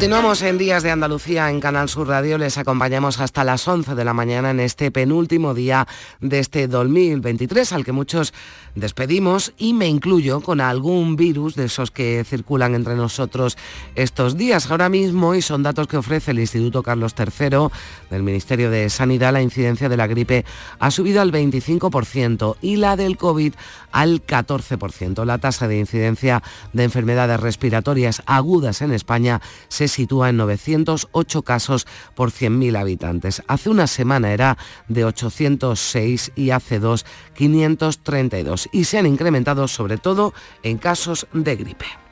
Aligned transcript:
Continuamos 0.00 0.40
en 0.40 0.56
Días 0.56 0.82
de 0.82 0.90
Andalucía 0.90 1.50
en 1.50 1.60
Canal 1.60 1.90
Sur 1.90 2.08
Radio. 2.08 2.38
Les 2.38 2.56
acompañamos 2.56 3.20
hasta 3.20 3.44
las 3.44 3.68
11 3.68 3.94
de 3.94 4.02
la 4.06 4.14
mañana 4.14 4.50
en 4.50 4.58
este 4.58 4.90
penúltimo 4.90 5.52
día 5.52 5.86
de 6.20 6.38
este 6.38 6.68
2023 6.68 7.70
al 7.74 7.84
que 7.84 7.92
muchos 7.92 8.32
despedimos 8.74 9.52
y 9.58 9.74
me 9.74 9.88
incluyo 9.88 10.40
con 10.40 10.62
algún 10.62 11.16
virus 11.16 11.54
de 11.54 11.66
esos 11.66 11.90
que 11.90 12.24
circulan 12.24 12.74
entre 12.74 12.96
nosotros 12.96 13.58
estos 13.94 14.38
días. 14.38 14.70
Ahora 14.70 14.88
mismo, 14.88 15.34
y 15.34 15.42
son 15.42 15.62
datos 15.62 15.86
que 15.86 15.98
ofrece 15.98 16.30
el 16.30 16.38
Instituto 16.38 16.82
Carlos 16.82 17.14
III 17.18 17.68
del 18.08 18.22
Ministerio 18.22 18.70
de 18.70 18.88
Sanidad, 18.88 19.34
la 19.34 19.42
incidencia 19.42 19.90
de 19.90 19.98
la 19.98 20.06
gripe 20.06 20.46
ha 20.78 20.90
subido 20.90 21.20
al 21.20 21.30
25% 21.30 22.56
y 22.62 22.76
la 22.76 22.96
del 22.96 23.18
COVID 23.18 23.52
al 23.92 24.24
14%. 24.24 25.26
La 25.26 25.36
tasa 25.36 25.68
de 25.68 25.78
incidencia 25.78 26.42
de 26.72 26.84
enfermedades 26.84 27.38
respiratorias 27.38 28.22
agudas 28.24 28.80
en 28.80 28.92
España 28.92 29.42
se 29.68 29.89
sitúa 29.90 30.30
en 30.30 30.38
908 30.38 31.42
casos 31.42 31.86
por 32.14 32.30
100.000 32.30 32.78
habitantes. 32.78 33.42
Hace 33.46 33.68
una 33.68 33.86
semana 33.86 34.32
era 34.32 34.56
de 34.88 35.04
806 35.04 36.32
y 36.34 36.50
hace 36.50 36.78
dos 36.78 37.04
532 37.34 38.70
y 38.72 38.84
se 38.84 38.96
han 38.96 39.06
incrementado 39.06 39.68
sobre 39.68 39.98
todo 39.98 40.32
en 40.62 40.78
casos 40.78 41.26
de 41.34 41.56
gripe. 41.56 42.09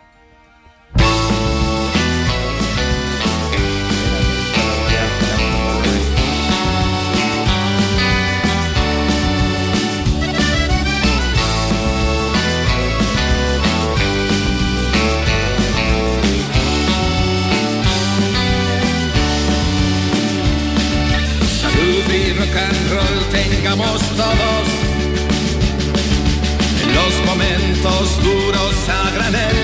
Duros 28.22 28.88
a 28.88 29.10
granel. 29.10 29.56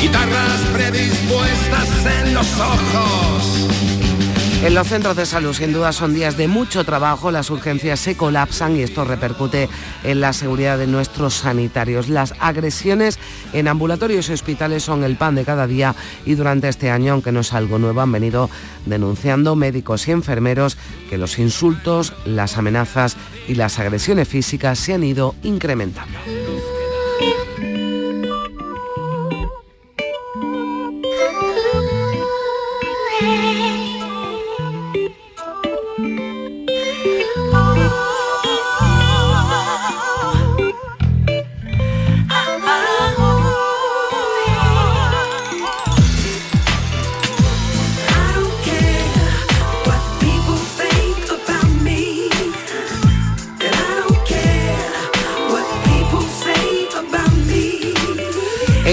Guitarras 0.00 0.60
predispuestas 0.72 1.88
en 2.20 2.34
los 2.34 2.48
ojos 2.58 4.01
en 4.62 4.74
los 4.74 4.86
centros 4.86 5.16
de 5.16 5.26
salud 5.26 5.52
sin 5.52 5.72
duda 5.72 5.92
son 5.92 6.14
días 6.14 6.36
de 6.36 6.46
mucho 6.46 6.84
trabajo, 6.84 7.32
las 7.32 7.50
urgencias 7.50 7.98
se 7.98 8.16
colapsan 8.16 8.76
y 8.76 8.82
esto 8.82 9.04
repercute 9.04 9.68
en 10.04 10.20
la 10.20 10.32
seguridad 10.32 10.78
de 10.78 10.86
nuestros 10.86 11.34
sanitarios. 11.34 12.08
Las 12.08 12.34
agresiones 12.38 13.18
en 13.52 13.66
ambulatorios 13.66 14.28
y 14.28 14.32
hospitales 14.32 14.84
son 14.84 15.02
el 15.02 15.16
pan 15.16 15.34
de 15.34 15.44
cada 15.44 15.66
día 15.66 15.96
y 16.24 16.36
durante 16.36 16.68
este 16.68 16.90
año, 16.90 17.14
aunque 17.14 17.32
no 17.32 17.40
es 17.40 17.52
algo 17.52 17.80
nuevo, 17.80 18.02
han 18.02 18.12
venido 18.12 18.48
denunciando 18.86 19.56
médicos 19.56 20.06
y 20.06 20.12
enfermeros 20.12 20.78
que 21.10 21.18
los 21.18 21.40
insultos, 21.40 22.14
las 22.24 22.56
amenazas 22.56 23.16
y 23.48 23.56
las 23.56 23.80
agresiones 23.80 24.28
físicas 24.28 24.78
se 24.78 24.94
han 24.94 25.02
ido 25.02 25.34
incrementando. 25.42 26.18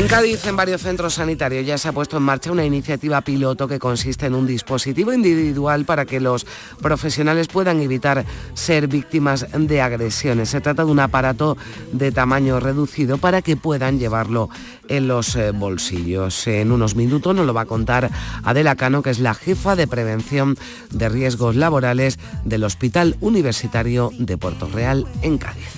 Cádiz, 0.10 0.44
en 0.48 0.56
varios 0.56 0.82
centros 0.82 1.14
sanitarios, 1.14 1.68
ya 1.68 1.78
se 1.78 1.88
ha 1.88 1.92
puesto 1.92 2.18
en 2.18 2.24
marcha 2.24 2.52
una 2.52 2.66
iniciativa 2.66 3.22
piloto 3.22 3.68
que 3.68 3.78
consiste 3.78 4.26
en 4.26 4.34
un 4.34 4.48
dispositivo 4.48 5.14
individual 5.14 5.86
para 5.86 6.06
que 6.06 6.20
los 6.20 6.48
profesionales 6.82 7.48
puedan 7.48 7.80
evitar 7.80 8.26
ser 8.56 8.88
víctimas 8.88 9.46
de 9.54 9.82
agresiones. 9.84 10.50
Se 10.50 10.62
trata 10.62 10.84
de 10.84 10.90
un 10.90 11.00
aparato 11.00 11.58
de 11.92 12.12
tamaño 12.12 12.60
reducido 12.60 13.20
para 13.20 13.44
que 13.44 13.56
puedan 13.56 14.00
llevarlo 14.00 14.50
en 14.88 15.08
los 15.08 15.36
eh, 15.36 15.52
bolsillos. 15.52 16.48
En 16.48 16.72
unos 16.72 16.96
minutos 16.96 17.36
nos 17.36 17.46
lo 17.46 17.54
va 17.54 17.62
a 17.62 17.66
contar 17.66 18.10
Adela 18.44 18.76
Cano, 18.76 19.04
que 19.04 19.12
es 19.12 19.20
la 19.20 19.36
jefa 19.36 19.76
de 19.76 19.86
prevención 19.86 20.58
de 20.90 21.08
riesgos 21.10 21.56
laborales 21.56 22.18
del 22.46 22.64
Hospital 22.64 23.16
Universitario 23.22 24.10
de 24.18 24.40
Puerto 24.40 24.68
Real 24.70 25.06
en 25.22 25.38
Cádiz. 25.38 25.70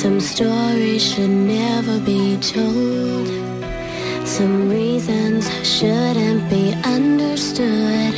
Some 0.00 0.20
stories 0.20 1.02
should 1.02 1.30
never 1.30 2.00
be 2.00 2.36
told. 2.38 3.28
Some 4.26 4.68
reasons 4.68 5.48
shouldn't 5.62 6.48
be 6.50 6.72
understood. 6.82 8.14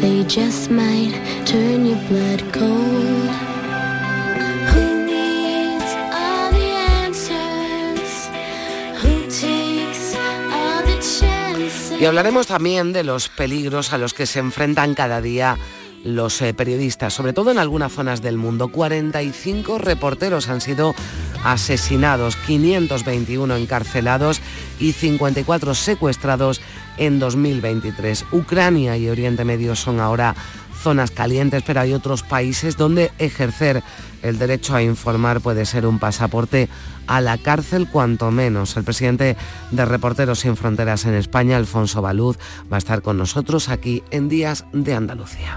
They 0.00 0.24
just 0.24 0.70
might 0.70 1.14
turn 1.44 1.84
your 1.84 1.98
blood 2.08 2.42
cold. 2.52 3.46
Y 11.98 12.04
hablaremos 12.04 12.46
también 12.46 12.92
de 12.92 13.04
los 13.04 13.28
peligros 13.30 13.92
a 13.92 13.98
los 13.98 14.12
que 14.12 14.26
se 14.26 14.38
enfrentan 14.38 14.94
cada 14.94 15.22
día 15.22 15.56
los 16.06 16.40
eh, 16.40 16.54
periodistas, 16.54 17.12
sobre 17.12 17.32
todo 17.32 17.50
en 17.50 17.58
algunas 17.58 17.92
zonas 17.92 18.22
del 18.22 18.36
mundo. 18.36 18.68
45 18.68 19.78
reporteros 19.78 20.48
han 20.48 20.60
sido 20.60 20.94
asesinados, 21.44 22.36
521 22.36 23.56
encarcelados 23.56 24.40
y 24.78 24.92
54 24.92 25.74
secuestrados 25.74 26.60
en 26.96 27.18
2023. 27.18 28.26
Ucrania 28.32 28.96
y 28.96 29.08
Oriente 29.08 29.44
Medio 29.44 29.76
son 29.76 30.00
ahora 30.00 30.34
zonas 30.82 31.10
calientes, 31.10 31.62
pero 31.66 31.80
hay 31.80 31.92
otros 31.92 32.22
países 32.22 32.76
donde 32.76 33.10
ejercer 33.18 33.82
el 34.22 34.38
derecho 34.38 34.74
a 34.74 34.82
informar 34.82 35.40
puede 35.40 35.66
ser 35.66 35.86
un 35.86 35.98
pasaporte 35.98 36.68
a 37.06 37.20
la 37.20 37.38
cárcel 37.38 37.88
cuanto 37.88 38.30
menos. 38.30 38.76
El 38.76 38.84
presidente 38.84 39.36
de 39.70 39.84
Reporteros 39.84 40.40
Sin 40.40 40.56
Fronteras 40.56 41.04
en 41.04 41.14
España, 41.14 41.56
Alfonso 41.56 42.02
Baluz, 42.02 42.38
va 42.70 42.76
a 42.76 42.78
estar 42.78 43.02
con 43.02 43.18
nosotros 43.18 43.68
aquí 43.68 44.02
en 44.10 44.28
Días 44.28 44.64
de 44.72 44.94
Andalucía. 44.94 45.56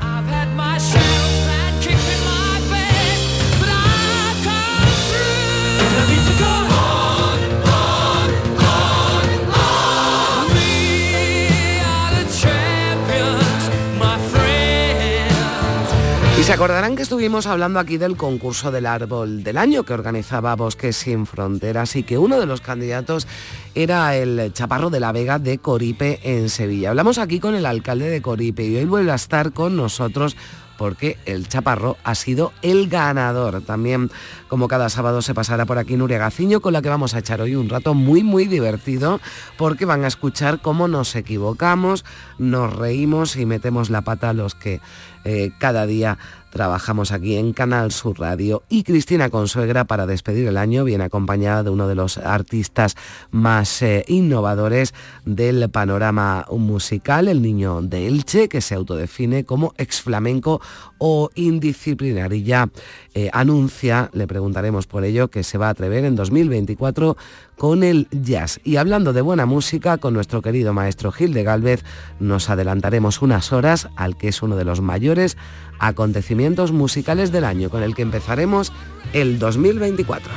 Se 16.50 16.54
acordarán 16.54 16.96
que 16.96 17.04
estuvimos 17.04 17.46
hablando 17.46 17.78
aquí 17.78 18.00
del 18.00 18.18
concurso 18.18 18.72
del 18.72 18.88
árbol 18.88 19.44
del 19.44 19.56
año 19.56 19.84
que 19.84 19.94
organizaba 19.94 20.56
Bosques 20.56 20.96
sin 20.96 21.28
Fronteras 21.28 21.96
y 21.96 22.02
que 22.02 22.18
uno 22.18 22.40
de 22.40 22.48
los 22.48 22.60
candidatos 22.60 23.28
era 23.76 24.16
el 24.16 24.52
Chaparro 24.52 24.90
de 24.90 25.00
la 25.00 25.12
Vega 25.12 25.38
de 25.38 25.60
Coripe 25.60 26.20
en 26.24 26.50
Sevilla. 26.50 26.90
Hablamos 26.90 27.20
aquí 27.20 27.40
con 27.40 27.54
el 27.54 27.68
alcalde 27.68 28.10
de 28.10 28.24
Coripe 28.24 28.66
y 28.66 28.78
hoy 28.78 28.86
vuelve 28.86 29.12
a 29.12 29.16
estar 29.16 29.54
con 29.54 29.78
nosotros 29.78 30.36
porque 30.80 31.18
el 31.26 31.50
Chaparro 31.50 31.98
ha 32.06 32.16
sido 32.16 32.54
el 32.62 32.88
ganador. 32.88 33.62
También, 33.62 34.10
como 34.48 34.70
cada 34.70 34.88
sábado, 34.88 35.22
se 35.22 35.34
pasará 35.34 35.66
por 35.66 35.78
aquí 35.78 35.98
Nuria 35.98 36.18
Gaciño, 36.18 36.62
con 36.62 36.72
la 36.72 36.82
que 36.82 36.88
vamos 36.88 37.14
a 37.14 37.20
echar 37.20 37.42
hoy 37.42 37.54
un 37.56 37.68
rato 37.68 37.94
muy, 37.94 38.24
muy 38.24 38.46
divertido, 38.46 39.20
porque 39.58 39.84
van 39.84 40.06
a 40.06 40.08
escuchar 40.08 40.62
cómo 40.62 40.88
nos 40.88 41.18
equivocamos, 41.18 42.06
nos 42.38 42.74
reímos 42.74 43.36
y 43.36 43.46
metemos 43.46 43.90
la 43.90 44.04
pata 44.04 44.30
a 44.30 44.34
los 44.34 44.56
que 44.56 44.80
eh, 45.24 45.52
cada 45.58 45.86
día 45.86 46.18
trabajamos 46.50 47.12
aquí 47.12 47.36
en 47.36 47.54
Canal 47.54 47.92
Sur 47.92 48.20
Radio 48.20 48.64
y 48.70 48.84
Cristina 48.84 49.30
Consuegra 49.30 49.86
para 49.86 50.06
despedir 50.06 50.48
el 50.48 50.58
año 50.58 50.84
viene 50.84 51.04
acompañada 51.04 51.64
de 51.64 51.70
uno 51.70 51.88
de 51.88 51.96
los 51.96 52.18
artistas 52.18 52.96
más 53.32 53.82
eh, 53.82 54.04
innovadores 54.08 54.94
del 55.26 55.70
panorama 55.70 56.46
musical, 56.52 57.28
el 57.28 57.42
niño 57.42 57.82
de 57.82 58.08
Elche, 58.08 58.50
que 58.50 58.62
se 58.62 58.76
autodefine 58.76 59.44
como 59.46 59.74
ex 59.78 60.02
flamenco 60.02 60.62
o 60.98 61.30
indisciplinar 61.36 62.34
y 62.34 62.44
ya 62.44 62.70
eh, 63.14 63.30
anuncia, 63.34 64.10
le 64.14 64.28
preguntaremos 64.28 64.88
por 64.88 65.04
ello, 65.04 65.30
que 65.30 65.44
se 65.44 65.58
va 65.58 65.68
a 65.68 65.72
atrever 65.72 66.06
en 66.06 66.16
2024 66.16 67.18
con 67.58 67.84
el 67.84 68.08
jazz. 68.12 68.60
Y 68.64 68.78
hablando 68.78 69.12
de 69.12 69.22
buena 69.22 69.46
música, 69.46 69.98
con 69.98 70.14
nuestro 70.14 70.42
querido 70.42 70.74
maestro 70.74 71.12
Gil 71.12 71.34
de 71.34 71.44
Galvez, 71.44 71.84
nos 72.20 72.50
adelantaremos 72.50 73.22
unas 73.22 73.52
horas 73.52 73.90
al 73.96 74.18
que 74.18 74.30
es 74.30 74.42
uno 74.42 74.56
de 74.56 74.66
los 74.66 74.82
mayores 74.82 75.38
acontecimientos 75.80 76.72
musicales 76.72 77.32
del 77.32 77.46
año, 77.46 77.70
con 77.70 77.84
el 77.84 77.96
que 77.96 78.02
empezaremos 78.02 78.72
el 79.14 79.40
2024. 79.40 80.32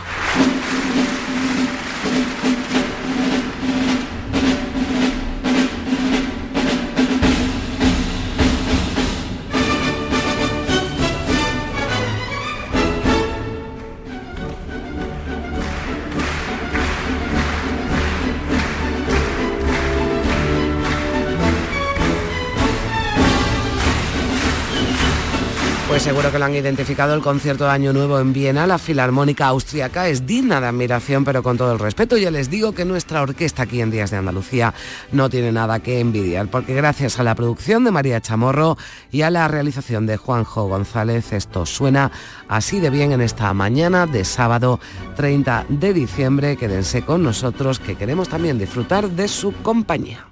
Seguro 26.03 26.33
que 26.33 26.39
lo 26.41 26.47
han 26.47 26.55
identificado 26.57 27.15
el 27.15 27.23
concierto 27.23 27.63
de 27.63 27.71
Año 27.71 27.93
Nuevo 27.93 28.19
en 28.19 28.33
Viena, 28.33 28.67
la 28.67 28.79
Filarmónica 28.79 29.47
Austriaca 29.47 30.09
es 30.09 30.27
digna 30.27 30.61
de 30.61 30.67
admiración, 30.67 31.25
pero 31.25 31.45
con 31.45 31.57
todo 31.57 31.73
el 31.73 31.79
respeto. 31.79 32.17
Ya 32.17 32.33
les 32.33 32.51
digo 32.51 32.73
que 32.73 32.85
nuestra 32.85 33.23
orquesta 33.23 33.63
aquí 33.63 33.81
en 33.81 33.93
Días 33.93 34.11
de 34.11 34.17
Andalucía 34.17 34.75
no 35.13 35.31
tiene 35.31 35.53
nada 35.53 35.79
que 35.79 36.01
envidiar, 36.01 36.49
porque 36.49 36.75
gracias 36.75 37.21
a 37.21 37.23
la 37.23 37.37
producción 37.37 37.85
de 37.85 37.93
María 37.93 38.21
Chamorro 38.21 38.77
y 39.13 39.23
a 39.23 39.31
la 39.31 39.47
realización 39.47 40.07
de 40.07 40.17
Juanjo 40.17 40.67
González, 40.67 41.33
esto 41.33 41.67
suena 41.67 42.11
así 42.49 42.81
de 42.81 42.91
bien 42.91 43.13
en 43.13 43.21
esta 43.21 43.55
mañana 43.55 44.09
de 44.09 44.25
sábado 44.25 44.81
30 45.15 45.67
de 45.69 45.93
diciembre. 45.93 46.57
Quédense 46.57 47.03
con 47.03 47.23
nosotros 47.23 47.79
que 47.79 47.95
queremos 47.95 48.29
también 48.29 48.59
disfrutar 48.59 49.09
de 49.09 49.29
su 49.29 49.53
compañía. 49.63 50.32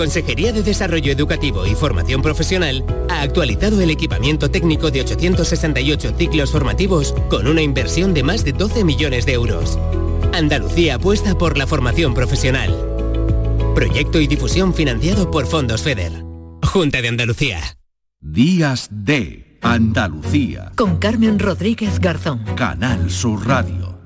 La 0.00 0.06
Consejería 0.06 0.50
de 0.54 0.62
Desarrollo 0.62 1.12
Educativo 1.12 1.66
y 1.66 1.74
Formación 1.74 2.22
Profesional 2.22 2.86
ha 3.10 3.20
actualizado 3.20 3.82
el 3.82 3.90
equipamiento 3.90 4.50
técnico 4.50 4.90
de 4.90 5.02
868 5.02 6.14
ciclos 6.16 6.52
formativos 6.52 7.14
con 7.28 7.46
una 7.46 7.60
inversión 7.60 8.14
de 8.14 8.22
más 8.22 8.42
de 8.42 8.54
12 8.54 8.82
millones 8.82 9.26
de 9.26 9.34
euros. 9.34 9.78
Andalucía 10.32 10.94
apuesta 10.94 11.36
por 11.36 11.58
la 11.58 11.66
formación 11.66 12.14
profesional. 12.14 12.74
Proyecto 13.74 14.18
y 14.22 14.26
difusión 14.26 14.72
financiado 14.72 15.30
por 15.30 15.46
Fondos 15.46 15.82
FEDER. 15.82 16.24
Junta 16.62 17.02
de 17.02 17.08
Andalucía. 17.08 17.60
Días 18.22 18.88
de 18.90 19.58
Andalucía. 19.60 20.72
Con 20.76 20.96
Carmen 20.96 21.38
Rodríguez 21.38 22.00
Garzón. 22.00 22.42
Canal 22.56 23.10
Sur 23.10 23.46
Radio. 23.46 24.00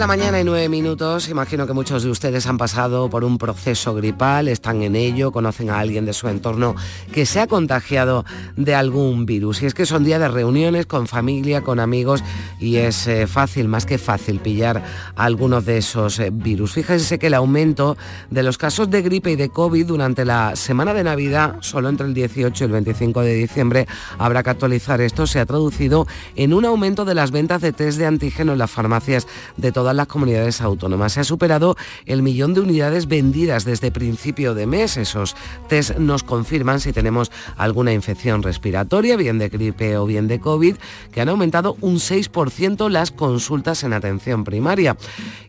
La 0.00 0.06
mañana 0.06 0.40
y 0.40 0.44
9 0.44 0.70
minutos. 0.70 1.28
Imagino 1.28 1.66
que 1.66 1.74
muchos 1.74 2.02
de 2.02 2.08
ustedes 2.08 2.46
han 2.46 2.56
pasado 2.56 3.10
por 3.10 3.22
un 3.22 3.36
proceso 3.36 3.94
gripal, 3.94 4.48
están 4.48 4.80
en 4.82 4.96
ello, 4.96 5.30
conocen 5.30 5.68
a 5.68 5.78
alguien 5.78 6.06
de 6.06 6.14
su 6.14 6.26
entorno 6.26 6.74
que 7.12 7.26
se 7.26 7.38
ha 7.38 7.46
contagiado 7.46 8.24
de 8.56 8.74
algún 8.74 9.26
virus. 9.26 9.60
Y 9.60 9.66
es 9.66 9.74
que 9.74 9.84
son 9.84 10.02
días 10.02 10.18
de 10.18 10.28
reuniones 10.28 10.86
con 10.86 11.06
familia, 11.06 11.60
con 11.60 11.80
amigos 11.80 12.24
y 12.58 12.76
es 12.76 13.06
eh, 13.08 13.26
fácil, 13.26 13.68
más 13.68 13.84
que 13.84 13.98
fácil, 13.98 14.40
pillar 14.40 14.82
algunos 15.16 15.66
de 15.66 15.76
esos 15.76 16.18
eh, 16.18 16.30
virus. 16.32 16.72
Fíjense 16.72 17.18
que 17.18 17.26
el 17.26 17.34
aumento 17.34 17.98
de 18.30 18.42
los 18.42 18.56
casos 18.56 18.88
de 18.88 19.02
gripe 19.02 19.32
y 19.32 19.36
de 19.36 19.50
COVID 19.50 19.84
durante 19.84 20.24
la 20.24 20.56
semana 20.56 20.94
de 20.94 21.04
Navidad, 21.04 21.56
solo 21.60 21.90
entre 21.90 22.06
el 22.06 22.14
18 22.14 22.64
y 22.64 22.66
el 22.66 22.72
25 22.72 23.20
de 23.20 23.34
diciembre, 23.34 23.86
habrá 24.16 24.42
que 24.42 24.48
actualizar 24.48 25.02
esto, 25.02 25.26
se 25.26 25.40
ha 25.40 25.44
traducido 25.44 26.06
en 26.36 26.54
un 26.54 26.64
aumento 26.64 27.04
de 27.04 27.14
las 27.14 27.32
ventas 27.32 27.60
de 27.60 27.74
test 27.74 27.98
de 27.98 28.06
antígeno 28.06 28.52
en 28.52 28.58
las 28.58 28.70
farmacias 28.70 29.26
de 29.58 29.72
las 29.96 30.06
comunidades 30.06 30.60
autónomas. 30.60 31.12
Se 31.12 31.20
ha 31.20 31.24
superado 31.24 31.76
el 32.06 32.22
millón 32.22 32.54
de 32.54 32.60
unidades 32.60 33.06
vendidas 33.06 33.64
desde 33.64 33.90
principio 33.90 34.54
de 34.54 34.66
mes. 34.66 34.96
Esos 34.96 35.36
test 35.68 35.96
nos 35.96 36.22
confirman 36.22 36.80
si 36.80 36.92
tenemos 36.92 37.30
alguna 37.56 37.92
infección 37.92 38.42
respiratoria, 38.42 39.16
bien 39.16 39.38
de 39.38 39.48
gripe 39.48 39.96
o 39.96 40.06
bien 40.06 40.28
de 40.28 40.40
COVID, 40.40 40.76
que 41.12 41.20
han 41.20 41.28
aumentado 41.28 41.76
un 41.80 41.96
6% 41.96 42.88
las 42.88 43.10
consultas 43.10 43.82
en 43.84 43.92
atención 43.92 44.44
primaria. 44.44 44.96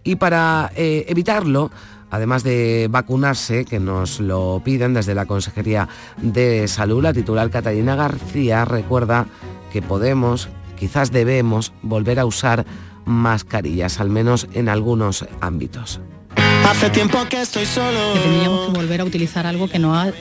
Y 0.04 0.16
para 0.16 0.72
eh, 0.76 1.06
evitarlo, 1.08 1.72
además 2.12 2.44
de 2.44 2.88
vacunarse, 2.92 3.66
que 3.66 3.80
nos 3.80 4.20
lo 4.20 4.62
piden 4.64 4.94
desde 4.94 5.16
la 5.16 5.26
Consejería 5.26 5.88
de 6.22 6.68
Salud, 6.68 7.02
la 7.02 7.14
titular 7.14 7.50
Catalina 7.50 7.96
García 7.96 8.66
recuerda 8.66 9.26
que 9.72 9.82
podemos, 9.82 10.50
quizás 10.78 11.12
debemos, 11.12 11.74
volver 11.82 12.20
a 12.20 12.26
usar 12.26 12.66
mascarillas, 13.06 14.00
al 14.00 14.10
menos 14.10 14.48
en 14.54 14.70
algunos 14.70 15.26
ámbitos. 15.40 16.00
Hace 16.68 16.90
tiempo 16.90 17.18
que 17.30 17.42
estoy 17.42 17.66
solo. 17.66 18.14
Que 18.14 18.20
tendríamos 18.20 18.68
que 18.68 18.72
volver 18.74 19.02
a 19.02 19.04
utilizar 19.04 19.46
algo 19.46 19.68
que 19.68 19.80
no 19.80 19.96
ha 19.96 20.12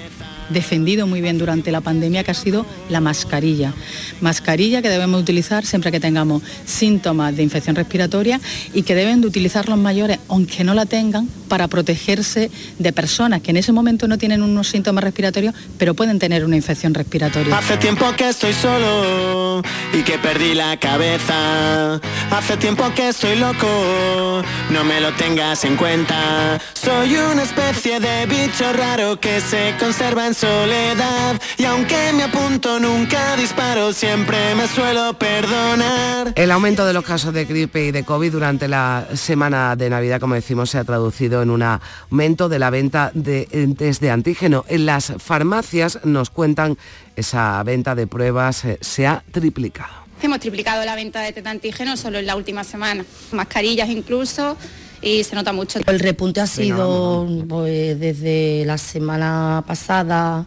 defendido 0.51 1.07
muy 1.07 1.21
bien 1.21 1.39
durante 1.39 1.73
la 1.73 1.81
pandemia, 1.81 2.25
que 2.25 2.31
ha 2.31 2.35
sido 2.35 2.67
la 2.89 3.01
mascarilla. 3.01 3.73
Mascarilla 4.21 4.83
que 4.83 4.89
debemos 4.89 5.21
utilizar 5.21 5.65
siempre 5.65 5.91
que 5.91 6.01
tengamos 6.01 6.43
síntomas 6.65 7.37
de 7.37 7.43
infección 7.43 7.77
respiratoria 7.77 8.41
y 8.75 8.83
que 8.83 8.95
deben 8.95 9.21
de 9.21 9.27
utilizar 9.27 9.69
los 9.69 9.79
mayores, 9.79 10.19
aunque 10.29 10.65
no 10.65 10.75
la 10.75 10.87
tengan, 10.87 11.29
para 11.49 11.69
protegerse 11.69 12.51
de 12.79 12.93
personas 12.93 13.41
que 13.41 13.51
en 13.51 13.57
ese 13.57 13.73
momento 13.73 14.07
no 14.07 14.19
tienen 14.19 14.43
unos 14.43 14.69
síntomas 14.69 15.03
respiratorios, 15.03 15.55
pero 15.79 15.95
pueden 15.95 16.19
tener 16.19 16.45
una 16.45 16.57
infección 16.57 16.95
respiratoria. 16.95 17.57
Hace 17.57 17.77
tiempo 17.77 18.07
que 18.17 18.29
estoy 18.29 18.53
solo 18.53 19.63
y 19.93 20.03
que 20.03 20.19
perdí 20.19 20.55
la 20.55 20.79
cabeza. 20.79 22.01
Hace 22.31 22.57
tiempo 22.57 22.85
que 22.95 23.09
estoy 23.09 23.37
loco, 23.37 24.43
no 24.71 24.85
me 24.85 25.01
lo 25.01 25.13
tengas 25.15 25.65
en 25.65 25.77
cuenta. 25.77 26.61
Soy 26.75 27.17
una 27.17 27.43
especie 27.43 28.01
de 28.01 28.27
bicho 28.27 28.73
raro 28.73 29.19
que 29.19 29.41
se 29.41 29.75
conserva 29.79 30.27
en 30.27 30.35
soledad 30.41 31.39
y 31.59 31.67
aunque 31.67 32.13
me 32.15 32.23
apunto 32.23 32.81
nunca 32.81 33.37
disparo, 33.37 33.93
siempre 33.93 34.55
me 34.55 34.67
suelo 34.67 35.13
perdonar. 35.19 36.33
El 36.35 36.51
aumento 36.51 36.87
de 36.87 36.95
los 36.95 37.05
casos 37.05 37.35
de 37.35 37.45
gripe 37.45 37.85
y 37.85 37.91
de 37.91 38.05
COVID 38.05 38.33
durante 38.33 38.67
la 38.67 39.07
semana 39.15 39.77
de 39.77 39.91
Navidad, 39.91 40.19
como 40.19 40.35
decimos, 40.35 40.71
se 40.71 40.79
ha 40.79 40.85
traducido 40.85 41.43
en 41.43 41.51
un 41.51 41.63
aumento 41.63 42.49
de 42.49 42.59
la 42.59 42.71
venta 42.71 43.11
de 43.13 43.75
test 43.77 44.01
de 44.01 44.11
antígeno. 44.11 44.65
En 44.69 44.87
las 44.87 45.13
farmacias 45.19 45.99
nos 46.05 46.31
cuentan 46.31 46.79
esa 47.17 47.63
venta 47.63 47.95
de 47.95 48.07
pruebas 48.07 48.65
eh, 48.65 48.79
se 48.81 49.07
ha 49.07 49.23
triplicado. 49.33 49.93
Hemos 50.23 50.41
triplicado 50.41 50.83
la 50.87 50.95
venta 50.95 51.21
de 51.21 51.33
test 51.33 51.45
de 51.45 51.51
antígeno 51.51 51.99
solo 51.99 52.19
en 52.19 52.27
la 52.27 52.37
última 52.37 52.65
semana, 52.65 53.05
mascarillas 53.33 53.91
incluso 53.91 54.57
y 55.03 55.25
se 55.25 55.35
nota 55.35 55.53
mucho. 55.53 55.81
El 55.87 56.01
repunte 56.01 56.41
ha 56.41 56.47
sido 56.47 57.27
pues, 57.49 57.99
desde 57.99 58.65
la 58.67 58.79
semana 58.79 59.65
pasada, 59.67 60.47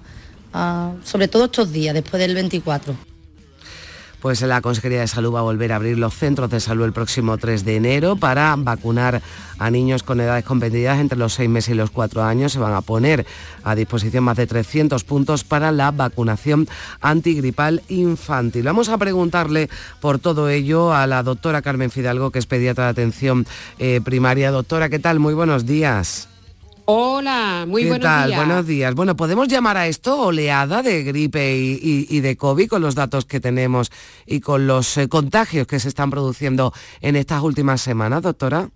sobre 1.04 1.28
todo 1.28 1.46
estos 1.46 1.72
días, 1.72 1.94
después 1.94 2.20
del 2.20 2.36
24 2.36 3.13
pues 4.24 4.42
la 4.42 4.62
Consejería 4.62 5.02
de 5.02 5.08
Salud 5.08 5.34
va 5.34 5.40
a 5.40 5.44
volver 5.44 5.74
a 5.74 5.76
abrir 5.76 6.00
los 6.00 6.14
centros 6.14 6.50
de 6.50 6.62
salud 6.62 6.86
el 6.86 6.94
próximo 6.94 7.38
3 7.38 7.66
de 7.66 7.76
enero 7.76 8.16
para 8.16 8.56
vacunar 8.58 9.22
a 9.60 9.70
niños 9.70 10.02
con 10.02 10.22
edades 10.22 10.46
comprendidas 10.46 10.98
entre 11.00 11.18
los 11.18 11.34
6 11.34 11.50
meses 11.50 11.74
y 11.74 11.78
los 11.78 11.92
4 11.92 12.24
años. 12.24 12.54
Se 12.54 12.60
van 12.60 12.74
a 12.74 12.80
poner 12.80 13.26
a 13.66 13.76
disposición 13.76 14.24
más 14.24 14.38
de 14.38 14.48
300 14.48 15.04
puntos 15.04 15.44
para 15.44 15.74
la 15.74 15.92
vacunación 15.92 16.70
antigripal 17.02 17.84
infantil. 17.90 18.64
Vamos 18.64 18.88
a 18.88 18.98
preguntarle 18.98 19.70
por 20.00 20.20
todo 20.20 20.48
ello 20.48 20.94
a 20.94 21.06
la 21.06 21.22
doctora 21.22 21.62
Carmen 21.62 21.92
Fidalgo, 21.92 22.32
que 22.32 22.40
es 22.40 22.46
pediatra 22.46 22.86
de 22.86 22.92
atención 22.92 23.46
eh, 23.78 24.00
primaria. 24.06 24.52
Doctora, 24.52 24.88
¿qué 24.88 25.00
tal? 25.00 25.20
Muy 25.20 25.34
buenos 25.34 25.66
días. 25.66 26.30
Hola, 26.86 27.66
muy 27.68 27.86
buenos 27.86 28.28
días. 28.28 28.36
Buenos 28.36 28.68
días. 28.68 28.94
Bueno, 28.94 29.16
¿podemos 29.16 29.48
llamar 29.48 29.78
a 29.78 29.88
esto 29.88 30.20
oleada 30.20 30.82
de 30.82 31.04
gripe 31.04 31.56
y, 31.56 32.20
de 32.20 32.36
COVID 32.36 32.68
con 32.68 32.82
los 32.82 32.94
datos 32.96 33.26
que 33.26 33.40
tenemos 33.40 33.90
y 34.26 34.42
con 34.42 34.68
los 34.68 34.98
eh, 34.98 35.08
contagios 35.08 35.66
que 35.66 35.80
se 35.80 35.88
están 35.88 36.10
produciendo 36.10 36.74
en 37.00 37.16
estas 37.16 37.42
últimas 37.42 37.80
semanas, 37.82 38.22
doctora? 38.22 38.70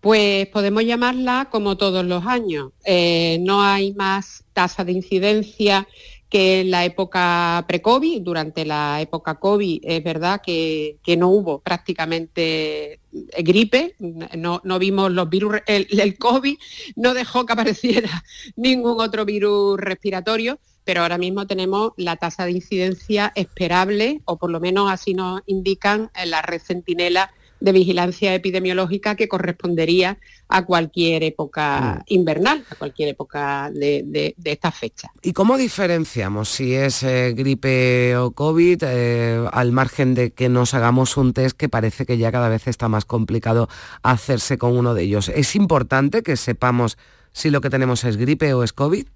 Pues 0.00 0.46
podemos 0.48 0.84
llamarla 0.84 1.48
como 1.50 1.76
todos 1.76 2.04
los 2.04 2.26
años. 2.26 2.70
Eh, 2.84 3.38
no 3.40 3.62
hay 3.62 3.92
más 3.94 4.44
tasa 4.52 4.84
de 4.84 4.92
incidencia 4.92 5.88
que 6.34 6.62
en 6.62 6.72
la 6.72 6.84
época 6.84 7.64
pre-COVID, 7.68 8.20
durante 8.20 8.64
la 8.64 9.00
época 9.00 9.36
COVID, 9.36 9.82
es 9.84 10.02
verdad 10.02 10.42
que, 10.44 10.98
no 11.16 11.28
hubo 11.28 11.60
prácticamente 11.60 12.98
gripe, 13.38 13.94
no, 14.00 14.78
vimos 14.80 15.12
los 15.12 15.30
virus, 15.30 15.58
el, 15.66 16.18
COVID 16.18 16.56
no 16.96 17.14
dejó 17.14 17.46
que 17.46 17.52
apareciera 17.52 18.24
ningún 18.56 19.00
otro 19.00 19.24
virus 19.24 19.78
respiratorio, 19.78 20.58
pero 20.82 21.02
ahora 21.02 21.18
mismo 21.18 21.46
tenemos 21.46 21.92
la 21.98 22.16
tasa 22.16 22.46
de 22.46 22.50
incidencia 22.50 23.30
esperable, 23.36 24.20
o 24.24 24.36
por 24.36 24.50
lo 24.50 24.58
menos 24.58 24.90
así 24.90 25.14
nos 25.14 25.40
indican 25.46 26.10
la 26.24 26.42
red 26.42 26.60
Centinela 26.60 27.30
de 27.64 27.72
vigilancia 27.72 28.34
epidemiológica 28.34 29.14
que 29.14 29.26
correspondería 29.26 30.18
a 30.48 30.66
cualquier 30.66 31.22
época 31.22 32.00
mm. 32.00 32.02
invernal, 32.08 32.64
a 32.68 32.74
cualquier 32.74 33.08
época 33.08 33.70
de, 33.72 34.34
esta 34.44 34.70
fecha. 34.70 35.10
¿Y 35.22 35.32
cómo 35.32 35.56
diferenciamos 35.56 36.50
si 36.50 36.74
es 36.74 37.02
eh, 37.02 37.32
gripe 37.34 38.18
o 38.18 38.32
COVID 38.32 38.82
eh, 38.86 39.48
al 39.50 39.72
margen 39.72 40.14
de 40.14 40.32
que 40.32 40.50
nos 40.50 40.74
hagamos 40.74 41.16
un 41.16 41.32
test 41.32 41.56
que 41.56 41.70
parece 41.70 42.04
que 42.04 42.18
ya 42.18 42.30
cada 42.30 42.50
vez 42.50 42.66
está 42.66 42.88
más 42.88 43.06
complicado 43.06 43.70
hacerse 44.02 44.58
con 44.58 44.76
uno 44.76 44.92
de 44.92 45.04
ellos? 45.04 45.30
¿Es 45.30 45.56
importante 45.56 46.22
que 46.22 46.36
sepamos 46.36 46.98
si 47.32 47.48
lo 47.48 47.62
que 47.62 47.70
tenemos 47.70 48.04
es 48.04 48.18
gripe 48.18 48.52
o 48.52 48.62
es 48.62 48.74
COVID? 48.74 49.06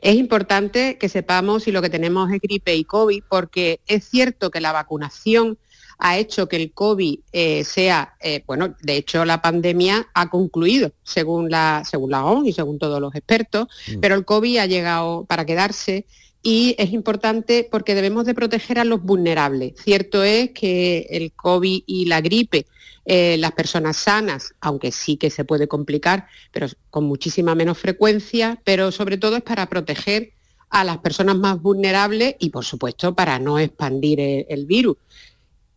Es 0.00 0.14
importante 0.14 0.96
que 0.96 1.10
sepamos 1.10 1.64
si 1.64 1.72
lo 1.72 1.82
que 1.82 1.90
tenemos 1.90 2.32
es 2.32 2.40
gripe 2.40 2.74
y 2.74 2.84
COVID 2.84 3.24
porque 3.28 3.80
es 3.86 4.08
cierto 4.08 4.50
que 4.50 4.60
la 4.62 4.72
vacunación 4.72 5.58
ha 5.98 6.18
hecho 6.18 6.48
que 6.48 6.56
el 6.56 6.72
COVID 6.72 7.20
eh, 7.32 7.64
sea, 7.64 8.14
eh, 8.20 8.42
bueno, 8.46 8.74
de 8.82 8.96
hecho 8.96 9.24
la 9.24 9.40
pandemia 9.40 10.08
ha 10.14 10.28
concluido, 10.28 10.92
según 11.02 11.50
la, 11.50 11.82
según 11.88 12.10
la 12.10 12.24
ONU 12.24 12.46
y 12.46 12.52
según 12.52 12.78
todos 12.78 13.00
los 13.00 13.14
expertos, 13.14 13.68
mm. 13.88 14.00
pero 14.00 14.14
el 14.14 14.24
COVID 14.24 14.58
ha 14.58 14.66
llegado 14.66 15.24
para 15.24 15.46
quedarse 15.46 16.06
y 16.42 16.76
es 16.78 16.92
importante 16.92 17.66
porque 17.68 17.94
debemos 17.94 18.24
de 18.24 18.34
proteger 18.34 18.78
a 18.78 18.84
los 18.84 19.02
vulnerables. 19.02 19.72
Cierto 19.82 20.22
es 20.22 20.50
que 20.52 21.06
el 21.10 21.32
COVID 21.32 21.82
y 21.86 22.04
la 22.04 22.20
gripe, 22.20 22.66
eh, 23.04 23.36
las 23.38 23.52
personas 23.52 23.96
sanas, 23.96 24.54
aunque 24.60 24.92
sí 24.92 25.16
que 25.16 25.30
se 25.30 25.44
puede 25.44 25.66
complicar, 25.66 26.28
pero 26.52 26.68
con 26.90 27.04
muchísima 27.04 27.54
menos 27.54 27.78
frecuencia, 27.78 28.60
pero 28.64 28.92
sobre 28.92 29.16
todo 29.16 29.36
es 29.36 29.42
para 29.42 29.66
proteger 29.66 30.34
a 30.70 30.84
las 30.84 30.98
personas 30.98 31.36
más 31.36 31.60
vulnerables 31.60 32.36
y, 32.38 32.50
por 32.50 32.64
supuesto, 32.64 33.14
para 33.14 33.38
no 33.38 33.58
expandir 33.58 34.20
el 34.20 34.66
virus. 34.66 34.96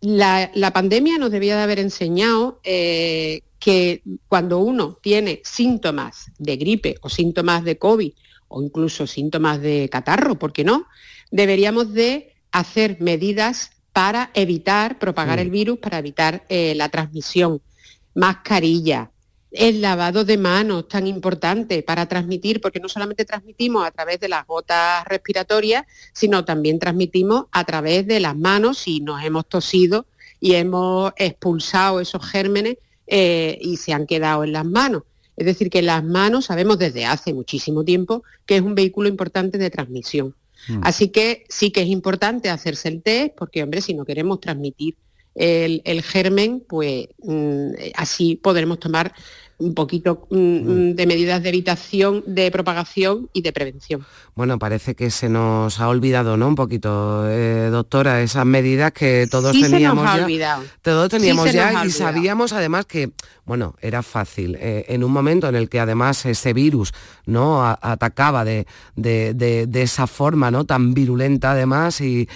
La, 0.02 0.72
pandemia 0.74 1.18
nos 1.18 1.32
debía 1.32 1.58
de 1.58 1.64
haber 1.64 1.80
enseñado 1.80 2.60
eh, 2.64 3.42
que 3.60 4.02
cuando 4.28 4.60
uno 4.60 4.98
tiene 5.02 5.42
síntomas 5.44 6.32
de 6.38 6.56
gripe 6.56 6.96
o 7.02 7.10
síntomas 7.10 7.64
de 7.66 7.78
COVID 7.78 8.14
o 8.48 8.62
incluso 8.64 9.06
síntomas 9.06 9.62
de 9.62 9.90
catarro, 9.92 10.36
¿por 10.36 10.54
qué 10.54 10.64
no? 10.64 10.88
Deberíamos 11.32 11.94
de 11.94 12.34
hacer 12.52 12.98
medidas 13.02 13.72
para 13.92 14.32
evitar 14.34 14.98
propagar 15.00 15.40
el 15.40 15.50
virus, 15.50 15.80
para 15.80 16.00
evitar 16.00 16.46
eh, 16.50 16.74
la 16.76 16.90
transmisión. 16.90 17.62
Mascarilla, 18.16 19.12
el 19.52 19.82
lavado 19.82 20.26
de 20.26 20.38
manos 20.38 20.88
tan 20.88 21.08
importante 21.08 21.82
para 21.82 22.08
transmitir, 22.08 22.62
porque 22.62 22.80
no 22.80 22.88
solamente 22.88 23.26
transmitimos 23.26 23.86
a 23.86 23.92
través 23.92 24.20
de 24.20 24.30
las 24.30 24.46
gotas 24.46 25.04
respiratorias, 25.06 25.86
sino 26.14 26.46
también 26.46 26.80
transmitimos 26.80 27.46
a 27.52 27.64
través 27.64 28.06
de 28.06 28.20
las 28.20 28.38
manos 28.38 28.78
si 28.78 29.00
nos 29.00 29.24
hemos 29.24 29.48
tosido 29.48 30.06
y 30.40 30.54
hemos 30.54 31.12
expulsado 31.18 32.00
esos 32.00 32.26
gérmenes 32.26 32.78
eh, 33.08 33.58
y 33.62 33.78
se 33.78 33.94
han 33.94 34.06
quedado 34.06 34.44
en 34.44 34.54
las 34.54 34.66
manos. 34.66 35.04
Es 35.36 35.46
decir, 35.46 35.70
que 35.70 35.82
las 35.82 36.04
manos 36.04 36.46
sabemos 36.46 36.78
desde 36.78 37.06
hace 37.06 37.34
muchísimo 37.34 37.84
tiempo 37.84 38.24
que 38.46 38.58
es 38.58 38.62
un 38.62 38.76
vehículo 38.76 39.10
importante 39.10 39.58
de 39.58 39.70
transmisión. 39.70 40.36
Mm. 40.68 40.82
Así 40.84 41.10
que 41.10 41.46
sí 41.50 41.72
que 41.72 41.82
es 41.82 41.88
importante 41.88 42.50
hacerse 42.50 42.90
el 42.90 43.02
test, 43.02 43.36
porque, 43.36 43.64
hombre, 43.64 43.82
si 43.82 43.94
no 43.94 44.06
queremos 44.06 44.42
transmitir 44.42 44.96
el, 45.36 46.02
germen, 46.04 46.64
pues 46.68 47.08
mm, 47.24 47.72
así 47.96 48.36
podremos 48.36 48.80
tomar 48.80 49.14
un 49.58 49.74
poquito 49.74 50.28
mm, 50.30 50.38
mm. 50.38 50.96
de 50.96 51.06
medidas 51.06 51.44
de 51.44 51.50
evitación, 51.50 52.24
de 52.26 52.50
propagación 52.50 53.30
y 53.34 53.42
de 53.42 53.54
prevención. 53.54 54.06
Bueno, 54.40 54.58
parece 54.58 54.96
que 54.96 55.12
se 55.12 55.28
nos 55.28 55.82
ha 55.82 55.90
olvidado, 55.90 56.38
¿no? 56.38 56.48
Un 56.48 56.56
poquito, 56.56 57.30
eh, 57.30 57.68
doctora, 57.70 58.22
esas 58.22 58.46
medidas 58.46 58.94
que 58.94 59.28
todos 59.30 59.52
teníamos 59.52 60.06
ya. 60.30 60.62
Todos 60.82 61.10
teníamos 61.10 61.52
ya 61.52 61.84
y 61.86 61.92
sabíamos 61.92 62.54
además 62.54 62.86
que, 62.86 63.12
bueno, 63.44 63.76
era 63.82 64.02
fácil. 64.02 64.56
Eh, 64.58 64.86
en 64.88 65.04
un 65.04 65.12
momento 65.12 65.50
en 65.50 65.56
el 65.56 65.68
que 65.68 65.82
además 65.82 66.26
ese 66.26 66.54
virus 66.54 66.94
no 67.26 67.66
atacaba 67.66 68.46
de, 68.46 68.66
esa 69.74 70.08
forma, 70.08 70.52
¿no? 70.52 70.64
Tan 70.64 70.94
virulenta 70.94 71.52
además 71.52 72.00
y, 72.00 72.30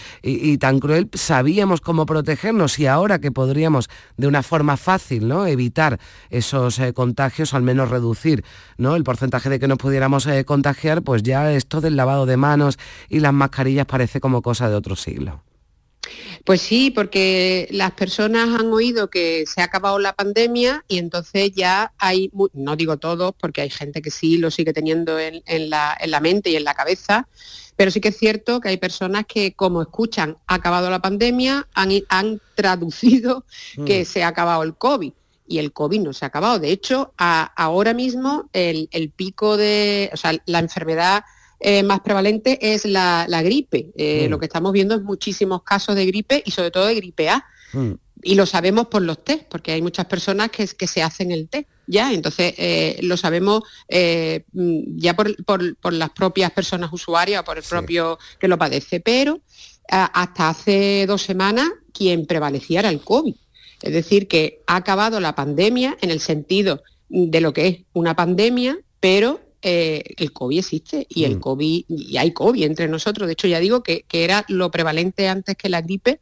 tan 0.58 0.80
cruel, 0.80 1.10
sabíamos 1.14 1.80
cómo 1.80 2.06
protegernos 2.06 2.80
y 2.80 2.86
ahora 2.86 3.20
que 3.20 3.32
podríamos 3.32 3.90
de 4.18 4.28
una 4.28 4.44
forma 4.44 4.76
fácil, 4.76 5.30
¿no? 5.30 5.48
Evitar 5.48 6.02
esos 6.30 6.80
eh, 6.80 6.92
contagios, 6.92 7.54
al 7.54 7.64
menos 7.64 7.90
reducir, 7.90 8.44
¿no? 8.78 8.98
El 8.98 9.06
porcentaje 9.06 9.50
de 9.50 9.58
que 9.58 9.70
nos 9.70 9.78
pudiéramos 9.78 10.28
contagiar, 10.46 11.02
pues 11.02 11.24
ya 11.24 11.50
esto 11.54 11.80
del 11.80 11.93
lavado 11.96 12.26
de 12.26 12.38
manos 12.38 12.78
y 13.10 13.20
las 13.20 13.34
mascarillas 13.34 13.86
parece 13.86 14.20
como 14.20 14.42
cosa 14.42 14.70
de 14.70 14.76
otro 14.76 14.96
siglo. 14.96 15.42
Pues 16.44 16.62
sí, 16.62 16.92
porque 16.92 17.68
las 17.72 17.92
personas 17.92 18.60
han 18.60 18.72
oído 18.74 19.10
que 19.10 19.46
se 19.48 19.62
ha 19.62 19.66
acabado 19.66 19.98
la 20.00 20.14
pandemia 20.14 20.84
y 20.90 20.98
entonces 20.98 21.52
ya 21.56 21.94
hay, 21.98 22.32
no 22.54 22.76
digo 22.76 22.98
todos, 22.98 23.34
porque 23.40 23.62
hay 23.62 23.70
gente 23.70 24.02
que 24.02 24.12
sí 24.12 24.38
lo 24.38 24.52
sigue 24.52 24.74
teniendo 24.74 25.18
en, 25.20 25.42
la, 25.70 26.20
mente 26.22 26.50
y 26.50 26.58
en 26.58 26.66
la 26.66 26.74
cabeza, 26.74 27.30
pero 27.78 27.92
sí 27.92 28.02
que 28.02 28.10
es 28.10 28.18
cierto 28.18 28.60
que 28.60 28.70
hay 28.70 28.78
personas 28.78 29.26
que 29.26 29.54
como 29.54 29.82
escuchan 29.82 30.38
ha 30.48 30.56
acabado 30.56 30.90
la 30.90 31.02
pandemia, 31.02 31.68
han, 31.74 32.42
traducido 32.56 33.46
que 33.86 34.02
mm. 34.02 34.06
se 34.06 34.24
ha 34.24 34.28
acabado 34.28 34.64
el 34.64 34.76
COVID 34.76 35.14
y 35.48 35.58
el 35.60 35.72
COVID 35.72 36.02
no 36.02 36.14
se 36.14 36.26
ha 36.26 36.28
acabado. 36.28 36.60
De 36.60 36.72
hecho, 36.72 37.14
ahora 37.18 37.94
mismo 37.94 38.50
el, 38.54 38.90
el, 38.92 39.10
pico 39.10 39.56
de, 39.56 40.10
o 40.14 40.18
sea, 40.18 40.36
la 40.46 40.60
enfermedad 40.60 41.24
eh, 41.64 41.82
más 41.84 42.02
prevalente 42.02 42.60
es 42.74 42.86
la, 42.86 43.26
gripe. 43.44 43.92
Eh, 43.96 44.28
Mm. 44.28 44.32
Lo 44.32 44.40
que 44.40 44.46
estamos 44.46 44.72
viendo 44.74 44.94
es 44.96 45.02
muchísimos 45.02 45.64
casos 45.64 45.96
de 45.96 46.06
gripe 46.06 46.44
y 46.46 46.52
sobre 46.52 46.72
todo 46.72 46.86
de 46.86 46.96
gripe 46.96 47.30
A. 47.30 47.44
Y 48.26 48.36
lo 48.36 48.46
sabemos 48.46 48.88
por 48.88 49.02
los 49.02 49.24
test, 49.24 49.44
porque 49.50 49.72
hay 49.74 49.82
muchas 49.82 50.06
personas 50.06 50.50
que, 50.50 50.66
que 50.68 50.88
se 50.88 51.02
hacen 51.04 51.32
el 51.32 51.50
test, 51.50 51.68
¿ya? 51.88 52.14
Entonces 52.14 52.54
eh, 52.58 52.98
lo 53.02 53.18
sabemos 53.18 53.64
mm, 54.54 54.98
ya 54.98 55.16
por, 55.16 55.44
por- 55.46 55.76
por 55.78 55.94
las 55.94 56.12
propias 56.12 56.52
personas 56.52 56.92
usuarias 56.94 57.42
o 57.42 57.44
por 57.46 57.58
el 57.58 57.64
propio 57.64 58.18
que 58.40 58.48
lo 58.48 58.58
padece. 58.58 59.00
Pero 59.00 59.42
a- 59.90 60.06
hasta 60.22 60.50
hace 60.50 61.06
dos 61.08 61.22
semanas 61.22 61.70
quien 61.94 62.26
prevalecía 62.26 62.80
era 62.80 62.90
el 62.90 63.02
COVID. 63.02 63.36
Es 63.82 63.92
decir, 63.94 64.28
que 64.28 64.62
ha 64.68 64.78
acabado 64.78 65.20
la 65.20 65.36
pandemia 65.36 65.98
en 66.02 66.10
el 66.12 66.20
sentido 66.22 66.82
de 67.10 67.42
lo 67.42 67.52
que 67.54 67.68
es 67.68 67.78
una 67.94 68.16
pandemia, 68.16 68.78
pero 69.02 69.42
eh, 69.64 70.04
el 70.18 70.34
COVID 70.34 70.60
existe 70.60 71.08
y 71.10 71.24
el 71.24 71.40
COVID, 71.40 71.86
y 71.88 72.18
hay 72.18 72.32
COVID 72.32 72.64
entre 72.64 72.88
nosotros. 72.88 73.28
De 73.28 73.34
hecho, 73.34 73.48
ya 73.48 73.60
digo 73.60 73.82
que, 73.82 74.04
que 74.08 74.24
era 74.24 74.46
lo 74.50 74.70
prevalente 74.72 75.28
antes 75.28 75.56
que 75.56 75.70
la 75.70 75.82
gripe. 75.82 76.20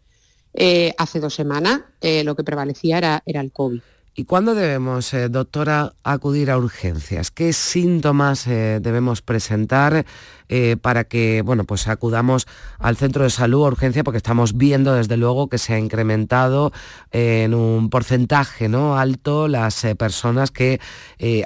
eh, 0.54 0.94
hace 0.98 1.20
dos 1.20 1.34
semanas 1.34 1.82
eh, 2.02 2.24
lo 2.24 2.36
que 2.36 2.44
prevalecía 2.44 2.98
era, 2.98 3.24
era 3.26 3.42
el 3.42 3.52
COVID. 3.52 3.82
¿Y 4.14 4.26
cuándo 4.26 4.54
debemos, 4.54 5.14
doctora, 5.30 5.94
acudir 6.04 6.52
a 6.52 6.58
urgencias? 6.58 7.32
¿Qué 7.32 7.54
síntomas 7.54 8.46
debemos 8.46 9.22
presentar 9.22 10.06
eh, 10.54 10.76
para 10.76 11.06
que 11.06 11.42
bueno, 11.44 11.64
pues 11.64 11.88
acudamos 11.88 12.46
al 12.78 12.98
centro 12.98 13.24
de 13.24 13.30
salud 13.30 13.66
urgencia? 13.66 14.04
Porque 14.04 14.18
estamos 14.18 14.58
viendo 14.58 14.94
desde 14.94 15.16
luego 15.16 15.48
que 15.48 15.58
se 15.58 15.74
ha 15.74 15.80
incrementado 15.80 16.74
eh, 17.14 17.44
en 17.46 17.54
un 17.54 17.90
porcentaje 17.90 18.68
¿no? 18.68 18.98
alto 18.98 19.48
las 19.48 19.82
eh, 19.86 19.96
personas 19.96 20.52
que 20.52 20.82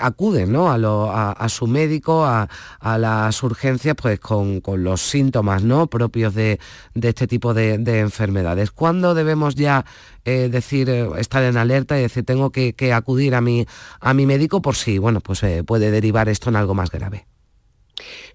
acuden 0.01 0.51
¿no? 0.51 0.71
a, 0.71 1.49
su 1.49 1.67
médico, 1.67 2.25
a, 2.25 2.47
las 2.97 3.43
urgencias, 3.43 3.95
pues 3.95 4.19
con, 4.19 4.61
los 4.77 5.01
síntomas 5.01 5.63
¿no? 5.63 5.85
propios 5.85 6.33
de, 6.33 6.59
este 6.95 7.27
tipo 7.27 7.53
de, 7.53 7.77
de 7.77 7.99
enfermedades. 7.99 8.71
¿Cuándo 8.71 9.13
debemos 9.13 9.53
ya 9.53 9.85
decir, 10.23 10.89
estar 10.89 11.43
en 11.43 11.57
alerta 11.57 11.99
y 11.99 12.01
decir, 12.01 12.25
tengo 12.25 12.51
que, 12.51 12.73
acudir 12.91 13.35
a 13.35 13.41
mi, 13.41 13.67
a 13.99 14.15
mi 14.15 14.25
médico 14.25 14.63
por 14.63 14.75
si, 14.75 14.97
bueno, 14.97 15.19
pues 15.19 15.45
puede 15.67 15.91
derivar 15.91 16.27
esto 16.27 16.49
en 16.49 16.55
algo 16.55 16.73
más 16.73 16.89
grave? 16.89 17.27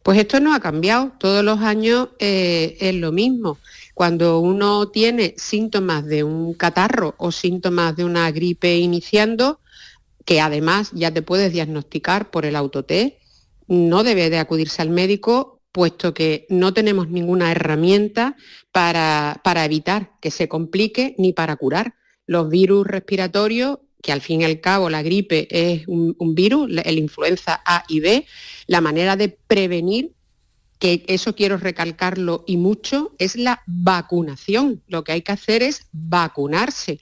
Pues 0.03 0.19
esto 0.19 0.41
no 0.41 0.55
ha 0.55 0.61
cambiado, 0.61 1.13
todos 1.19 1.45
los 1.45 1.61
años 1.61 2.09
eh, 2.19 2.77
es 2.81 2.95
lo 2.95 3.13
mismo. 3.13 3.59
Cuando 3.95 4.41
uno 4.41 4.89
tiene 4.89 5.35
síntomas 5.37 6.07
de 6.07 6.25
un 6.25 6.55
catarro 6.55 7.15
o 7.19 7.33
síntomas 7.33 7.97
de 7.97 8.05
una 8.05 8.31
gripe 8.31 8.79
iniciando, 8.79 9.61
que 10.25 10.41
además 10.41 10.91
ya 10.93 11.11
te 11.11 11.23
puedes 11.23 11.53
diagnosticar 11.53 12.31
por 12.31 12.47
el 12.47 12.57
autotest, 12.57 13.17
no 13.69 14.03
debe 14.03 14.31
de 14.31 14.39
acudirse 14.39 14.83
al 14.83 14.91
médico 14.91 15.61
puesto 15.73 16.15
que 16.15 16.47
no 16.49 16.75
tenemos 16.75 17.09
ninguna 17.09 17.53
herramienta 17.53 18.37
para, 18.73 19.41
para 19.45 19.65
evitar 19.65 20.13
que 20.21 20.31
se 20.31 20.49
complique 20.49 21.15
ni 21.19 21.33
para 21.33 21.57
curar. 21.57 21.95
Los 22.27 22.49
virus 22.49 22.87
respiratorios, 22.87 23.79
que 24.03 24.13
al 24.13 24.21
fin 24.21 24.41
y 24.41 24.45
al 24.45 24.61
cabo 24.61 24.89
la 24.89 25.03
gripe 25.03 25.47
es 25.51 25.87
un, 25.87 26.17
virus, 26.35 26.71
el 26.85 26.99
influenza 26.99 27.61
A 27.65 27.85
y 27.89 28.01
B, 28.01 28.27
la 28.71 28.81
manera 28.81 29.17
de 29.17 29.29
prevenir 29.49 30.13
que 30.79 31.05
eso 31.09 31.35
quiero 31.35 31.57
recalcarlo 31.57 32.45
y 32.47 32.57
mucho, 32.57 33.13
es 33.19 33.35
la 33.35 33.63
vacunación. 33.67 34.81
Lo 34.87 35.03
que 35.03 35.11
hay 35.13 35.23
que 35.23 35.33
hacer 35.33 35.63
es 35.65 35.87
vacunarse, 35.93 37.01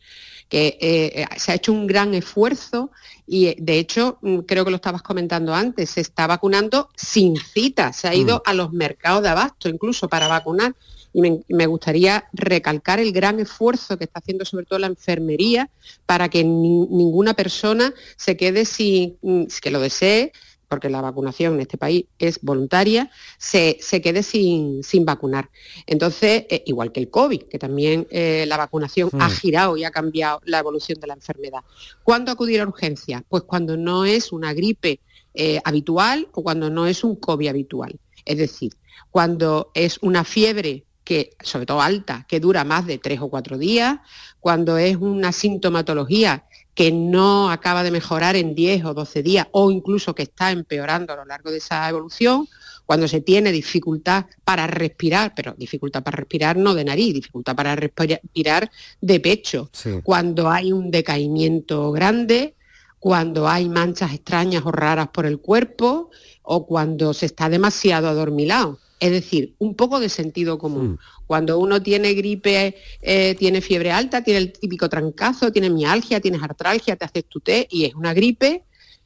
que 0.48 0.78
eh, 0.80 1.26
se 1.36 1.52
ha 1.52 1.56
hecho 1.56 1.72
un 1.72 1.86
gran 1.86 2.14
esfuerzo 2.14 2.90
y 3.26 3.48
eh, 3.48 3.56
de 3.58 3.78
hecho, 3.78 4.16
mm, 4.22 4.38
creo 4.40 4.64
que 4.64 4.70
lo 4.70 4.76
estabas 4.76 5.02
comentando 5.02 5.54
antes, 5.54 5.90
se 5.90 6.00
está 6.00 6.26
vacunando 6.26 6.88
sin 6.96 7.36
cita, 7.36 7.92
se 7.92 8.08
ha 8.08 8.14
ido 8.14 8.42
a 8.46 8.54
los 8.54 8.72
mercados 8.72 9.22
de 9.22 9.28
abasto 9.28 9.68
incluso 9.68 10.08
para 10.08 10.26
vacunar. 10.26 10.74
Y 11.12 11.20
me, 11.20 11.40
me 11.48 11.66
gustaría 11.66 12.24
recalcar 12.32 12.98
el 13.00 13.12
gran 13.12 13.40
esfuerzo 13.40 13.96
que 13.98 14.04
está 14.04 14.20
haciendo 14.20 14.44
sobre 14.44 14.64
todo 14.66 14.78
la 14.78 14.86
enfermería 14.88 15.68
para 16.06 16.28
que 16.28 16.44
ni- 16.44 16.86
ninguna 16.88 17.34
persona 17.34 17.92
se 18.16 18.36
quede 18.36 18.64
sin, 18.64 19.16
mm, 19.22 19.44
que 19.62 19.70
lo 19.70 19.80
desee, 19.80 20.32
porque 20.68 20.90
la 20.90 21.00
vacunación 21.00 21.54
en 21.54 21.60
este 21.60 21.78
país 21.78 22.04
es 22.18 22.40
voluntaria, 22.42 23.10
se, 23.38 23.78
se 23.80 24.00
quede 24.00 24.22
sin, 24.22 24.82
sin 24.84 25.04
vacunar. 25.04 25.50
Entonces, 25.86 26.44
eh, 26.50 26.62
igual 26.66 26.92
que 26.92 27.00
el 27.00 27.10
COVID, 27.10 27.42
que 27.44 27.58
también 27.58 28.06
eh, 28.10 28.44
la 28.46 28.56
vacunación 28.56 29.10
ha 29.18 29.28
Mm. 29.28 29.32
girado 29.32 29.76
y 29.76 29.84
ha 29.84 29.90
cambiado 29.90 30.40
la 30.44 30.58
evolución 30.58 31.00
de 31.00 31.06
la 31.06 31.14
enfermedad. 31.14 31.60
¿Cuándo 32.02 32.30
acudir 32.30 32.60
a 32.60 32.66
urgencias? 32.66 33.22
Pues 33.28 33.42
cuando 33.44 33.76
no 33.76 34.04
es 34.04 34.32
una 34.32 34.52
gripe 34.52 35.00
eh, 35.34 35.60
habitual 35.64 36.28
o 36.32 36.42
cuando 36.42 36.68
no 36.68 36.86
es 36.86 37.04
un 37.04 37.14
COVID 37.16 37.48
habitual. 37.48 37.98
Es 38.24 38.38
decir, 38.38 38.72
cuando 39.10 39.70
es 39.74 39.98
una 40.02 40.24
fiebre 40.24 40.84
que, 41.04 41.30
sobre 41.42 41.64
todo 41.64 41.80
alta, 41.80 42.26
que 42.28 42.40
dura 42.40 42.64
más 42.64 42.86
de 42.86 42.98
tres 42.98 43.20
o 43.20 43.28
cuatro 43.30 43.56
días, 43.56 43.98
cuando 44.40 44.76
es 44.76 44.96
una 44.96 45.32
sintomatología 45.32 46.44
que 46.78 46.92
no 46.92 47.50
acaba 47.50 47.82
de 47.82 47.90
mejorar 47.90 48.36
en 48.36 48.54
10 48.54 48.84
o 48.84 48.94
12 48.94 49.24
días 49.24 49.48
o 49.50 49.72
incluso 49.72 50.14
que 50.14 50.22
está 50.22 50.52
empeorando 50.52 51.12
a 51.12 51.16
lo 51.16 51.24
largo 51.24 51.50
de 51.50 51.56
esa 51.56 51.88
evolución, 51.88 52.46
cuando 52.86 53.08
se 53.08 53.20
tiene 53.20 53.50
dificultad 53.50 54.26
para 54.44 54.68
respirar, 54.68 55.32
pero 55.34 55.56
dificultad 55.58 56.04
para 56.04 56.18
respirar 56.18 56.56
no 56.56 56.74
de 56.74 56.84
nariz, 56.84 57.12
dificultad 57.12 57.56
para 57.56 57.74
respirar 57.74 58.70
de 59.00 59.18
pecho, 59.18 59.72
cuando 60.04 60.50
hay 60.50 60.70
un 60.72 60.92
decaimiento 60.92 61.90
grande, 61.90 62.54
cuando 63.00 63.48
hay 63.48 63.68
manchas 63.68 64.12
extrañas 64.12 64.62
o 64.64 64.70
raras 64.70 65.08
por 65.08 65.26
el 65.26 65.40
cuerpo 65.40 66.10
o 66.42 66.64
cuando 66.64 67.12
se 67.12 67.26
está 67.26 67.48
demasiado 67.48 68.08
adormilado. 68.08 68.78
Es 69.00 69.10
decir, 69.10 69.54
un 69.58 69.74
poco 69.74 70.00
de 70.00 70.08
sentido 70.08 70.58
común. 70.58 70.98
Cuando 71.26 71.58
uno 71.58 71.82
tiene 71.82 72.14
gripe, 72.14 72.76
eh, 73.00 73.34
tiene 73.38 73.60
fiebre 73.60 73.92
alta, 73.92 74.22
tiene 74.24 74.38
el 74.38 74.52
típico 74.52 74.88
trancazo, 74.88 75.52
tiene 75.52 75.70
mialgia, 75.70 76.20
tienes 76.20 76.42
artralgia, 76.42 76.96
te 76.96 77.04
haces 77.04 77.24
tu 77.26 77.40
té 77.40 77.68
y 77.70 77.84
es 77.84 77.94
una 77.94 78.12
gripe 78.14 78.64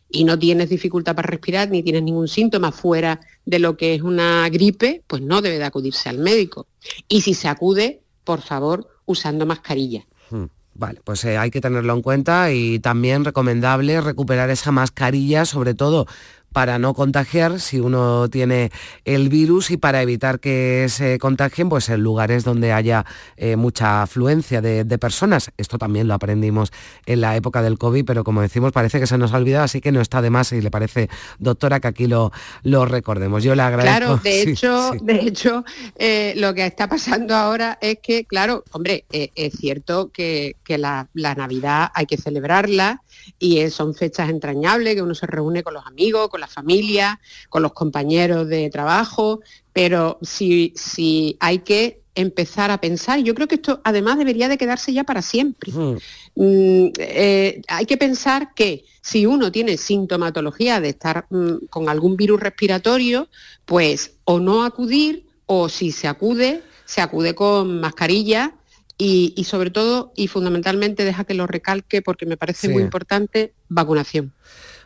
y 0.08 0.24
no 0.24 0.38
tienes 0.38 0.68
dificultad 0.68 1.14
para 1.14 1.28
respirar 1.28 1.70
ni 1.70 1.82
tienes 1.82 2.02
ningún 2.02 2.28
síntoma 2.28 2.70
fuera 2.70 3.20
de 3.44 3.58
lo 3.58 3.76
que 3.76 3.94
es 3.94 4.02
una 4.02 4.48
gripe, 4.50 5.02
pues 5.06 5.22
no 5.22 5.42
debe 5.42 5.58
de 5.58 5.64
acudirse 5.64 6.08
al 6.08 6.18
médico. 6.18 6.66
Y 7.08 7.22
si 7.22 7.34
se 7.34 7.48
acude, 7.48 8.02
por 8.24 8.42
favor, 8.42 8.88
usando 9.06 9.46
mascarilla. 9.46 10.06
Hmm, 10.30 10.46
Vale, 10.74 11.00
pues 11.04 11.24
eh, 11.24 11.36
hay 11.36 11.50
que 11.50 11.60
tenerlo 11.60 11.92
en 11.92 12.02
cuenta 12.02 12.50
y 12.50 12.78
también 12.78 13.24
recomendable 13.24 14.00
recuperar 14.00 14.48
esa 14.48 14.72
mascarilla, 14.72 15.44
sobre 15.44 15.74
todo 15.74 16.06
para 16.52 16.78
no 16.78 16.94
contagiar 16.94 17.60
si 17.60 17.80
uno 17.80 18.28
tiene 18.28 18.70
el 19.04 19.28
virus 19.28 19.70
y 19.70 19.76
para 19.76 20.02
evitar 20.02 20.40
que 20.40 20.86
se 20.88 21.18
contagien 21.18 21.68
pues 21.68 21.88
en 21.88 22.02
lugares 22.02 22.44
donde 22.44 22.72
haya 22.72 23.04
eh, 23.36 23.56
mucha 23.56 24.02
afluencia 24.02 24.60
de, 24.60 24.84
de 24.84 24.98
personas. 24.98 25.50
Esto 25.56 25.78
también 25.78 26.08
lo 26.08 26.14
aprendimos 26.14 26.72
en 27.06 27.20
la 27.20 27.36
época 27.36 27.62
del 27.62 27.78
COVID, 27.78 28.04
pero 28.04 28.24
como 28.24 28.42
decimos 28.42 28.72
parece 28.72 29.00
que 29.00 29.06
se 29.06 29.18
nos 29.18 29.32
ha 29.32 29.36
olvidado, 29.38 29.64
así 29.64 29.80
que 29.80 29.92
no 29.92 30.00
está 30.00 30.20
de 30.20 30.30
más 30.30 30.48
si 30.48 30.60
le 30.60 30.70
parece, 30.70 31.08
doctora, 31.38 31.80
que 31.80 31.88
aquí 31.88 32.06
lo, 32.06 32.32
lo 32.62 32.84
recordemos. 32.84 33.42
Yo 33.42 33.54
le 33.54 33.62
agradezco. 33.62 33.98
Claro, 33.98 34.16
de 34.18 34.32
Sí, 34.42 34.50
hecho, 34.50 34.92
sí. 34.92 34.98
de 35.02 35.14
hecho, 35.20 35.64
eh, 35.96 36.34
lo 36.36 36.54
que 36.54 36.66
está 36.66 36.88
pasando 36.88 37.34
ahora 37.34 37.78
es 37.80 37.98
que, 38.02 38.24
claro, 38.24 38.64
hombre, 38.72 39.04
eh, 39.12 39.30
es 39.34 39.54
cierto 39.54 40.10
que, 40.12 40.56
que 40.64 40.78
la, 40.78 41.08
la 41.14 41.34
Navidad 41.34 41.90
hay 41.94 42.06
que 42.06 42.16
celebrarla 42.16 43.02
y 43.38 43.68
son 43.70 43.94
fechas 43.94 44.30
entrañables, 44.30 44.94
que 44.94 45.02
uno 45.02 45.14
se 45.14 45.26
reúne 45.26 45.62
con 45.62 45.74
los 45.74 45.86
amigos, 45.86 46.28
con 46.28 46.40
la 46.42 46.48
familia, 46.48 47.18
con 47.48 47.62
los 47.62 47.72
compañeros 47.72 48.48
de 48.48 48.68
trabajo, 48.70 49.40
pero 49.72 50.18
si, 50.22 50.72
si 50.76 51.36
hay 51.40 51.58
que 51.60 52.02
empezar 52.14 52.70
a 52.70 52.78
pensar, 52.78 53.20
yo 53.20 53.34
creo 53.34 53.48
que 53.48 53.54
esto 53.54 53.80
además 53.84 54.18
debería 54.18 54.48
de 54.48 54.58
quedarse 54.58 54.92
ya 54.92 55.04
para 55.04 55.22
siempre. 55.22 55.72
Mm, 55.72 56.88
eh, 56.98 57.62
hay 57.68 57.86
que 57.86 57.96
pensar 57.96 58.52
que 58.54 58.84
si 59.00 59.24
uno 59.24 59.50
tiene 59.50 59.76
sintomatología 59.78 60.80
de 60.80 60.90
estar 60.90 61.26
mm, 61.30 61.66
con 61.70 61.88
algún 61.88 62.16
virus 62.16 62.40
respiratorio, 62.40 63.28
pues 63.64 64.16
o 64.24 64.40
no 64.40 64.64
acudir 64.64 65.24
o 65.46 65.68
si 65.68 65.90
se 65.90 66.06
acude, 66.06 66.62
se 66.84 67.00
acude 67.00 67.34
con 67.34 67.80
mascarilla 67.80 68.54
y, 68.98 69.32
y 69.36 69.44
sobre 69.44 69.70
todo 69.70 70.12
y 70.14 70.28
fundamentalmente 70.28 71.04
deja 71.04 71.24
que 71.24 71.34
lo 71.34 71.46
recalque 71.46 72.02
porque 72.02 72.26
me 72.26 72.36
parece 72.36 72.66
Sí. 72.66 72.72
muy 72.74 72.82
importante 72.82 73.54
vacunación. 73.68 74.32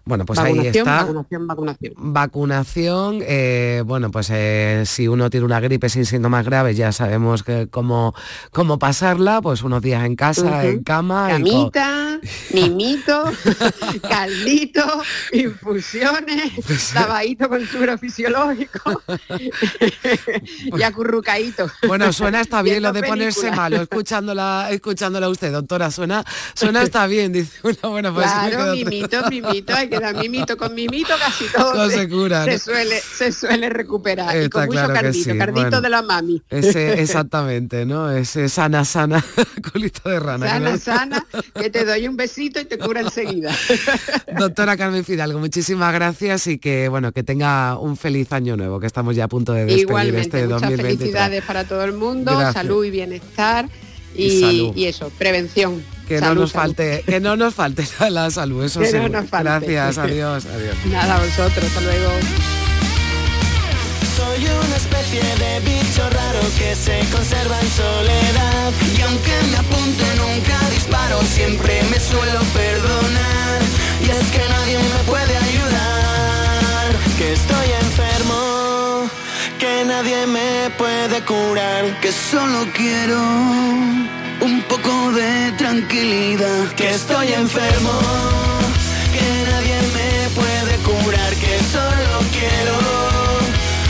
Bueno, 0.06 0.24
pues 0.24 0.38
ahí 0.38 0.68
está. 0.68 1.02
vacunación, 1.02 1.46
vacunación. 1.48 1.92
Vacunación, 1.96 3.18
eh, 3.22 3.82
bueno, 3.84 4.12
pues 4.12 4.30
eh, 4.32 4.84
si 4.86 5.08
uno 5.08 5.30
tiene 5.30 5.44
una 5.44 5.58
gripe 5.58 5.88
sin 5.88 6.06
síntomas 6.06 6.44
graves 6.44 6.76
ya 6.76 6.92
sabemos 6.92 7.42
que 7.42 7.66
cómo, 7.68 8.14
cómo 8.52 8.78
pasarla, 8.78 9.42
pues 9.42 9.64
unos 9.64 9.82
días 9.82 10.04
en 10.04 10.14
casa, 10.14 10.64
en 10.64 10.84
cama. 10.84 11.26
Camita, 11.28 12.20
mimito, 12.54 13.24
caldito, 14.08 14.84
infusiones, 15.32 16.52
Pues, 16.64 16.94
lavadito 16.94 17.48
con 17.48 17.66
suero 17.66 17.98
fisiológico 17.98 19.02
y 20.78 20.82
acurrucadito. 20.84 21.68
Bueno, 21.88 22.12
suena 22.12 22.38
hasta 22.40 22.62
bien 22.62 22.80
lo 22.80 22.92
de 22.92 23.02
ponerse 23.02 23.50
malo, 23.50 23.82
escuchándola, 23.82 24.68
escuchándola 24.70 25.28
usted, 25.28 25.50
doctora, 25.50 25.90
suena, 25.90 26.24
suena 26.54 26.82
hasta 26.82 27.08
bien, 27.08 27.32
dice 27.32 27.58
una, 27.64 27.88
bueno, 27.88 28.14
pues 28.14 28.30
Claro, 28.30 28.72
mimito, 28.72 29.28
mimito, 29.30 29.74
hay 29.74 29.88
que 29.88 29.95
dar 30.00 30.14
mimito 30.16 30.56
con 30.56 30.74
mimito 30.74 31.14
casi 31.18 31.44
todo 31.56 31.74
No 31.74 31.88
se, 31.90 31.96
se 31.96 32.08
cura, 32.08 32.44
se 32.44 32.52
¿no? 32.52 32.58
suele, 32.58 33.00
se 33.00 33.32
suele 33.32 33.68
recuperar. 33.68 34.34
y 34.36 34.40
Está 34.44 34.50
con 34.50 34.66
mucho 34.66 34.72
claro 34.78 34.94
que 34.94 35.00
cardito, 35.00 35.30
sí, 35.32 35.38
cardito 35.38 35.60
bueno. 35.62 35.80
de 35.80 35.88
la 35.88 36.02
mami. 36.02 36.42
Ese, 36.50 37.00
exactamente, 37.02 37.84
¿no? 37.86 38.10
Ese 38.10 38.48
sana, 38.48 38.84
sana, 38.84 39.24
culito 39.72 40.08
de 40.08 40.20
rana. 40.20 40.46
sana, 40.48 40.60
claro. 40.60 40.78
sana, 40.78 41.26
que 41.54 41.70
te 41.70 41.84
doy 41.84 42.08
un 42.08 42.16
besito 42.16 42.60
y 42.60 42.64
te 42.64 42.78
cura 42.78 43.00
enseguida. 43.00 43.54
Doctora 44.38 44.76
Carmen 44.76 45.04
Fidalgo, 45.04 45.38
muchísimas 45.38 45.92
gracias 45.92 46.46
y 46.46 46.58
que 46.58 46.88
bueno 46.88 47.12
que 47.12 47.22
tenga 47.22 47.78
un 47.78 47.96
feliz 47.96 48.32
año 48.32 48.56
nuevo, 48.56 48.80
que 48.80 48.86
estamos 48.86 49.14
ya 49.16 49.24
a 49.24 49.28
punto 49.28 49.52
de 49.52 49.60
despedir 49.64 49.80
Igualmente, 49.88 50.20
este 50.20 50.44
muchas 50.44 50.60
2023. 50.62 50.98
felicidades 50.98 51.44
para 51.44 51.64
todo 51.64 51.84
el 51.84 51.92
mundo, 51.92 52.32
Gracias. 52.32 52.54
salud 52.54 52.84
y 52.84 52.90
bienestar 52.90 53.68
Y 54.14 54.26
y, 54.44 54.72
y 54.74 54.84
eso, 54.86 55.10
prevención. 55.18 55.82
Que 56.06 56.18
Salud, 56.20 56.34
no 56.34 56.40
nos 56.42 56.52
salud. 56.52 56.64
falte, 56.76 57.02
que 57.06 57.20
no 57.20 57.36
nos 57.36 57.54
falte 57.54 57.86
la, 58.00 58.10
la 58.24 58.30
salud, 58.30 58.64
eso 58.64 58.80
Que 58.80 58.90
sí. 58.90 58.96
no 58.96 59.08
nos 59.08 59.28
falte. 59.28 59.50
Gracias, 59.50 59.98
adiós, 59.98 60.46
adiós. 60.46 60.76
Nada, 60.86 61.16
a 61.16 61.18
vosotros, 61.18 61.64
hasta 61.64 61.80
luego. 61.80 62.10
Soy 64.16 64.44
una 64.46 64.76
especie 64.76 65.20
de 65.22 65.60
bicho 65.60 66.02
raro 66.10 66.40
que 66.58 66.74
se 66.74 67.00
conserva 67.12 67.60
en 67.60 67.70
soledad. 67.70 68.72
Y 68.96 69.00
aunque 69.02 69.32
me 69.50 69.56
apunto 69.58 70.04
nunca 70.16 70.58
disparo, 70.74 71.20
siempre 71.22 71.82
me 71.90 71.98
suelo 72.00 72.40
perdonar. 72.54 73.60
Y 74.06 74.10
es 74.10 74.26
que 74.30 74.42
nadie 74.48 74.78
me 74.78 75.02
puede 75.06 75.36
ayudar. 75.36 76.86
Que 77.18 77.32
estoy 77.32 77.68
enfermo, 77.82 79.10
que 79.58 79.84
nadie 79.84 80.26
me 80.26 80.70
puede 80.78 81.20
curar. 81.24 82.00
Que 82.00 82.10
solo 82.12 82.66
quiero 82.74 83.20
un 84.40 84.62
poco 84.62 85.12
de 85.12 85.52
tranquilidad. 85.52 86.72
Que 86.76 86.90
estoy 86.90 87.32
enfermo, 87.32 87.92
que 89.12 89.50
nadie 89.50 89.78
me 89.96 90.10
puede 90.34 90.76
curar. 90.88 91.32
Que 91.34 91.58
solo 91.72 92.12
quiero 92.36 92.76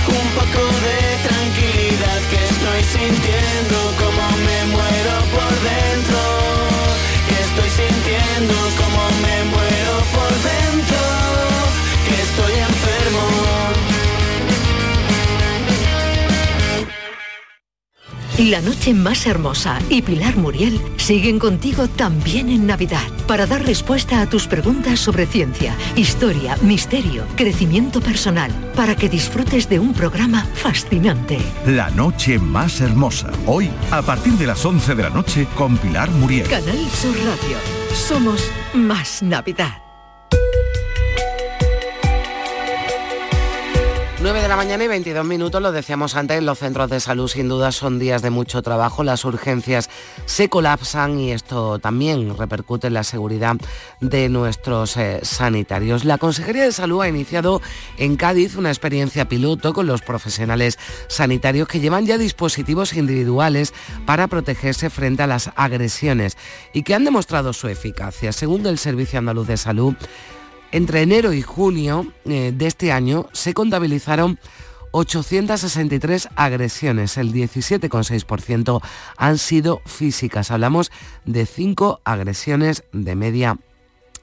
un 0.09 0.29
poco 0.39 0.63
de 0.87 0.99
tranquilidad 1.29 2.21
que 2.31 2.41
estoy 2.53 2.81
sintiendo 2.95 4.06
La 18.39 18.61
noche 18.61 18.93
más 18.93 19.27
hermosa 19.27 19.79
y 19.89 20.03
Pilar 20.03 20.37
Muriel 20.37 20.79
siguen 20.99 21.39
contigo 21.39 21.89
también 21.89 22.51
en 22.51 22.67
Navidad 22.67 23.01
para 23.27 23.47
dar 23.47 23.65
respuesta 23.65 24.21
a 24.21 24.29
tus 24.29 24.47
preguntas 24.47 25.01
sobre 25.01 25.25
ciencia, 25.25 25.75
historia, 25.97 26.59
misterio, 26.61 27.25
crecimiento 27.35 28.03
personal, 28.03 28.53
para 28.77 28.95
que 28.95 29.09
disfrutes 29.09 29.71
de 29.71 29.79
un 29.79 29.95
programa 29.95 30.45
fascinante. 30.53 31.39
La 31.65 31.89
noche 31.89 32.39
más 32.39 32.83
hermosa. 32.83 33.33
Hoy, 33.47 33.71
a 33.91 34.03
partir 34.03 34.35
de 34.35 34.49
las 34.49 34.63
11 34.63 34.95
de 34.95 35.03
la 35.03 35.11
noche, 35.11 35.47
con 35.57 35.79
Pilar 35.79 36.11
Muriel. 36.11 36.47
Canal 36.47 36.91
Sur 36.91 37.17
Radio. 37.17 37.57
Somos 37.95 38.51
más 38.75 39.23
Navidad. 39.23 39.86
9 44.27 44.43
de 44.43 44.49
la 44.49 44.57
mañana 44.57 44.83
y 44.83 44.89
22 44.89 45.25
minutos, 45.25 45.63
lo 45.63 45.71
decíamos 45.71 46.17
antes, 46.17 46.43
los 46.43 46.59
centros 46.59 46.91
de 46.91 46.99
salud 46.99 47.29
sin 47.29 47.49
duda 47.49 47.71
son 47.71 48.01
días 48.01 48.23
de 48.23 48.31
mucho 48.31 48.61
trabajo, 48.61 49.05
las 49.05 49.25
urgencias 49.25 49.89
se 50.25 50.49
colapsan 50.49 51.21
y 51.21 51.31
esto 51.31 51.79
también 51.79 52.37
repercute 52.37 52.89
en 52.89 52.95
la 52.95 53.05
seguridad 53.05 53.55
de 54.01 54.29
nuestros 54.29 54.97
eh, 54.97 55.21
sanitarios. 55.23 56.05
La 56.05 56.19
Consejería 56.19 56.65
de 56.65 56.73
Salud 56.73 57.03
ha 57.03 57.09
iniciado 57.09 57.63
en 57.99 58.17
Cádiz 58.17 58.57
una 58.57 58.71
experiencia 58.71 59.29
piloto 59.29 59.73
con 59.73 59.87
los 59.87 60.03
profesionales 60.03 60.77
sanitarios 61.07 61.69
que 61.69 61.79
llevan 61.79 62.05
ya 62.05 62.19
dispositivos 62.19 62.95
individuales 62.95 63.75
para 64.07 64.27
protegerse 64.27 64.91
frente 64.91 65.23
a 65.23 65.29
las 65.29 65.53
agresiones 65.55 66.37
y 66.73 66.83
que 66.83 66.97
han 66.97 67.05
demostrado 67.05 67.53
su 67.53 67.69
eficacia. 67.69 68.33
Según 68.33 68.67
el 68.67 68.79
Servicio 68.79 69.21
Andaluz 69.21 69.47
de 69.47 69.57
Salud, 69.57 69.95
entre 70.73 71.03
enero 71.03 71.33
y 71.33 71.43
junio 71.43 72.13
eh, 72.25 72.53
de 72.55 72.67
este 72.67 72.93
año 72.93 73.29
se 73.33 73.55
contabilizaron 73.55 74.39
863 74.93 76.29
agresiones, 76.37 77.19
el 77.19 77.33
17,6% 77.33 78.83
han 79.17 79.39
sido 79.39 79.83
físicas. 79.85 80.51
Hablamos 80.51 80.91
de 81.27 81.45
5 81.45 82.01
agresiones 82.05 82.85
de 82.93 83.15
media 83.15 83.59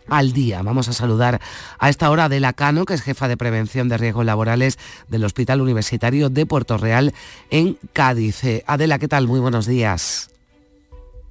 al 0.08 0.34
día. 0.34 0.62
Vamos 0.64 0.88
a 0.88 0.94
saludar 0.94 1.40
a 1.80 1.90
esta 1.90 2.10
hora 2.10 2.24
a 2.24 2.26
Adela 2.26 2.54
Cano, 2.54 2.86
que 2.86 2.96
es 2.96 3.02
jefa 3.02 3.28
de 3.28 3.38
prevención 3.38 3.88
de 3.88 3.98
riesgos 3.98 4.26
laborales 4.26 4.80
del 5.08 5.24
Hospital 5.26 5.62
Universitario 5.62 6.30
de 6.30 6.46
Puerto 6.46 6.78
Real 6.78 7.14
en 7.52 7.78
Cádiz. 7.94 8.44
Eh, 8.44 8.64
Adela, 8.66 9.00
¿qué 9.00 9.08
tal? 9.08 9.28
Muy 9.28 9.40
buenos 9.40 9.66
días. 9.68 10.33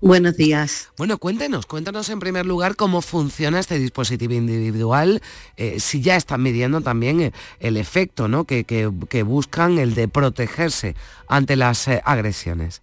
Buenos 0.02 0.36
días. 0.36 0.88
Bueno, 0.98 1.16
cuéntenos, 1.18 1.64
cuéntanos 1.66 2.08
en 2.08 2.18
primer 2.18 2.44
lugar 2.44 2.74
cómo 2.74 3.02
funciona 3.02 3.60
este 3.60 3.78
dispositivo 3.78 4.34
individual, 4.34 5.22
eh, 5.56 5.78
si 5.78 6.00
ya 6.00 6.16
están 6.16 6.42
midiendo 6.42 6.80
también 6.80 7.20
eh, 7.20 7.32
el 7.60 7.76
efecto 7.76 8.26
¿no? 8.26 8.42
que, 8.44 8.64
que- 8.64 9.22
buscan, 9.22 9.78
el 9.78 9.94
de 9.94 10.08
protegerse 10.08 10.96
ante 11.28 11.54
las 11.54 11.86
eh, 11.86 12.02
agresiones. 12.04 12.82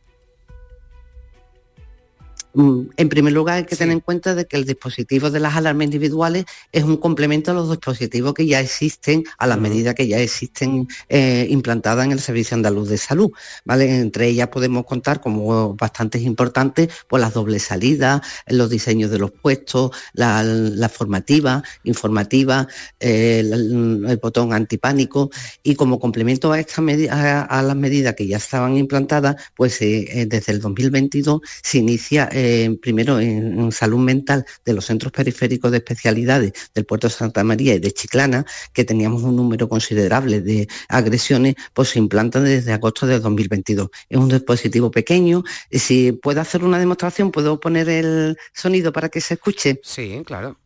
Mm, 2.54 2.90
En 2.98 3.10
primer 3.10 3.32
lugar, 3.34 3.58
hay 3.58 3.66
que 3.66 3.76
tener 3.76 3.94
en 3.94 4.00
cuenta 4.00 4.34
de 4.34 4.46
que 4.48 4.58
el 4.58 4.66
dispositivo 4.66 5.30
de 5.30 5.40
las 5.40 5.56
alarmas 5.56 5.86
individuales 5.86 6.46
es 6.72 6.84
un 6.84 6.98
complemento 6.98 7.52
a 7.52 7.54
los 7.54 7.70
dispositivos 7.70 8.34
que 8.34 8.48
ya 8.48 8.60
existen, 8.60 9.24
a 9.38 9.46
las 9.46 9.60
medidas 9.60 9.94
que 9.94 10.08
ya 10.08 10.18
existen 10.20 10.88
eh, 11.10 11.46
implantadas 11.50 12.06
en 12.06 12.12
el 12.12 12.20
Servicio 12.20 12.56
Andaluz 12.56 12.90
de 12.90 12.98
Salud. 12.98 13.30
¿vale? 13.66 14.00
Entre 14.00 14.28
ellas 14.28 14.48
podemos 14.48 14.86
contar 14.86 15.22
como 15.22 15.76
bastantes 15.76 16.24
importantes 16.24 16.90
pues 17.08 17.22
las 17.22 17.34
dobles 17.36 17.64
salidas, 17.64 18.22
los 18.48 18.70
diseños 18.70 19.12
de 19.12 19.20
los 19.20 19.32
puestos, 19.32 19.92
la, 20.14 20.42
la 20.44 20.90
formativa, 20.90 21.62
informativa, 21.84 22.68
eh, 23.00 23.40
el, 23.42 24.06
el 24.08 24.18
botón 24.18 24.54
antipánico 24.54 25.30
y 25.62 25.76
como 25.76 26.00
complemento 26.00 26.52
a, 26.52 26.60
esta 26.60 26.82
a, 27.12 27.42
a 27.42 27.62
las 27.62 27.76
medidas 27.76 28.16
que 28.16 28.26
ya 28.28 28.38
estaban 28.38 28.76
implantadas, 28.76 29.36
pues 29.56 29.80
eh, 29.82 30.26
desde 30.28 30.54
el 30.54 30.62
2022 30.62 31.42
se 31.62 31.78
inicia 31.78 32.30
eh, 32.40 32.78
primero 32.82 33.20
en, 33.20 33.70
salud 33.74 34.00
mental 34.00 34.46
de 34.64 34.74
los 34.74 34.86
centros 34.86 35.12
periféricos 35.12 35.72
de 35.72 35.78
especialidades 35.80 36.54
del 36.74 36.86
puerto 36.86 37.08
de 37.08 37.14
Santa 37.14 37.44
María 37.44 37.76
y 37.76 37.80
de 37.80 37.92
Chiclana, 37.92 38.46
que 38.72 38.86
teníamos 38.86 39.24
un 39.24 39.36
número 39.36 39.68
considerable 39.68 40.40
de 40.40 40.68
agresiones, 40.88 41.56
pues 41.74 41.90
se 41.90 42.00
implantan 42.00 42.46
desde 42.46 42.72
agosto 42.72 43.06
de 43.08 43.20
2022. 43.20 43.90
Es 44.08 44.18
un 44.18 44.30
dispositivo 44.30 44.90
pequeño. 44.90 45.44
y 45.70 45.80
Si 45.80 46.14
puedo 46.14 46.40
hacer 46.40 46.64
una 46.64 46.80
demostración, 46.80 47.30
¿puedo 47.32 47.60
poner 47.60 47.90
el 47.90 48.38
sonido 48.54 48.94
para 48.94 49.10
que 49.10 49.20
se 49.20 49.34
escuche? 49.34 49.82
Sí, 49.84 50.22
claro. 50.26 50.58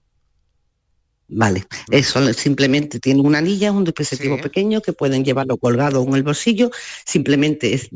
Vale, 1.27 1.65
eso 1.89 2.33
simplemente 2.33 2.99
tiene 2.99 3.21
una 3.21 3.39
anilla, 3.39 3.69
es 3.69 3.73
un 3.73 3.85
dispositivo 3.85 4.37
pequeño 4.39 4.81
que 4.81 4.93
pueden 4.93 5.23
llevarlo 5.23 5.57
colgado 5.57 6.03
en 6.03 6.13
el 6.13 6.23
bolsillo, 6.23 6.69
simplemente 7.05 7.73
es, 7.73 7.89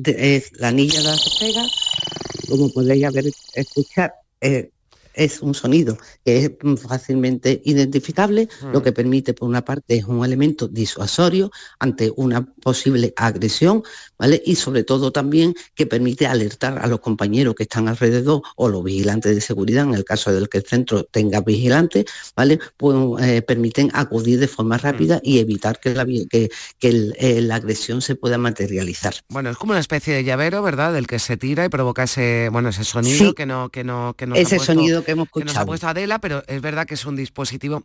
la 0.54 0.70
anilla 0.70 1.00
de 1.00 1.06
las 1.06 1.38
pega, 1.40 1.63
como 2.50 2.72
podéis 2.72 3.06
haber 3.06 3.26
escuchar, 3.54 4.13
eh, 4.42 4.72
es 5.17 5.41
un 5.41 5.53
sonido 5.53 5.97
que 6.23 6.38
es 6.45 6.51
mm, 6.62 6.75
fácilmente 6.75 7.62
identificable, 7.65 8.47
lo 8.71 8.82
que 8.82 8.91
permite 8.91 9.34
por 9.34 9.49
una 9.49 9.65
parte 9.65 9.95
es 9.97 10.06
un 10.06 10.23
elemento 10.23 10.67
disuasorio 10.67 11.51
ante 11.80 12.12
una 12.15 12.45
posible 12.45 13.13
agresión, 13.17 13.84
¿vale? 14.17 14.41
Y 14.45 14.56
sobre 14.56 14.84
todo 14.84 15.12
también 15.12 15.53
que 15.75 15.86
permite 15.86 16.25
alertar 16.27 16.80
a 16.80 16.88
los 16.88 16.99
compañeros 16.99 17.56
que 17.56 17.63
están 17.63 17.88
alrededor 17.88 18.41
o 18.56 18.69
los 18.69 18.84
vigilantes 18.84 19.34
de 19.36 19.41
seguridad, 19.41 19.84
en 19.86 19.93
el 19.93 20.06
caso 20.06 20.32
del 20.32 20.47
que 20.49 20.60
el 20.60 20.65
centro 20.65 21.03
tenga 21.06 21.41
vigilantes, 21.41 22.06
¿vale? 22.36 22.60
Pues 22.77 22.95
eh, 23.21 23.41
permiten 23.41 23.89
acudir 23.93 24.39
de 24.39 24.47
forma 24.47 24.77
rápida 24.77 25.19
y 25.23 25.39
evitar 25.39 25.80
que 25.80 25.93
la, 25.93 26.06
que, 26.06 26.49
que 26.80 26.88
el- 26.88 27.15
eh, 27.19 27.41
la 27.41 27.56
agresión 27.56 28.01
se 28.01 28.15
pueda 28.15 28.38
materializar. 28.38 29.15
Bueno, 29.30 29.49
es 29.49 29.58
como 29.58 29.71
una 29.71 29.80
especie 29.80 30.13
de 30.13 30.23
llavero, 30.23 30.62
¿verdad? 30.62 30.93
Del 30.93 31.08
que 31.08 31.19
se 31.19 31.38
tira 31.38 31.65
y 31.65 31.69
provoca 31.69 32.03
ese, 32.03 32.49
bueno, 32.51 32.69
ese 32.69 32.84
sonido 32.84 33.17
Sí. 33.17 33.34
que 33.34 33.45
no, 33.45 33.69
que 33.69 33.84
no, 33.84 34.13
que 34.17 34.25
ha 34.25 34.34
Ese 34.36 34.60
sonido 34.60 35.03
que 35.08 35.12
hemos 35.13 35.28
nos 35.46 35.58
ha 35.58 35.65
puesto 35.65 35.88
Adela, 35.88 36.20
pero 36.20 36.43
es 36.48 36.62
verdad 36.62 36.86
que 36.86 36.93
es 36.96 37.06
un 37.06 37.15
dispositivo 37.15 37.84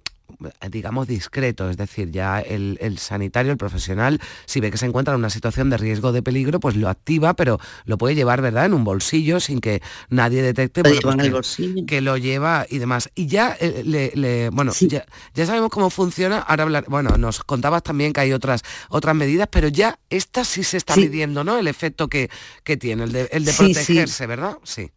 digamos 0.71 1.07
discreto, 1.07 1.69
es 1.69 1.77
decir, 1.77 2.11
ya 2.11 2.41
el, 2.41 2.79
el 2.81 2.97
sanitario, 2.99 3.53
el 3.53 3.59
profesional, 3.59 4.19
si 4.47 4.61
ve 4.61 4.71
que 4.71 4.79
se 4.79 4.87
encuentra 4.87 5.13
en 5.13 5.19
una 5.21 5.29
situación 5.29 5.69
de 5.69 5.77
riesgo 5.77 6.11
de 6.11 6.23
peligro, 6.23 6.59
pues 6.59 6.75
lo 6.75 6.89
activa, 6.89 7.35
pero 7.35 7.61
lo 7.85 7.99
puede 7.99 8.15
llevar, 8.15 8.41
¿verdad?, 8.41 8.65
en 8.65 8.73
un 8.73 8.83
bolsillo 8.83 9.41
sin 9.41 9.61
que 9.61 9.83
nadie 10.09 10.41
detecte 10.41 10.81
bueno, 10.83 11.01
pues 11.03 11.15
el 11.17 11.21
que- 11.23 11.31
bolsillo. 11.31 11.87
que 11.87 12.01
lo 12.01 12.17
lleva 12.17 12.67
y 12.71 12.79
demás. 12.79 13.11
Y 13.15 13.27
ya 13.27 13.55
eh, 13.61 13.83
le, 13.85 14.13
le- 14.15 14.49
bueno, 14.49 14.73
ya, 14.81 15.05
ya 15.35 15.45
sabemos 15.47 15.69
cómo 15.71 15.91
funciona. 15.91 16.39
Ahora 16.39 16.63
hablar, 16.65 16.87
bueno, 16.89 17.19
nos 17.19 17.45
contabas 17.45 17.83
también 17.83 18.15
que 18.15 18.23
hay 18.23 18.33
otras 18.33 18.63
otras 18.89 19.15
medidas, 19.15 19.49
pero 19.53 19.69
ya 19.69 19.99
esta 20.09 20.45
sí 20.45 20.65
se 20.65 20.79
está 20.79 20.95
Sí. 20.95 21.01
midiendo, 21.03 21.45
¿no? 21.45 21.59
El 21.59 21.69
efecto 21.69 22.09
que, 22.09 22.31
que 22.65 22.79
tiene, 22.79 23.05
el 23.05 23.13
de, 23.13 23.29
el 23.33 23.45
de 23.45 23.53
Sí, 23.53 23.67
sí. 23.67 23.75
protegerse, 23.75 24.27
¿verdad? 24.27 24.57
Sí. 24.63 24.91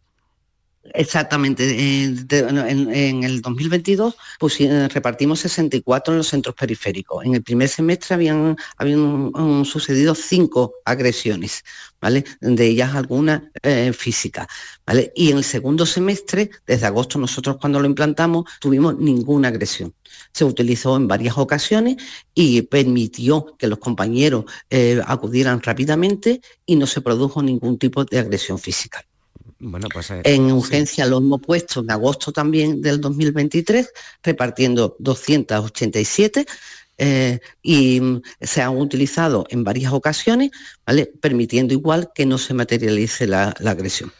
Exactamente. 0.94 2.04
En, 2.04 3.24
el 3.24 3.40
2022 3.40 4.16
pues, 4.38 4.58
repartimos 4.92 5.40
64 5.40 6.12
en 6.12 6.18
los 6.18 6.28
centros 6.28 6.54
periféricos. 6.54 7.24
En 7.24 7.34
el 7.34 7.42
primer 7.42 7.68
semestre 7.68 8.14
habían, 8.14 8.56
habían 8.76 9.64
sucedido 9.64 10.14
cinco 10.14 10.74
agresiones, 10.84 11.64
¿vale? 12.00 12.24
De 12.40 12.66
ellas 12.66 12.94
algunas 12.94 13.42
eh, 13.62 13.92
físicas, 13.92 14.46
¿vale? 14.86 15.12
Y 15.14 15.30
en 15.30 15.38
el 15.38 15.44
segundo 15.44 15.86
semestre, 15.86 16.50
desde 16.66 16.86
agosto 16.86 17.18
nosotros 17.18 17.58
cuando 17.60 17.80
lo 17.80 17.86
implantamos, 17.86 18.44
tuvimos 18.60 18.96
ninguna 18.98 19.48
agresión 19.48 19.94
se 20.32 20.44
utilizó 20.44 20.96
en 20.96 21.08
varias 21.08 21.38
ocasiones 21.38 21.96
y 22.34 22.62
permitió 22.62 23.56
que 23.58 23.66
los 23.66 23.78
compañeros 23.78 24.44
eh, 24.70 25.00
acudieran 25.06 25.62
rápidamente 25.62 26.40
y 26.64 26.76
no 26.76 26.86
se 26.86 27.00
produjo 27.00 27.42
ningún 27.42 27.78
tipo 27.78 28.04
de 28.04 28.18
agresión 28.18 28.58
física. 28.58 29.04
Bueno, 29.58 29.88
pues, 29.92 30.10
eh, 30.10 30.20
en 30.24 30.52
urgencia 30.52 31.06
lo 31.06 31.18
hemos 31.18 31.40
puesto 31.40 31.80
en 31.80 31.90
agosto 31.90 32.32
también 32.32 32.82
del 32.82 33.00
2023, 33.00 33.90
repartiendo 34.22 34.96
287 34.98 36.46
eh, 36.98 37.40
y 37.62 38.00
mm, 38.00 38.22
se 38.40 38.62
han 38.62 38.76
utilizado 38.76 39.46
en 39.48 39.64
varias 39.64 39.92
ocasiones, 39.92 40.50
¿vale? 40.86 41.10
permitiendo 41.20 41.72
igual 41.72 42.10
que 42.14 42.26
no 42.26 42.36
se 42.36 42.52
materialice 42.52 43.26
la, 43.26 43.54
agresión. 43.64 44.12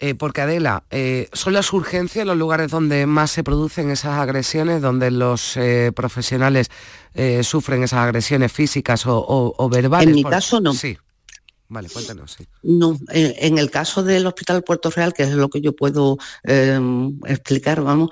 Eh, 0.00 0.14
porque 0.14 0.42
Adela, 0.42 0.84
¿son 1.32 1.52
las 1.52 1.72
urgencias 1.72 2.24
los 2.24 2.36
lugares 2.36 2.70
donde 2.70 3.04
más 3.06 3.32
se 3.32 3.42
producen 3.42 3.90
esas 3.90 4.18
agresiones, 4.20 4.80
donde 4.80 5.10
los 5.10 5.58
profesionales 5.92 6.70
sufren 7.42 7.82
esas 7.82 7.98
agresiones 7.98 8.52
físicas 8.52 9.02
o, 9.06 9.68
verbales? 9.70 10.08
En 10.08 10.14
mi 10.14 10.22
caso 10.22 10.60
no. 10.60 10.72
Sí. 10.72 10.96
Vale, 11.68 11.88
cuéntanos. 11.90 12.32
Sí. 12.32 12.46
No, 12.62 12.98
en, 13.10 13.58
el 13.58 13.70
caso 13.70 14.02
del 14.02 14.26
Hospital 14.26 14.62
Puerto 14.62 14.90
Real, 14.90 15.12
que 15.12 15.24
es 15.24 15.32
lo 15.34 15.50
que 15.50 15.60
yo 15.60 15.76
puedo 15.76 16.16
em, 16.44 17.18
explicar, 17.26 17.82
vamos, 17.82 18.10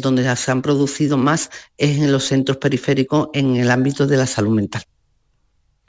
donde 0.00 0.36
se 0.36 0.50
han 0.50 0.60
producido 0.60 1.16
más 1.16 1.50
es 1.78 1.98
en 1.98 2.12
los 2.12 2.24
centros 2.24 2.58
periféricos 2.58 3.28
en 3.32 3.56
el 3.56 3.70
ámbito 3.70 4.06
de 4.06 4.16
la 4.16 4.26
salud 4.26 4.54
mental. 4.54 4.82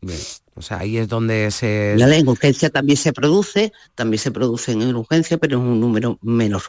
Bien, 0.04 0.20
o 0.56 0.62
sea, 0.64 0.80
ahí 0.80 0.98
es 0.98 1.08
donde 1.08 1.50
se... 1.52 1.96
La 1.98 2.14
en 2.16 2.28
urgencia 2.28 2.70
también 2.70 2.98
se 2.98 3.14
produce, 3.14 3.72
también 3.96 4.20
se 4.20 4.32
produce 4.32 4.72
en 4.72 4.96
urgencia, 4.96 5.38
pero 5.38 5.58
es 5.58 5.64
un 5.64 5.80
número 5.80 6.18
menor. 6.22 6.64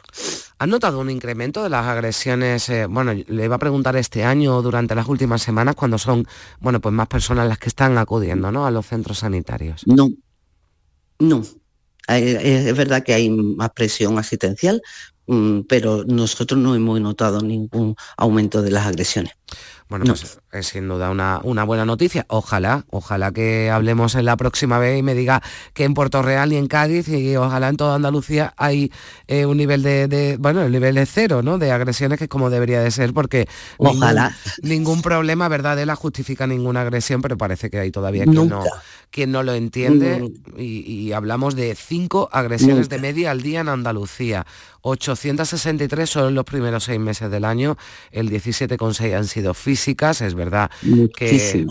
¿Han 0.59 0.69
notado 0.69 0.99
un 0.99 1.09
incremento 1.09 1.63
de 1.63 1.69
las 1.69 1.85
agresiones? 1.85 2.69
Eh, 2.69 2.85
bueno, 2.85 3.13
le 3.13 3.45
iba 3.45 3.55
a 3.55 3.59
preguntar 3.59 3.95
este 3.97 4.23
año 4.23 4.61
durante 4.61 4.95
las 4.95 5.07
últimas 5.07 5.41
semanas 5.41 5.75
cuando 5.75 5.97
son, 5.97 6.27
bueno, 6.59 6.79
pues 6.79 6.93
más 6.93 7.07
personas 7.07 7.47
las 7.47 7.57
que 7.57 7.69
están 7.69 7.97
acudiendo, 7.97 8.51
¿no? 8.51 8.65
A 8.65 8.71
los 8.71 8.85
centros 8.85 9.19
sanitarios. 9.19 9.81
No, 9.87 10.09
no, 11.19 11.43
es 12.07 12.75
verdad 12.75 13.03
que 13.03 13.13
hay 13.13 13.29
más 13.29 13.71
presión 13.71 14.17
asistencial, 14.17 14.81
mm, 15.27 15.61
pero 15.61 16.03
nosotros 16.05 16.59
no 16.59 16.75
hemos 16.75 16.99
notado 16.99 17.41
ningún 17.41 17.95
aumento 18.17 18.61
de 18.61 18.71
las 18.71 18.85
agresiones. 18.87 19.33
Bueno, 19.89 20.05
pues 20.05 20.39
es 20.51 20.67
sin 20.67 20.87
duda 20.87 21.11
una, 21.11 21.39
una, 21.43 21.63
buena 21.63 21.85
noticia. 21.85 22.25
Ojalá, 22.29 22.85
ojalá 22.89 23.31
que 23.31 23.69
hablemos 23.69 24.15
en 24.15 24.25
la 24.25 24.37
próxima 24.37 24.79
vez 24.79 24.97
y 24.97 25.03
me 25.03 25.13
diga 25.13 25.41
que 25.73 25.83
en 25.83 25.93
Puerto 25.93 26.21
Real 26.21 26.51
y 26.51 26.57
en 26.57 26.67
Cádiz 26.67 27.07
y 27.09 27.35
ojalá 27.35 27.69
en 27.69 27.77
toda 27.77 27.95
Andalucía 27.95 28.53
hay 28.57 28.91
eh, 29.27 29.45
un 29.45 29.57
nivel 29.57 29.83
de, 29.83 30.37
bueno, 30.39 30.63
el 30.63 30.71
nivel 30.71 30.95
de 30.95 31.05
cero, 31.05 31.41
¿no? 31.43 31.57
De 31.57 31.71
agresiones 31.71 32.17
que 32.17 32.25
es 32.25 32.29
como 32.29 32.49
debería 32.49 32.81
de 32.81 32.91
ser, 32.91 33.13
porque 33.13 33.47
ojalá. 33.77 34.35
Ningún, 34.61 35.01
problema, 35.01 35.47
¿verdad? 35.49 35.75
De 35.75 35.85
la 35.85 35.95
justifica 35.95 36.47
ninguna 36.47 36.81
agresión, 36.81 37.21
pero 37.21 37.37
parece 37.37 37.69
que 37.69 37.79
hay 37.79 37.91
todavía 37.91 38.23
quien 38.23 38.47
no, 38.47 38.63
quien 39.11 39.31
no 39.31 39.43
lo 39.43 39.53
entiende. 39.53 40.21
Mm. 40.21 40.59
Y, 40.59 41.11
hablamos 41.13 41.55
de 41.55 41.75
cinco 41.75 42.29
agresiones 42.31 42.89
de 42.89 42.97
media 42.97 43.31
al 43.31 43.41
día 43.41 43.61
en 43.61 43.69
Andalucía. 43.69 44.45
863 44.81 46.09
solo 46.09 46.27
en 46.29 46.35
los 46.35 46.45
primeros 46.45 46.85
seis 46.85 46.99
meses 46.99 47.31
del 47.31 47.45
año, 47.45 47.77
el 48.11 48.29
17,6 48.29 49.15
han 49.15 49.27
sido 49.27 49.42
físicas, 49.53 50.21
es 50.21 50.35
verdad 50.35 50.71
que, 51.15 51.67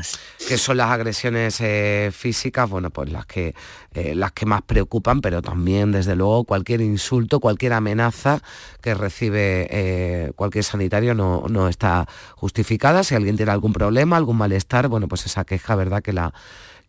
que, 0.49 0.59
son 0.59 0.77
las 0.77 0.91
agresiones 0.91 1.61
eh, 1.61 2.11
físicas, 2.13 2.69
bueno, 2.69 2.91
pues 2.91 3.11
las 3.11 3.25
que, 3.27 3.55
eh, 3.95 4.15
las 4.15 4.33
que 4.33 4.47
más 4.47 4.63
preocupan, 4.63 5.21
pero 5.21 5.41
también, 5.41 5.93
desde 5.93 6.17
luego, 6.17 6.45
cualquier 6.45 6.81
insulto, 6.81 7.41
cualquier 7.41 7.73
amenaza 7.73 8.43
que 8.81 8.95
recibe 8.95 9.69
eh, 9.71 10.33
cualquier 10.37 10.65
sanitario 10.65 11.15
no, 11.15 11.45
no 11.49 11.69
está 11.69 12.09
justificada. 12.35 13.05
Si 13.05 13.15
alguien 13.15 13.37
tiene 13.37 13.53
algún 13.53 13.73
problema, 13.73 14.17
algún 14.17 14.37
malestar, 14.37 14.89
bueno, 14.89 15.09
pues 15.09 15.25
esa 15.27 15.45
queja, 15.45 15.75
¿verdad? 15.77 16.03
Que 16.03 16.13
la 16.13 16.35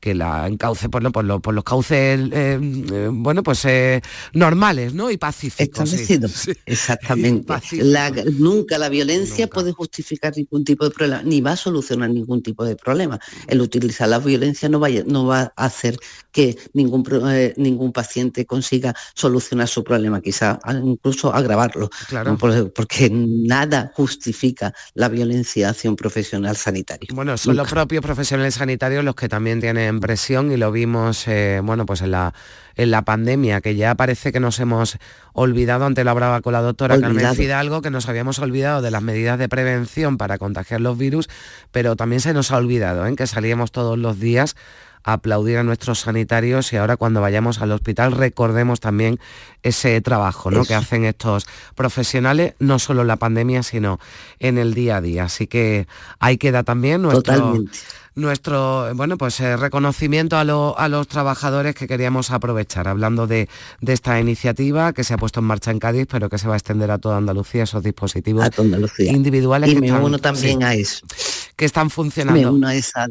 que 0.03 0.13
la 0.13 0.45
encauce 0.49 0.89
por, 0.89 1.09
por, 1.13 1.41
por 1.41 1.53
los 1.53 1.63
cauces, 1.63 2.19
eh, 2.33 2.59
eh, 2.61 3.09
bueno, 3.09 3.41
pues 3.41 3.63
eh, 3.63 4.01
normales, 4.33 4.93
¿no? 4.93 5.09
Y 5.09 5.15
pacíficos. 5.15 5.93
Exactamente. 6.65 7.53
nunca 8.37 8.77
la 8.77 8.89
violencia 8.89 9.47
puede 9.47 9.71
justificar 9.71 10.33
ningún 10.35 10.65
tipo 10.65 10.83
de 10.83 10.91
problema, 10.91 11.23
ni 11.23 11.39
va 11.39 11.51
a 11.51 11.55
solucionar 11.55 12.09
ningún 12.09 12.43
tipo 12.43 12.65
de 12.65 12.75
problema. 12.75 13.17
El 13.47 13.61
utilizar 13.61 14.09
la 14.09 14.19
violencia 14.19 14.67
no, 14.67 14.77
vaya, 14.77 15.05
no 15.07 15.25
va 15.25 15.53
a 15.55 15.65
hacer 15.65 15.97
que 16.33 16.57
ningún, 16.73 17.05
ningún 17.55 17.93
paciente 17.93 18.45
consiga 18.45 18.93
solucionar 19.13 19.69
su 19.69 19.85
problema, 19.85 20.19
quizá 20.19 20.59
incluso 20.83 21.33
agravarlo. 21.33 21.89
Claro. 22.09 22.37
Porque 22.37 23.09
nada 23.09 23.93
justifica 23.95 24.73
la 24.95 25.07
violencia 25.07 25.69
hacia 25.69 25.89
un 25.89 25.95
profesional 25.95 26.57
sanitario. 26.57 27.07
Bueno, 27.13 27.37
son 27.37 27.55
los 27.55 27.69
propios 27.69 28.03
profesionales 28.03 28.55
sanitarios 28.55 29.05
los 29.05 29.15
que 29.15 29.29
también 29.29 29.61
tienen 29.61 29.92
presión 29.99 30.51
y 30.51 30.57
lo 30.57 30.71
vimos, 30.71 31.27
eh, 31.27 31.61
bueno, 31.63 31.85
pues 31.85 32.01
en 32.01 32.11
la, 32.11 32.33
en 32.75 32.91
la 32.91 33.03
pandemia, 33.03 33.61
que 33.61 33.75
ya 33.75 33.95
parece 33.95 34.31
que 34.31 34.39
nos 34.39 34.59
hemos 34.59 34.97
olvidado, 35.33 35.85
ante 35.85 36.03
lo 36.03 36.11
hablaba 36.11 36.41
con 36.41 36.53
la 36.53 36.61
doctora 36.61 36.99
Carmen 36.99 37.35
Fidalgo, 37.35 37.81
que 37.81 37.89
nos 37.89 38.09
habíamos 38.09 38.39
olvidado 38.39 38.81
de 38.81 38.91
las 38.91 39.01
medidas 39.01 39.39
de 39.39 39.49
prevención 39.49 40.17
para 40.17 40.37
contagiar 40.37 40.81
los 40.81 40.97
virus, 40.97 41.29
pero 41.71 41.95
también 41.95 42.19
se 42.19 42.33
nos 42.33 42.51
ha 42.51 42.57
olvidado 42.57 43.05
en 43.05 43.13
¿eh? 43.13 43.15
que 43.15 43.27
salíamos 43.27 43.71
todos 43.71 43.97
los 43.97 44.19
días 44.19 44.55
aplaudir 45.03 45.57
a 45.57 45.63
nuestros 45.63 46.01
sanitarios 46.01 46.73
y 46.73 46.77
ahora 46.77 46.97
cuando 46.97 47.21
vayamos 47.21 47.61
al 47.61 47.71
hospital 47.71 48.11
recordemos 48.11 48.79
también 48.79 49.19
ese 49.61 49.99
trabajo 50.01 50.51
¿no? 50.51 50.65
que 50.65 50.75
hacen 50.75 51.05
estos 51.05 51.45
profesionales, 51.75 52.53
no 52.59 52.79
solo 52.79 53.01
en 53.01 53.07
la 53.07 53.17
pandemia, 53.17 53.63
sino 53.63 53.99
en 54.39 54.57
el 54.57 54.73
día 54.73 54.97
a 54.97 55.01
día. 55.01 55.25
Así 55.25 55.47
que 55.47 55.87
ahí 56.19 56.37
queda 56.37 56.63
también 56.63 57.01
nuestro 57.01 57.55
nuestro 58.15 58.93
bueno, 58.95 59.17
pues, 59.17 59.39
eh, 59.39 59.57
reconocimiento 59.57 60.37
a, 60.37 60.43
los 60.43 61.07
trabajadores 61.07 61.75
que 61.75 61.87
queríamos 61.87 62.31
aprovechar, 62.31 62.87
hablando 62.87 63.27
de, 63.27 63.49
esta 63.81 64.19
iniciativa 64.19 64.93
que 64.93 65.03
se 65.03 65.13
ha 65.13 65.17
puesto 65.17 65.39
en 65.39 65.47
marcha 65.47 65.71
en 65.71 65.79
Cádiz, 65.79 66.07
pero 66.09 66.29
que 66.29 66.37
se 66.37 66.47
va 66.47 66.53
a 66.53 66.57
extender 66.57 66.91
a 66.91 66.97
toda 66.97 67.17
Andalucía, 67.17 67.63
esos 67.63 67.83
dispositivos 67.83 68.49
individuales 68.99 69.71
y 69.71 69.79
que, 69.79 69.87
están, 69.87 70.19
también 70.19 70.63
a 70.63 70.75
eso. 70.75 71.05
que 71.55 71.65
están 71.65 71.89
funcionando. 71.89 72.39
Me 72.39 72.57
uno 72.57 72.67
a 72.67 72.75
esa 72.75 73.07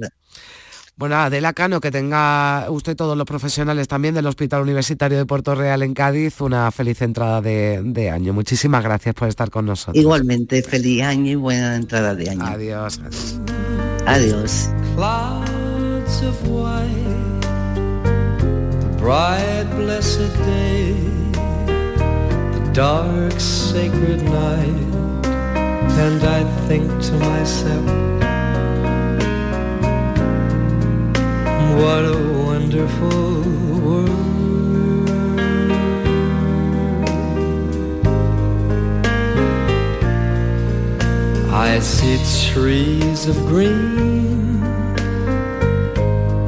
bueno, 0.96 1.16
Adela 1.16 1.52
Cano, 1.52 1.80
que 1.80 1.90
tenga 1.90 2.66
usted 2.70 2.94
todos 2.94 3.16
los 3.16 3.26
profesionales 3.26 3.88
también 3.88 4.14
del 4.14 4.26
Hospital 4.26 4.62
Universitario 4.62 5.18
de 5.18 5.26
Puerto 5.26 5.54
Real 5.54 5.82
en 5.82 5.94
Cádiz 5.94 6.40
una 6.40 6.70
feliz 6.70 7.00
entrada 7.02 7.40
de, 7.40 8.10
año. 8.12 8.32
Muchísimas 8.32 8.84
gracias 8.84 9.14
por 9.14 9.28
estar 9.28 9.50
con 9.50 9.66
nosotros. 9.66 9.96
Igualmente, 9.96 10.62
feliz 10.62 11.02
año 11.02 11.32
y 11.32 11.34
buena 11.34 11.76
entrada 11.76 12.14
de 12.14 12.30
año. 12.30 12.44
Adiós. 12.44 13.00
Adiós. 14.06 14.68
What 31.74 32.04
a 32.04 32.18
wonderful 32.44 33.42
world. 33.84 34.10
I 41.50 41.78
see 41.80 42.18
trees 42.52 43.26
of 43.26 43.36
green, 43.46 44.60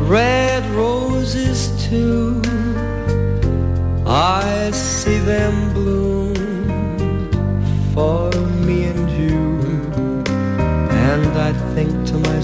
red 0.07 0.63
roses 0.73 1.61
too. 1.89 2.43
I 4.07 4.71
see 4.73 5.19
them 5.19 5.73
bloom 5.73 6.35
for 7.95 8.31
me 8.67 8.85
and 8.85 9.11
you, 9.19 9.43
and 11.09 11.33
I 11.49 11.53
think 11.75 12.07
to 12.09 12.19
myself. 12.19 12.44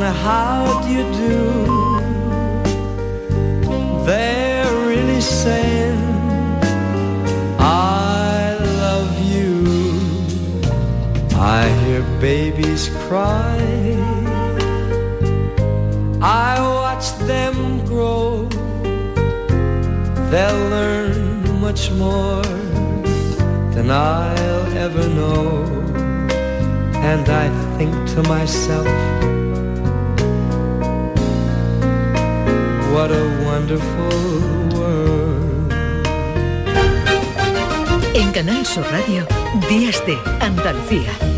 How 0.00 0.80
do 0.82 0.88
you 0.90 1.04
do? 1.24 1.38
They're 4.04 4.74
really 4.86 5.20
saying, 5.20 5.98
I 7.58 8.56
love 8.84 9.12
you. 9.32 9.64
I 11.36 11.68
hear 11.82 12.02
babies 12.20 12.88
cry. 13.06 13.58
I 16.20 16.60
watch 16.60 17.06
them 17.26 17.84
grow. 17.84 18.48
They'll 20.30 20.68
learn 20.70 21.60
much 21.60 21.90
more 21.92 22.42
than 23.74 23.90
I'll 23.90 24.66
ever 24.76 25.06
know. 25.08 25.64
And 27.12 27.28
I 27.28 27.48
think 27.76 27.94
to 28.14 28.22
myself, 28.24 28.86
what 32.98 33.12
a 33.12 33.24
wonderful 33.44 34.18
world. 34.76 35.72
En 38.12 38.32
Canal 38.32 38.66
Sur 38.66 38.84
Radio, 38.90 39.24
Días 39.68 40.04
de 40.04 40.18
Andalucía. 40.40 41.37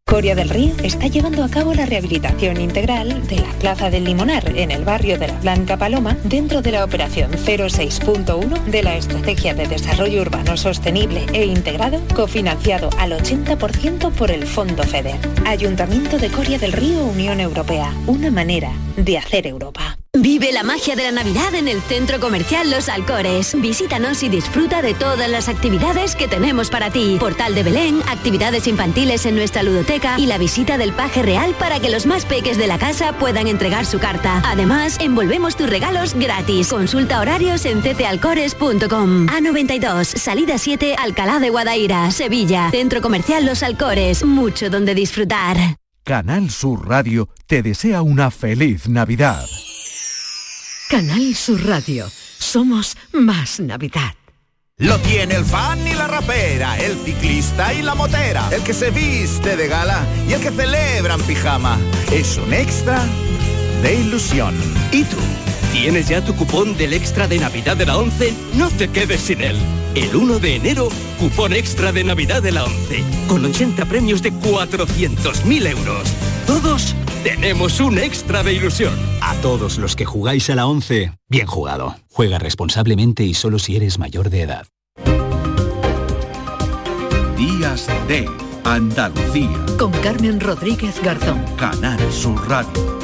Coria 0.11 0.35
del 0.35 0.49
Río 0.49 0.73
está 0.83 1.07
llevando 1.07 1.41
a 1.41 1.47
cabo 1.47 1.73
la 1.73 1.85
rehabilitación 1.85 2.59
integral 2.59 3.25
de 3.27 3.37
la 3.37 3.49
Plaza 3.53 3.89
del 3.89 4.03
Limonar 4.03 4.57
en 4.57 4.69
el 4.69 4.83
barrio 4.83 5.17
de 5.17 5.29
la 5.29 5.39
Blanca 5.39 5.77
Paloma 5.77 6.17
dentro 6.25 6.61
de 6.61 6.73
la 6.73 6.83
operación 6.83 7.31
06.1 7.31 8.61
de 8.65 8.83
la 8.83 8.97
Estrategia 8.97 9.53
de 9.53 9.69
Desarrollo 9.69 10.21
Urbano 10.21 10.57
Sostenible 10.57 11.25
e 11.31 11.45
Integrado 11.45 12.01
cofinanciado 12.13 12.89
al 12.99 13.13
80% 13.13 14.11
por 14.11 14.31
el 14.31 14.45
Fondo 14.45 14.83
FEDER. 14.83 15.15
Ayuntamiento 15.45 16.17
de 16.17 16.27
Coria 16.27 16.59
del 16.59 16.73
Río 16.73 17.05
Unión 17.05 17.39
Europea. 17.39 17.93
Una 18.05 18.31
manera 18.31 18.73
de 18.97 19.17
hacer 19.17 19.47
Europa. 19.47 20.00
Vive 20.21 20.51
la 20.51 20.61
magia 20.61 20.95
de 20.95 21.01
la 21.01 21.11
Navidad 21.11 21.55
en 21.55 21.67
el 21.67 21.81
Centro 21.81 22.19
Comercial 22.19 22.69
Los 22.69 22.89
Alcores. 22.89 23.59
Visítanos 23.59 24.21
y 24.21 24.29
disfruta 24.29 24.83
de 24.83 24.93
todas 24.93 25.27
las 25.27 25.49
actividades 25.49 26.15
que 26.15 26.27
tenemos 26.27 26.69
para 26.69 26.91
ti. 26.91 27.17
Portal 27.19 27.55
de 27.55 27.63
Belén, 27.63 28.03
actividades 28.07 28.67
infantiles 28.67 29.25
en 29.25 29.33
nuestra 29.33 29.63
ludoteca 29.63 30.19
y 30.19 30.27
la 30.27 30.37
visita 30.37 30.77
del 30.77 30.93
paje 30.93 31.23
real 31.23 31.55
para 31.57 31.79
que 31.79 31.89
los 31.89 32.05
más 32.05 32.25
peques 32.25 32.59
de 32.59 32.67
la 32.67 32.77
casa 32.77 33.13
puedan 33.13 33.47
entregar 33.47 33.87
su 33.87 33.97
carta. 33.97 34.43
Además, 34.45 34.97
envolvemos 34.99 35.55
tus 35.55 35.67
regalos 35.67 36.13
gratis. 36.13 36.67
Consulta 36.67 37.19
horarios 37.19 37.65
en 37.65 37.81
ccalcores.com. 37.81 39.25
A92, 39.25 40.03
salida 40.03 40.59
7, 40.59 40.97
Alcalá 40.99 41.39
de 41.39 41.49
Guadaira, 41.49 42.11
Sevilla. 42.11 42.69
Centro 42.69 43.01
Comercial 43.01 43.43
Los 43.43 43.63
Alcores. 43.63 44.23
Mucho 44.23 44.69
donde 44.69 44.93
disfrutar. 44.93 45.57
Canal 46.03 46.51
Sur 46.51 46.87
Radio 46.87 47.27
te 47.47 47.63
desea 47.63 48.03
una 48.03 48.29
feliz 48.29 48.87
Navidad. 48.87 49.47
Canal 50.91 51.33
Sur 51.35 51.65
Radio. 51.65 52.11
Somos 52.37 52.97
más 53.13 53.61
Navidad. 53.61 54.13
Lo 54.77 54.99
tiene 54.99 55.35
el 55.35 55.45
fan 55.45 55.87
y 55.87 55.93
la 55.93 56.05
rapera, 56.05 56.77
el 56.79 56.97
ciclista 56.97 57.73
y 57.73 57.81
la 57.81 57.95
motera, 57.95 58.49
el 58.51 58.61
que 58.61 58.73
se 58.73 58.91
viste 58.91 59.55
de 59.55 59.69
gala 59.69 60.05
y 60.27 60.33
el 60.33 60.41
que 60.41 60.51
celebra 60.51 61.13
en 61.13 61.21
pijama. 61.21 61.79
Es 62.11 62.35
un 62.35 62.53
extra 62.53 63.01
de 63.81 64.01
ilusión. 64.01 64.53
¿Y 64.91 65.05
tú? 65.05 65.15
¿Tienes 65.71 66.09
ya 66.09 66.25
tu 66.25 66.35
cupón 66.35 66.75
del 66.75 66.91
extra 66.91 67.25
de 67.25 67.39
Navidad 67.39 67.77
de 67.77 67.85
la 67.85 67.95
11? 67.95 68.33
No 68.55 68.69
te 68.71 68.89
quedes 68.89 69.21
sin 69.21 69.39
él. 69.39 69.57
El 69.95 70.13
1 70.13 70.39
de 70.39 70.57
enero, 70.57 70.89
cupón 71.17 71.53
extra 71.53 71.93
de 71.93 72.03
Navidad 72.03 72.43
de 72.43 72.51
la 72.51 72.65
11, 72.65 73.03
con 73.29 73.45
80 73.45 73.85
premios 73.85 74.21
de 74.21 74.33
400.000 74.33 75.67
euros. 75.67 76.09
Todos 76.45 76.95
tenemos 77.23 77.79
un 77.79 77.97
extra 77.97 78.43
de 78.43 78.53
ilusión. 78.53 78.93
A 79.21 79.35
todos 79.35 79.77
los 79.77 79.95
que 79.95 80.05
jugáis 80.05 80.49
a 80.49 80.55
la 80.55 80.67
11, 80.67 81.13
bien 81.29 81.47
jugado. 81.47 81.95
Juega 82.11 82.39
responsablemente 82.39 83.23
y 83.23 83.33
solo 83.33 83.59
si 83.59 83.75
eres 83.75 83.99
mayor 83.99 84.29
de 84.29 84.41
edad. 84.41 84.67
Días 87.37 87.87
de 88.07 88.27
Andalucía. 88.63 89.65
Con 89.77 89.91
Carmen 89.91 90.39
Rodríguez 90.39 91.01
Garzón. 91.01 91.43
Canal 91.57 91.99
Sur 92.11 92.47
Radio. 92.47 93.00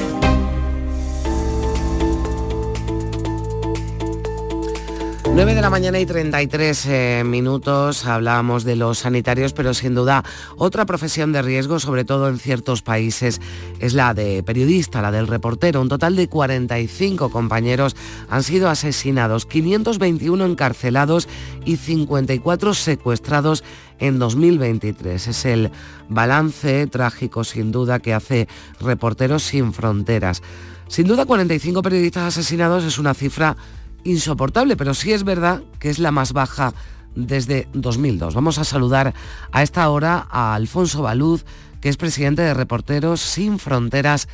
9 5.34 5.56
de 5.56 5.62
la 5.62 5.70
mañana 5.70 6.00
y 6.00 6.06
33 6.06 6.86
eh, 6.86 7.24
minutos 7.26 8.06
hablábamos 8.06 8.64
de 8.64 8.76
los 8.76 9.00
sanitarios, 9.00 9.54
pero 9.54 9.74
sin 9.74 9.94
duda 9.94 10.24
otra 10.58 10.86
profesión 10.86 11.32
de 11.32 11.42
riesgo, 11.42 11.80
sobre 11.80 12.06
todo 12.06 12.28
en 12.30 12.40
ciertos 12.40 12.82
países, 12.82 13.42
es 13.80 13.94
la 13.94 14.14
de 14.14 14.42
periodista, 14.44 15.02
la 15.02 15.12
del 15.12 15.28
reportero. 15.28 15.82
Un 15.82 15.90
total 15.90 16.16
de 16.16 16.28
45 16.28 17.30
compañeros 17.30 17.96
han 18.30 18.44
sido 18.44 18.70
asesinados, 18.70 19.46
521 19.46 20.46
encarcelados 20.46 21.28
y 21.66 21.78
54 21.78 22.74
secuestrados 22.74 23.64
en 24.00 24.20
2023. 24.20 25.28
Es 25.28 25.46
el 25.46 25.72
balance 26.10 26.88
trágico, 26.88 27.44
sin 27.44 27.72
duda, 27.72 28.00
que 28.00 28.14
hace 28.14 28.48
Reporteros 28.80 29.44
sin 29.44 29.74
Fronteras. 29.74 30.42
Sin 30.88 31.08
duda, 31.08 31.26
45 31.26 31.82
periodistas 31.82 32.24
asesinados 32.24 32.84
es 32.84 32.98
una 32.98 33.14
cifra 33.14 33.58
insoportable, 34.04 34.78
pero 34.78 34.94
sí 34.94 35.14
es 35.14 35.24
verdad 35.24 35.62
que 35.80 35.90
es 35.90 36.00
la 36.00 36.12
más 36.12 36.34
baja 36.34 36.74
desde 37.16 37.68
2002. 37.74 38.36
Vamos 38.36 38.58
a 38.60 38.64
saludar 38.64 39.14
a 39.52 39.64
esta 39.64 39.90
hora 39.90 40.28
a 40.30 40.56
Alfonso 40.56 41.02
Baluz, 41.02 41.46
que 41.82 41.90
es 41.90 41.98
presidente 41.98 42.42
de 42.42 42.54
Reporteros 42.54 43.22
Sin 43.22 43.60
Fronteras 43.60 44.28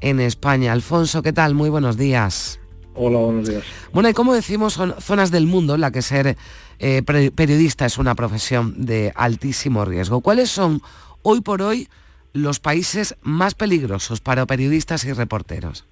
en 0.00 0.20
España. 0.20 0.72
Alfonso, 0.72 1.22
¿qué 1.22 1.32
tal? 1.32 1.54
Muy 1.54 1.70
buenos 1.70 1.96
días. 1.96 2.60
Hola, 2.94 3.18
buenos 3.18 3.48
días. 3.48 3.62
Bueno, 3.92 4.08
y 4.08 4.14
como 4.14 4.34
decimos, 4.34 4.74
son 4.74 4.94
zonas 5.00 5.30
del 5.30 5.46
mundo 5.46 5.74
en 5.74 5.80
la 5.80 5.90
que 5.90 6.02
ser 6.02 6.36
eh, 6.78 7.02
periodista 7.02 7.86
es 7.86 7.98
una 7.98 8.14
profesión 8.14 8.74
de 8.84 9.12
altísimo 9.14 9.84
riesgo. 9.84 10.20
¿Cuáles 10.20 10.50
son 10.50 10.82
hoy 11.22 11.40
por 11.40 11.62
hoy 11.62 11.88
los 12.32 12.60
países 12.60 13.16
más 13.22 13.54
peligrosos 13.54 14.20
para 14.20 14.46
periodistas 14.46 15.04
y 15.04 15.12
reporteros? 15.12 15.84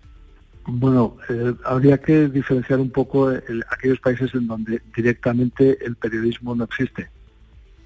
Bueno, 0.71 1.17
eh, 1.31 1.55
habría 1.65 1.97
que 1.97 2.29
diferenciar 2.29 2.79
un 2.79 2.91
poco 2.91 3.31
el, 3.31 3.65
aquellos 3.71 4.01
países 4.01 4.35
en 4.35 4.47
donde 4.47 4.83
directamente 4.95 5.83
el 5.83 5.97
periodismo 5.97 6.55
no 6.55 6.65
existe. 6.65 7.09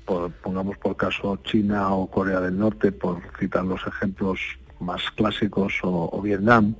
Pongamos 0.05 0.76
por 0.78 0.97
caso 0.97 1.37
China 1.45 1.95
o 1.95 2.11
Corea 2.11 2.41
del 2.41 2.59
Norte, 2.59 2.91
por 2.91 3.22
citar 3.39 3.64
los 3.64 3.87
ejemplos 3.87 4.41
más 4.80 5.01
clásicos, 5.12 5.74
o 5.83 6.20
Vietnam. 6.20 6.74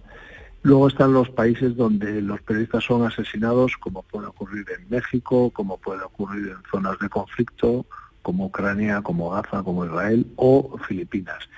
Luego 0.63 0.89
están 0.89 1.13
los 1.13 1.31
países 1.31 1.77
donde 1.77 2.21
los 2.21 2.43
periodistas 2.43 2.83
son 2.83 3.07
asesinados, 3.07 3.77
como 3.77 4.03
puede 4.03 4.27
ocurrir 4.27 4.67
en 4.77 4.89
México, 4.91 5.51
como 5.51 5.79
puede 5.79 6.03
ocurrir 6.03 6.49
en 6.49 6.63
zonas 6.69 6.99
de 6.99 7.09
conflicto, 7.09 7.87
como 8.23 8.47
Ucrania, 8.47 9.03
como 9.03 9.31
Gaza, 9.31 9.63
como 9.63 9.85
Israel 9.87 10.27
o 10.35 10.77
Filipinas. 10.89 11.49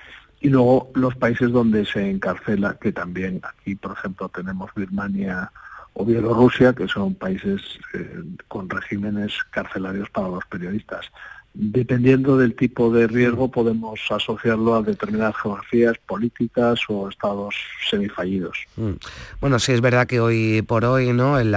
Y 0.45 0.49
luego 0.49 0.91
los 0.93 1.15
países 1.15 1.51
donde 1.51 1.87
se 1.87 2.07
encarcela, 2.07 2.77
que 2.79 2.91
también 2.91 3.41
aquí, 3.43 3.73
por 3.73 3.93
ejemplo, 3.93 4.29
tenemos 4.29 4.69
Birmania 4.75 5.51
o 5.93 6.05
Bielorrusia, 6.05 6.71
que 6.71 6.87
son 6.87 7.15
países 7.15 7.79
eh, 7.95 8.21
con 8.47 8.69
regímenes 8.69 9.33
carcelarios 9.49 10.07
para 10.11 10.27
los 10.27 10.45
periodistas 10.45 11.11
dependiendo 11.57 12.37
del 12.37 12.53
tipo 12.53 12.91
de 12.91 13.07
riesgo 13.07 13.49
podemos 13.49 13.99
asociarlo 14.09 14.75
a 14.75 14.81
determinadas 14.81 15.35
geografías 15.41 15.97
políticas 16.05 16.81
o 16.89 17.09
estados 17.09 17.55
semifallidos. 17.89 18.57
Mm. 18.75 18.91
Bueno, 19.39 19.59
sí 19.59 19.71
es 19.71 19.79
verdad 19.79 20.05
que 20.05 20.19
hoy 20.19 20.61
por 20.63 20.83
hoy 20.83 21.13
no 21.13 21.39
el, 21.39 21.51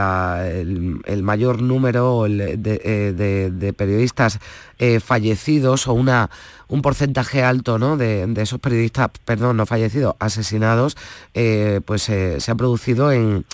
mayor 1.22 1.61
número 1.61 2.26
eh, 2.26 2.57
de, 2.57 3.72
periodistas 3.72 4.38
eh, 4.78 5.01
fallecidos 5.01 5.88
o 5.88 5.94
una 5.94 6.30
un 6.68 6.82
porcentaje 6.82 7.42
alto 7.42 7.78
¿no? 7.78 7.96
de, 7.96 8.30
esos 8.36 8.61
periodistas, 8.61 9.09
perdón, 9.24 9.57
no 9.57 9.64
fallecidos, 9.64 10.14
asesinados, 10.18 10.99
eh, 11.32 11.80
pues 11.84 12.03
se 12.03 12.51
ha 12.51 12.55
producido 12.55 13.11
en 13.11 13.46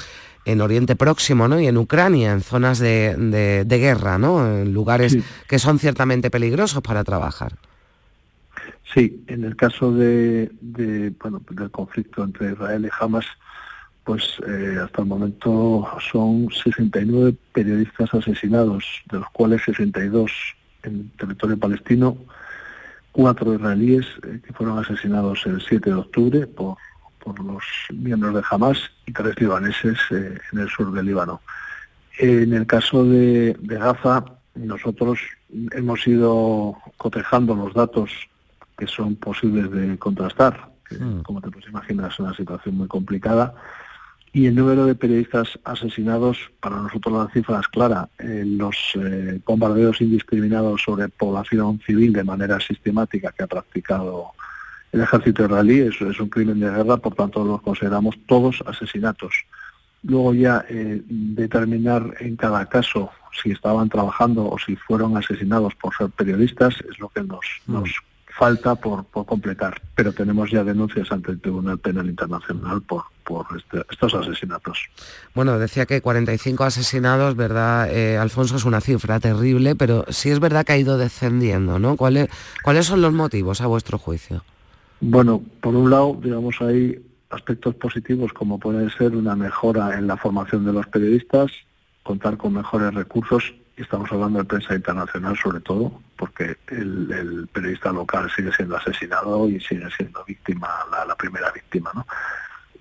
en 0.45 0.61
Oriente 0.61 0.97
Próximo 0.97 1.49
¿no? 1.49 1.61
y 1.61 1.67
en 1.67 1.77
Ucrania, 1.77 2.33
en 2.33 2.41
zonas 2.41 2.79
de, 2.79 3.65
guerra, 3.69 4.19
¿no? 4.19 4.47
en 4.47 4.73
lugares 4.73 5.17
que 5.49 5.59
son 5.59 5.79
ciertamente 5.79 6.31
peligrosos 6.31 6.83
para 6.83 7.05
trabajar. 7.05 7.55
Sí, 8.93 9.25
en 9.27 9.45
el 9.45 9.57
caso 9.57 9.93
de, 9.93 10.51
bueno, 11.21 11.43
del 11.51 11.71
conflicto 11.71 12.23
entre 12.23 12.53
Israel 12.53 12.85
y 12.87 12.91
Hamas, 13.01 13.27
pues 14.05 14.37
eh, 14.47 14.79
hasta 14.85 15.03
el 15.03 15.09
momento 15.09 15.89
son 16.13 16.49
69 16.63 17.35
periodistas 17.53 18.13
asesinados, 18.13 18.85
de 19.11 19.19
los 19.19 19.29
cuales 19.31 19.63
62 19.65 20.31
en 20.83 21.09
territorio 21.17 21.59
palestino, 21.59 22.17
cuatro 23.13 23.55
israelíes 23.55 24.07
eh, 24.27 24.41
que 24.47 24.53
fueron 24.53 24.79
asesinados 24.79 25.45
el 25.47 25.61
7 25.61 25.91
de 25.91 25.97
octubre 25.97 26.47
por 26.47 26.77
por 27.25 27.43
los 27.43 27.65
miembros 27.93 28.35
de 28.35 28.43
Hamas 28.49 28.79
y 29.07 29.13
tres 29.13 29.41
libaneses 29.41 29.99
eh, 30.11 30.39
en 30.53 30.59
el 30.59 30.69
sur 30.69 30.93
del 30.93 31.07
Líbano. 31.07 31.41
En 32.19 32.53
el 32.53 32.67
caso 32.67 33.05
de, 33.05 33.57
Gaza, 33.61 34.25
nosotros 34.55 35.19
hemos 35.73 36.07
ido 36.07 36.77
cotejando 36.97 37.55
los 37.55 37.75
datos 37.75 38.11
que 38.79 38.87
son 38.87 39.17
posibles 39.17 39.71
de 39.71 39.99
contrastar, 39.99 40.71
que, 40.89 40.97
mm. 40.97 41.23
como 41.23 41.41
te 41.41 41.51
puedes 41.51 41.69
imaginar 41.69 42.11
es 42.11 42.19
una 42.21 42.35
situación 42.35 42.77
muy 42.77 42.89
complicada, 42.89 43.55
y 44.33 44.47
el 44.47 44.55
número 44.57 44.85
de 44.85 44.97
periodistas 44.97 45.59
asesinados, 45.63 46.51
para 46.61 46.77
nosotros 46.77 47.15
la 47.15 47.33
cifra 47.33 47.61
es 47.61 47.69
clara. 47.69 48.09
los 48.19 48.77
eh, 48.97 49.41
bombardeos 49.47 50.01
indiscriminados 50.01 50.83
sobre 50.83 51.09
población 51.09 51.81
civil 51.87 52.13
de 52.13 52.25
manera 52.25 52.59
sistemática 52.59 53.31
que 53.31 53.45
ha 53.45 53.47
practicado 53.47 54.33
el 54.95 55.01
ejército 55.01 55.45
israelí, 55.45 55.81
es 55.81 56.21
un 56.21 56.29
crimen 56.29 56.61
de 56.61 56.71
guerra, 56.71 56.97
por 56.99 57.17
tanto 57.17 57.45
los 57.45 57.61
consideramos 57.63 58.15
todos 58.27 58.63
asesinatos. 58.65 59.35
Luego 60.05 60.35
ya 60.35 60.65
eh, 60.69 61.03
determinar 61.09 62.15
en 62.21 62.37
cada 62.37 62.65
caso 62.67 63.11
si 63.43 63.51
estaban 63.51 63.89
trabajando 63.89 64.49
o 64.49 64.57
si 64.57 64.77
fueron 64.77 65.17
asesinados 65.17 65.75
por 65.75 65.97
ser 65.97 66.11
periodistas 66.11 66.77
es 66.89 66.97
lo 67.01 67.09
que 67.09 67.23
nos, 67.23 67.45
mm. 67.67 67.73
nos 67.73 67.91
falta 68.39 68.77
por, 68.77 69.07
completar. 69.27 69.83
Pero 69.97 70.13
tenemos 70.13 70.53
ya 70.53 70.63
denuncias 70.63 71.11
ante 71.11 71.33
el 71.33 71.41
Tribunal 71.41 71.79
Penal 71.81 72.09
Internacional 72.09 72.81
por, 72.83 73.03
por 73.25 73.47
este, 73.57 73.85
estos 73.91 74.15
asesinatos. 74.15 74.79
Bueno, 75.35 75.59
decía 75.59 75.87
que 75.87 76.03
45 76.03 76.63
asesinados, 76.63 77.35
¿verdad? 77.35 77.91
Eh, 77.91 78.17
Alfonso, 78.17 78.55
es 78.55 78.65
una 78.65 78.81
cifra 78.81 79.19
terrible, 79.19 79.75
pero 79.75 80.05
sí 80.09 80.31
es 80.31 80.39
verdad 80.39 80.65
que 80.65 80.75
ha 80.75 80.79
ido 80.79 80.99
descendiendo, 80.99 81.81
¿no? 81.81 81.97
¿Cuáles, 81.97 82.29
¿Cuáles 82.63 82.87
son 82.87 83.01
los 83.01 83.13
motivos 83.13 83.61
a 83.61 83.67
vuestro 83.67 83.99
juicio? 83.99 84.45
Bueno, 85.07 85.45
por 85.61 85.77
un 85.77 85.91
lado, 85.91 86.19
digamos, 86.23 86.63
hay 86.63 86.99
aspectos 87.29 87.75
positivos 87.75 88.33
como 88.33 88.59
puede 88.59 88.89
ser 88.89 89.15
una 89.15 89.37
mejora 89.37 89.99
en 89.99 90.07
la 90.07 90.17
formación 90.17 90.65
de 90.65 90.73
los 90.73 90.87
periodistas, 90.87 91.53
contar 92.03 92.39
con 92.39 92.55
mejores 92.55 92.95
recursos, 92.95 93.55
y 93.77 93.83
estamos 93.83 94.11
hablando 94.11 94.39
de 94.39 94.47
prensa 94.47 94.75
internacional 94.75 95.37
sobre 95.37 95.61
todo, 95.61 96.01
porque 96.17 96.57
el, 96.69 97.47
periodista 97.53 97.93
local 97.93 98.31
sigue 98.35 98.51
siendo 98.53 98.79
asesinado 98.79 99.47
y 99.47 99.61
sigue 99.61 99.91
siendo 99.95 100.25
víctima, 100.25 100.69
la, 101.07 101.15
primera 101.17 101.53
víctima, 101.53 101.91
¿no? 101.95 102.07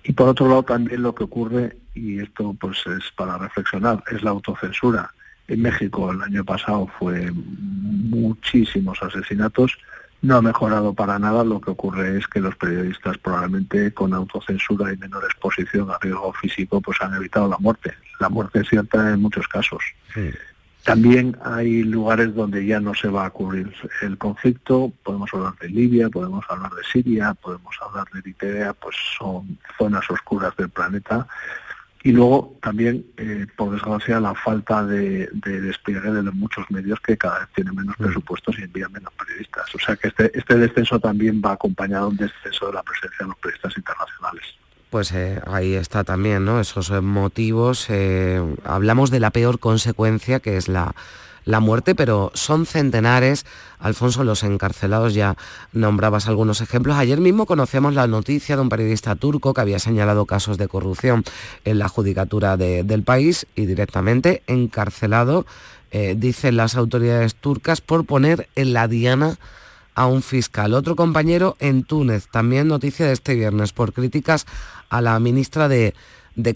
Y 0.02 0.14
por 0.14 0.30
otro 0.30 0.48
lado 0.48 0.62
también 0.62 1.02
lo 1.02 1.14
que 1.14 1.24
ocurre, 1.24 1.76
y 1.94 2.20
esto 2.20 2.56
pues 2.58 2.78
es 2.86 3.04
para 3.14 3.36
reflexionar, 3.36 4.02
es 4.10 4.22
la 4.22 4.30
autocensura. 4.30 5.12
En 5.46 5.60
México 5.60 6.10
el 6.10 6.22
año 6.22 6.42
pasado 6.42 6.88
fue 6.98 7.30
muchísimos 7.34 9.02
asesinatos, 9.02 9.76
no 10.24 10.36
ha 10.36 10.42
mejorado 10.42 10.94
para 10.94 11.18
nada. 11.18 11.44
Lo 11.44 11.60
que 11.60 11.70
ocurre 11.70 12.16
es 12.18 12.26
que 12.26 12.40
los 12.40 12.56
periodistas 12.56 13.18
probablemente 13.18 13.92
con 13.92 14.14
autocensura 14.14 14.92
y 14.92 14.96
menor 14.96 15.24
exposición 15.24 15.90
a 15.90 15.98
riesgo 16.00 16.32
físico 16.32 16.80
pues 16.80 17.00
han 17.02 17.14
evitado 17.14 17.48
la 17.48 17.58
muerte. 17.58 17.92
La 18.18 18.30
muerte 18.30 18.60
es 18.60 18.68
cierta 18.68 19.12
en 19.12 19.20
muchos 19.20 19.46
casos. 19.46 19.82
También 20.82 21.36
hay 21.44 21.82
lugares 21.82 22.34
donde 22.34 22.64
ya 22.64 22.80
no 22.80 22.94
se 22.94 23.08
va 23.08 23.26
a 23.26 23.30
cubrir 23.30 23.72
el 24.02 24.16
conflicto. 24.16 24.92
Podemos 25.02 25.32
hablar 25.32 25.54
de 25.60 25.68
Libia, 25.68 26.08
podemos 26.08 26.44
hablar 26.48 26.72
de 26.72 26.84
Siria, 26.84 27.34
podemos 27.34 27.76
hablar 27.82 28.06
de 28.12 28.20
Eritrea, 28.20 28.72
pues 28.72 28.96
son 29.18 29.58
zonas 29.78 30.08
oscuras 30.10 30.56
del 30.56 30.70
planeta 30.70 31.26
y 32.04 32.12
luego 32.12 32.58
también, 32.60 33.06
eh, 33.16 33.46
por 33.56 33.72
desgracia, 33.72 34.20
la 34.20 34.34
falta 34.34 34.84
de, 34.84 35.26
despliegue 35.32 36.10
de 36.10 36.22
muchos 36.32 36.70
medios 36.70 37.00
que 37.00 37.16
cada 37.16 37.38
vez 37.38 37.48
tienen 37.54 37.74
menos 37.74 37.98
mm. 37.98 38.04
presupuestos 38.04 38.58
y 38.58 38.64
envían 38.64 38.92
menos 38.92 39.10
periodistas. 39.14 39.74
O 39.74 39.78
sea 39.78 39.96
que 39.96 40.08
este, 40.08 40.38
este 40.38 40.58
descenso 40.58 41.00
también 41.00 41.40
va 41.42 41.52
acompañado 41.52 42.08
de 42.08 42.10
un 42.10 42.16
descenso 42.18 42.66
de 42.66 42.74
la 42.74 42.82
presencia 42.82 43.16
de 43.20 43.26
los 43.28 43.36
periodistas 43.38 43.78
internacionales. 43.78 44.44
Pues 44.90 45.12
eh, 45.12 45.40
ahí 45.46 45.72
está 45.72 46.04
también, 46.04 46.44
¿no? 46.44 46.60
Esos 46.60 46.90
eh, 46.90 47.00
motivos. 47.00 47.88
hablamos 48.64 49.10
de 49.10 49.20
la 49.20 49.30
peor 49.30 49.58
consecuencia, 49.58 50.40
que 50.40 50.58
es 50.58 50.68
la, 50.68 50.94
la 51.44 51.60
muerte, 51.60 51.94
pero 51.94 52.30
son 52.34 52.66
centenares. 52.66 53.44
Alfonso, 53.78 54.24
los 54.24 54.42
encarcelados 54.42 55.14
ya 55.14 55.36
nombrabas 55.72 56.26
algunos 56.26 56.60
ejemplos. 56.60 56.96
Ayer 56.96 57.20
mismo 57.20 57.46
conocíamos 57.46 57.94
la 57.94 58.06
noticia 58.06 58.56
de 58.56 58.62
un 58.62 58.68
periodista 58.68 59.14
turco 59.14 59.52
que 59.52 59.60
había 59.60 59.78
señalado 59.78 60.26
casos 60.26 60.58
de 60.58 60.68
corrupción 60.68 61.24
en 61.64 61.78
la 61.78 61.88
judicatura 61.88 62.56
del 62.56 63.02
país 63.02 63.46
y 63.54 63.66
directamente 63.66 64.42
encarcelado, 64.46 65.46
eh, 65.90 66.14
dicen 66.18 66.56
las 66.56 66.76
autoridades 66.76 67.34
turcas, 67.34 67.80
por 67.80 68.04
poner 68.04 68.48
en 68.54 68.72
la 68.72 68.88
diana 68.88 69.38
a 69.94 70.06
un 70.06 70.22
fiscal. 70.22 70.74
Otro 70.74 70.96
compañero 70.96 71.56
en 71.60 71.84
Túnez, 71.84 72.26
también 72.28 72.68
noticia 72.68 73.06
de 73.06 73.12
este 73.12 73.34
viernes, 73.34 73.72
por 73.72 73.92
críticas 73.92 74.46
a 74.88 75.00
la 75.00 75.18
ministra 75.20 75.68
de, 75.68 75.94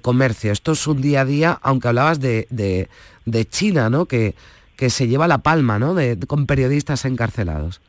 Comercio. 0.02 0.50
Esto 0.50 0.72
es 0.72 0.84
un 0.88 1.00
día 1.00 1.20
a 1.20 1.24
día, 1.24 1.58
aunque 1.62 1.86
hablabas 1.86 2.18
de, 2.18 2.48
de, 2.50 2.88
de 3.26 3.48
China, 3.48 3.90
¿no? 3.90 4.06
Que 4.06 4.34
que 4.78 4.90
se 4.90 5.08
lleva 5.08 5.26
la 5.26 5.38
palma 5.38 5.80
¿no? 5.80 5.92
de, 5.92 6.16
con 6.28 6.46
periodistas 6.46 7.04
encarcelados. 7.04 7.80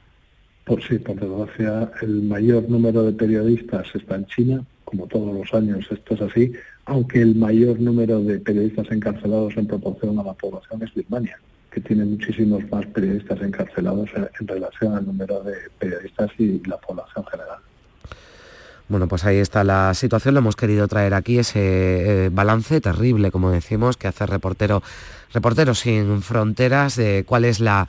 Pues 0.66 0.84
sí, 0.90 0.98
por 0.98 1.20
desgracia, 1.20 1.92
el 2.02 2.24
mayor 2.24 2.68
número 2.68 3.04
de 3.04 3.14
periodistas 3.14 3.86
está 3.94 4.16
en 4.16 4.26
China, 4.26 4.64
como 4.86 5.06
todos 5.06 5.32
los 5.32 5.54
años 5.54 5.86
esto 5.92 6.16
es 6.16 6.22
así, 6.22 6.52
aunque 6.86 7.22
el 7.22 7.36
mayor 7.36 7.80
número 7.80 8.20
de 8.24 8.40
periodistas 8.40 8.88
encarcelados 8.90 9.56
en 9.56 9.68
proporción 9.68 10.18
a 10.18 10.24
la 10.24 10.34
población 10.34 10.82
es 10.82 10.92
Birmania, 10.96 11.40
que 11.72 11.80
tiene 11.80 12.06
muchísimos 12.06 12.64
más 12.72 12.88
periodistas 12.88 13.40
encarcelados 13.40 14.10
en 14.40 14.48
relación 14.48 14.96
al 14.96 15.06
número 15.06 15.44
de 15.44 15.54
periodistas 15.78 16.32
y 16.40 16.60
la 16.68 16.78
población 16.78 17.24
general. 17.26 17.60
Bueno, 18.88 19.08
pues 19.08 19.24
ahí 19.26 19.38
está 19.38 19.64
la 19.64 19.94
situación, 19.94 20.34
lo 20.34 20.40
hemos 20.40 20.56
querido 20.56 20.88
traer 20.88 21.14
aquí, 21.14 21.38
ese 21.38 22.26
eh, 22.26 22.30
balance 22.30 22.82
terrible, 22.82 23.30
como 23.30 23.52
decimos, 23.52 23.98
que 23.98 24.08
hace 24.08 24.26
reportero 24.26 24.82
Reporteros 25.34 25.80
sin 25.80 26.22
Fronteras 26.22 26.96
de 26.96 27.24
cuál 27.28 27.46
es 27.46 27.60
la, 27.60 27.88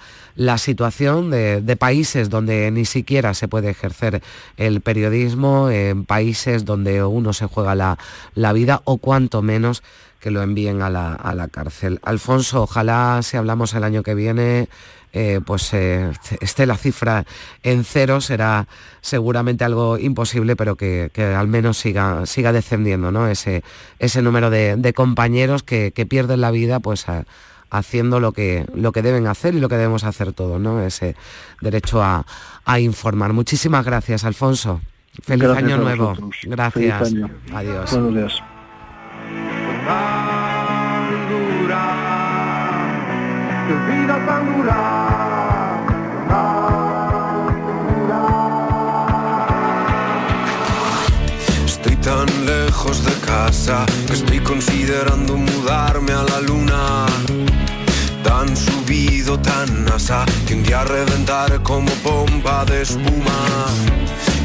situación 0.59 1.31
de, 1.31 1.77
países 1.79 2.29
donde 2.29 2.71
ni 2.71 2.85
siquiera 2.85 3.35
se 3.35 3.49
puede 3.49 3.71
ejercer 3.71 4.23
el 4.57 4.81
periodismo, 4.81 5.71
en 5.71 6.05
países 6.05 6.65
donde 6.65 7.03
uno 7.03 7.33
se 7.33 7.47
juega 7.47 7.75
la, 7.75 8.53
vida 8.53 8.83
o 8.85 8.99
cuanto 8.99 9.43
menos 9.43 9.83
que 10.21 10.31
lo 10.31 10.43
envíen 10.43 10.83
a 10.83 10.91
la, 10.91 11.15
a 11.15 11.35
la 11.35 11.49
cárcel. 11.49 11.99
Alfonso, 12.03 12.63
ojalá 12.63 13.21
si 13.23 13.39
hablamos 13.39 13.73
el 13.73 13.85
año 13.85 14.03
que 14.03 14.15
viene 14.15 14.69
eh, 15.13 15.41
pues 15.45 15.73
eh, 15.75 16.13
esté 16.41 16.67
la 16.67 16.77
cifra 16.77 17.25
en 17.63 17.85
cero, 17.85 18.21
será 18.21 18.69
seguramente 19.01 19.65
algo 19.65 19.99
imposible, 19.99 20.55
pero 20.57 20.77
que, 20.77 21.11
al 21.37 21.49
menos 21.49 21.79
siga, 21.79 22.27
siga 22.27 22.53
descendiendo 22.53 23.11
¿no? 23.11 23.27
ese, 23.27 23.65
ese 23.99 24.23
número 24.23 24.51
de, 24.51 24.93
compañeros 24.95 25.63
que, 25.63 25.91
pierden 26.09 26.41
la 26.41 26.51
vida 26.51 26.81
pues 26.81 27.07
haciendo 27.71 28.21
lo 28.21 28.33
que, 28.33 28.67
lo 28.75 28.93
que 28.93 29.03
deben 29.03 29.27
hacer 29.27 29.55
y 29.55 29.61
lo 29.61 29.69
que 29.69 29.77
debemos 29.77 30.05
hacer 30.05 30.33
todos, 30.33 30.61
¿no? 30.61 30.81
ese 30.83 31.17
derecho 31.61 32.03
a, 32.03 32.25
informar. 32.79 33.33
Muchísimas 33.33 33.85
gracias, 33.85 34.25
Alfonso. 34.25 34.81
Feliz 35.25 35.49
año 35.49 35.77
nuevo. 35.77 36.17
Gracias. 36.45 37.13
Adiós. 37.53 38.43
vida 43.87 44.27
tan 44.27 44.57
dura, 44.57 45.00
estoy 54.13 54.39
considerando 54.41 55.37
mudarme 55.37 56.13
a 56.13 56.23
la 56.23 56.41
luna. 56.41 57.07
Tan 58.23 58.57
subido, 58.57 59.41
tan 59.41 59.89
asa, 59.89 60.25
que 60.47 60.55
un 60.55 60.63
día 60.63 60.85
reventar 60.85 61.61
como 61.63 61.91
pompa 62.05 62.65
de 62.65 62.83
espuma. 62.83 63.67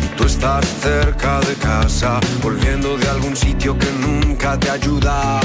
Y 0.04 0.18
tú 0.18 0.24
estás 0.24 0.66
cerca 0.82 1.40
de 1.42 1.54
casa, 1.56 2.20
volviendo 2.42 2.98
de 2.98 3.08
algún 3.08 3.36
sitio 3.36 3.78
que 3.78 3.92
nunca 3.92 4.60
te 4.60 4.72
ayuda. 4.72 5.40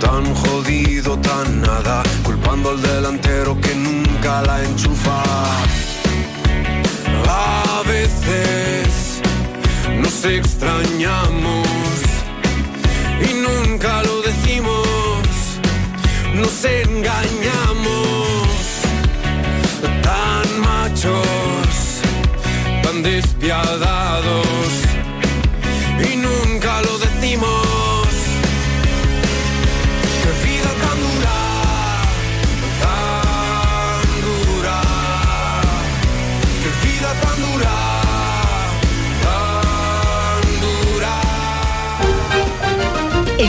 Tan 0.00 0.34
jodido, 0.34 1.18
tan 1.18 1.60
nada, 1.60 2.02
culpando 2.22 2.70
al 2.70 2.80
delantero 2.80 3.60
que 3.60 3.74
nunca 3.74 4.40
la 4.42 4.64
enchufa. 4.64 5.22
A 7.28 7.82
veces 7.86 9.20
nos 10.00 10.24
extrañamos 10.24 11.97
y 13.20 13.34
nunca 13.34 14.02
lo 14.02 14.22
decimos, 14.22 14.86
nos 16.34 16.64
engañamos. 16.64 18.28
Tan 20.02 20.60
machos, 20.60 22.00
tan 22.82 23.02
despiadados 23.02 24.88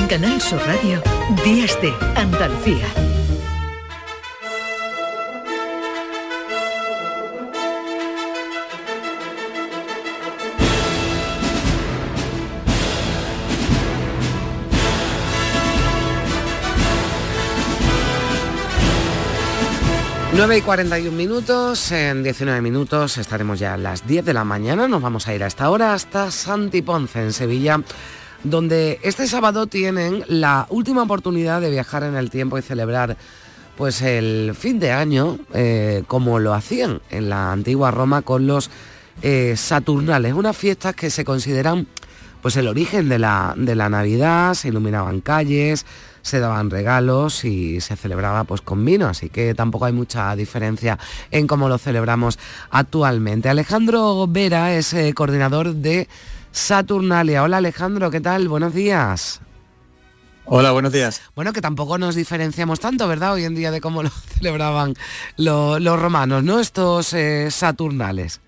Canal 0.10 0.41
Sur 0.41 0.60
Radio, 0.66 1.03
Días 1.45 1.80
de 1.84 1.93
Andalucía. 2.16 2.88
Nueve 20.34 20.57
y 20.57 20.62
41 20.62 21.16
minutos, 21.16 21.91
en 21.91 22.24
19 22.24 22.62
minutos 22.62 23.20
estaremos 23.20 23.60
ya 23.60 23.76
a 23.76 23.78
las 23.78 24.07
10 24.07 24.26
de 24.26 24.34
la 24.34 24.43
mañana, 24.43 24.88
nos 24.88 25.03
vamos 25.03 25.28
a 25.28 25.36
ir 25.36 25.43
a 25.43 25.47
esta 25.47 25.70
hora 25.70 25.93
hasta 25.93 26.32
Santi 26.32 26.82
Ponce, 26.82 27.22
en 27.22 27.32
Sevilla, 27.32 27.80
donde 28.44 29.00
este 29.04 29.28
sábado 29.28 29.68
tienen 29.68 30.24
la 30.28 30.68
última 30.70 31.04
oportunidad 31.04 31.62
de 31.62 31.70
viajar 31.70 32.04
en 32.04 32.16
el 32.16 32.30
tiempo 32.30 32.58
y 32.58 32.62
celebrar 32.62 33.18
pues 33.78 34.02
el 34.02 34.56
fin 34.56 34.80
de 34.80 34.92
año 34.92 35.40
eh, 35.54 36.04
como 36.08 36.40
lo 36.40 36.54
hacían 36.54 37.02
en 37.10 37.30
la 37.30 37.52
antigua 37.52 37.92
Roma 37.92 38.22
con 38.22 38.48
los 38.48 38.70
eh, 39.22 39.56
Saturnales, 39.58 40.34
unas 40.34 40.56
fiestas 40.56 40.96
que 40.96 41.10
se 41.10 41.26
consideran 41.26 41.88
pues 42.42 42.56
el 42.56 42.68
origen 42.68 43.10
de 43.10 43.20
la, 43.20 43.54
de 43.58 43.76
la 43.76 43.90
Navidad, 43.90 44.54
se 44.54 44.70
iluminaban 44.70 45.20
calles, 45.20 45.86
se 46.22 46.40
daban 46.40 46.70
regalos 46.70 47.44
y 47.44 47.82
se 47.82 47.96
celebraba 47.96 48.44
pues 48.46 48.62
con 48.62 48.84
vino, 48.86 49.08
así 49.08 49.30
que 49.30 49.54
tampoco 49.54 49.86
hay 49.86 49.94
mucha 49.94 50.36
diferencia 50.36 50.98
en 51.32 51.48
cómo 51.48 51.68
lo 51.70 51.78
celebramos 51.78 52.40
actualmente. 52.70 53.50
Alejandro 53.50 54.26
Vera 54.28 54.74
es 54.74 54.94
eh, 54.94 55.14
coordinador 55.14 55.74
de 55.76 56.08
Saturnalia. 56.60 57.41
Hola 57.43 57.57
Alejandro, 57.57 58.12
¿qué 58.12 58.20
tal? 58.22 58.47
Buenos 58.49 58.74
días. 58.74 59.39
Hola, 60.45 60.72
buenos 60.72 60.91
días. 60.91 61.22
Bueno, 61.36 61.53
que 61.53 61.62
tampoco 61.62 61.97
nos 61.97 62.16
diferenciamos 62.16 62.80
tanto, 62.80 63.07
¿verdad? 63.07 63.34
Hoy 63.34 63.45
en 63.45 63.55
día 63.55 63.72
de 63.72 63.80
cómo 63.82 64.03
lo 64.03 64.10
celebraban 64.38 64.93
lo- 65.38 65.80
los 65.80 65.99
romanos, 65.99 66.43
¿no? 66.43 66.60
Estos 66.60 67.14
eh, 67.14 67.49
Saturnales. 67.49 68.41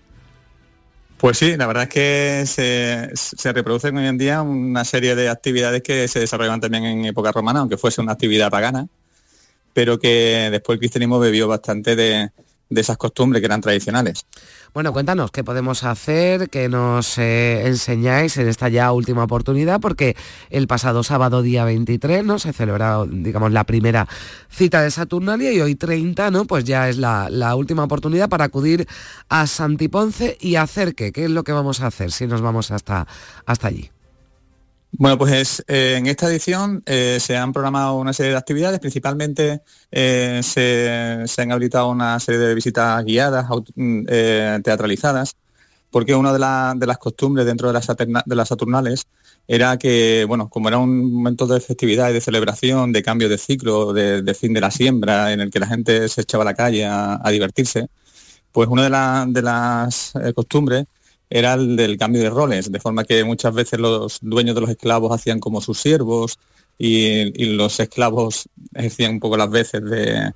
Pues 1.16 1.38
sí, 1.38 1.56
la 1.56 1.66
verdad 1.66 1.84
es 1.84 1.88
que 1.88 2.44
se, 2.46 3.10
se 3.14 3.52
reproducen 3.52 3.96
hoy 3.96 4.06
en 4.06 4.18
día 4.18 4.42
una 4.42 4.84
serie 4.84 5.14
de 5.14 5.28
actividades 5.28 5.82
que 5.82 6.06
se 6.08 6.18
desarrollaban 6.20 6.60
también 6.60 6.84
en 6.84 7.04
época 7.06 7.30
romana, 7.32 7.60
aunque 7.60 7.76
fuese 7.78 8.00
una 8.00 8.12
actividad 8.12 8.50
pagana, 8.50 8.88
pero 9.72 9.98
que 9.98 10.48
después 10.50 10.74
el 10.76 10.80
cristianismo 10.80 11.18
bebió 11.20 11.46
bastante 11.48 11.94
de, 11.96 12.30
de 12.72 12.80
esas 12.80 12.96
costumbres 12.96 13.40
que 13.40 13.46
eran 13.46 13.60
tradicionales. 13.60 14.26
Bueno, 14.74 14.92
cuéntanos 14.92 15.30
qué 15.30 15.44
podemos 15.44 15.84
hacer, 15.84 16.48
qué 16.48 16.68
nos 16.68 17.18
eh, 17.18 17.66
enseñáis 17.66 18.36
en 18.38 18.48
esta 18.48 18.68
ya 18.68 18.90
última 18.92 19.24
oportunidad, 19.24 19.80
porque 19.80 20.16
el 20.50 20.66
pasado 20.66 21.02
sábado 21.02 21.42
día 21.42 21.64
23, 21.64 22.24
¿no? 22.24 22.38
Se 22.38 22.52
celebró, 22.52 23.06
digamos, 23.06 23.52
la 23.52 23.64
primera 23.64 24.08
cita 24.50 24.82
de 24.82 24.90
Saturnalia 24.90 25.52
y 25.52 25.60
hoy 25.60 25.74
30, 25.74 26.30
¿no? 26.30 26.46
Pues 26.46 26.64
ya 26.64 26.88
es 26.88 26.96
la, 26.96 27.28
última 27.54 27.84
oportunidad 27.84 28.28
para 28.28 28.44
acudir 28.44 28.86
a 29.28 29.46
Santiponce 29.46 30.38
y 30.40 30.56
hacer 30.56 30.94
qué, 30.94 31.12
qué 31.12 31.24
es 31.24 31.30
lo 31.30 31.44
que 31.44 31.52
vamos 31.52 31.80
a 31.80 31.88
hacer 31.88 32.10
si 32.10 32.26
nos 32.26 32.40
vamos 32.40 32.70
hasta, 32.70 33.06
hasta 33.44 33.68
allí. 33.68 33.90
Bueno, 34.94 35.16
pues 35.16 35.64
eh, 35.68 35.94
en 35.98 36.06
esta 36.06 36.28
edición 36.28 36.82
eh, 36.86 37.18
se 37.18 37.36
han 37.36 37.52
programado 37.52 37.94
una 37.98 38.12
serie 38.12 38.32
de 38.32 38.38
actividades, 38.38 38.78
principalmente 38.78 39.62
eh, 39.90 40.40
se, 40.42 41.22
se 41.26 41.42
han 41.42 41.50
habilitado 41.50 41.88
una 41.90 42.20
serie 42.20 42.40
de 42.40 42.54
visitas 42.54 43.02
guiadas, 43.04 43.46
aut- 43.48 43.72
mm, 43.74 44.04
teatralizadas, 44.62 45.34
porque 45.90 46.14
una 46.14 46.32
de, 46.32 46.38
la- 46.40 46.74
de 46.76 46.86
las 46.86 46.98
costumbres 46.98 47.46
dentro 47.46 47.68
de 47.68 47.74
las, 47.74 47.86
Saturnales 48.48 49.04
era 49.48 49.78
que, 49.78 50.24
bueno, 50.28 50.48
como 50.50 50.68
era 50.68 50.78
un 50.78 51.12
momento 51.14 51.46
de 51.46 51.60
festividad 51.60 52.10
y 52.10 52.14
de 52.14 52.20
celebración, 52.20 52.92
de 52.92 53.02
cambio 53.02 53.28
de 53.30 53.38
ciclo, 53.38 53.92
de, 53.94 54.22
fin 54.34 54.52
de 54.54 54.60
la 54.62 54.70
siembra, 54.70 55.32
en 55.32 55.40
el 55.40 55.50
que 55.50 55.60
la 55.60 55.66
gente 55.68 56.08
se 56.08 56.22
echaba 56.22 56.42
a 56.44 56.46
la 56.46 56.54
calle 56.54 56.86
a, 56.86 57.20
divertirse, 57.30 57.88
pues 58.52 58.68
una 58.68 58.84
de, 58.84 58.90
la- 58.90 59.26
de 59.28 59.42
las 59.42 60.12
costumbres 60.34 60.84
era 61.34 61.54
el 61.54 61.76
del 61.76 61.96
cambio 61.96 62.22
de 62.22 62.30
roles, 62.30 62.70
de 62.70 62.78
forma 62.80 63.04
que 63.04 63.24
muchas 63.24 63.54
veces 63.54 63.80
los 63.80 64.18
dueños 64.20 64.54
de 64.54 64.60
los 64.60 64.70
esclavos 64.70 65.12
hacían 65.12 65.40
como 65.40 65.60
sus 65.62 65.80
siervos 65.80 66.38
y, 66.78 67.46
los 67.56 67.80
esclavos 67.80 68.48
ejercían 68.74 69.12
un 69.12 69.20
poco 69.20 69.36
las 69.36 69.50
veces 69.50 69.82
de, 69.84 70.32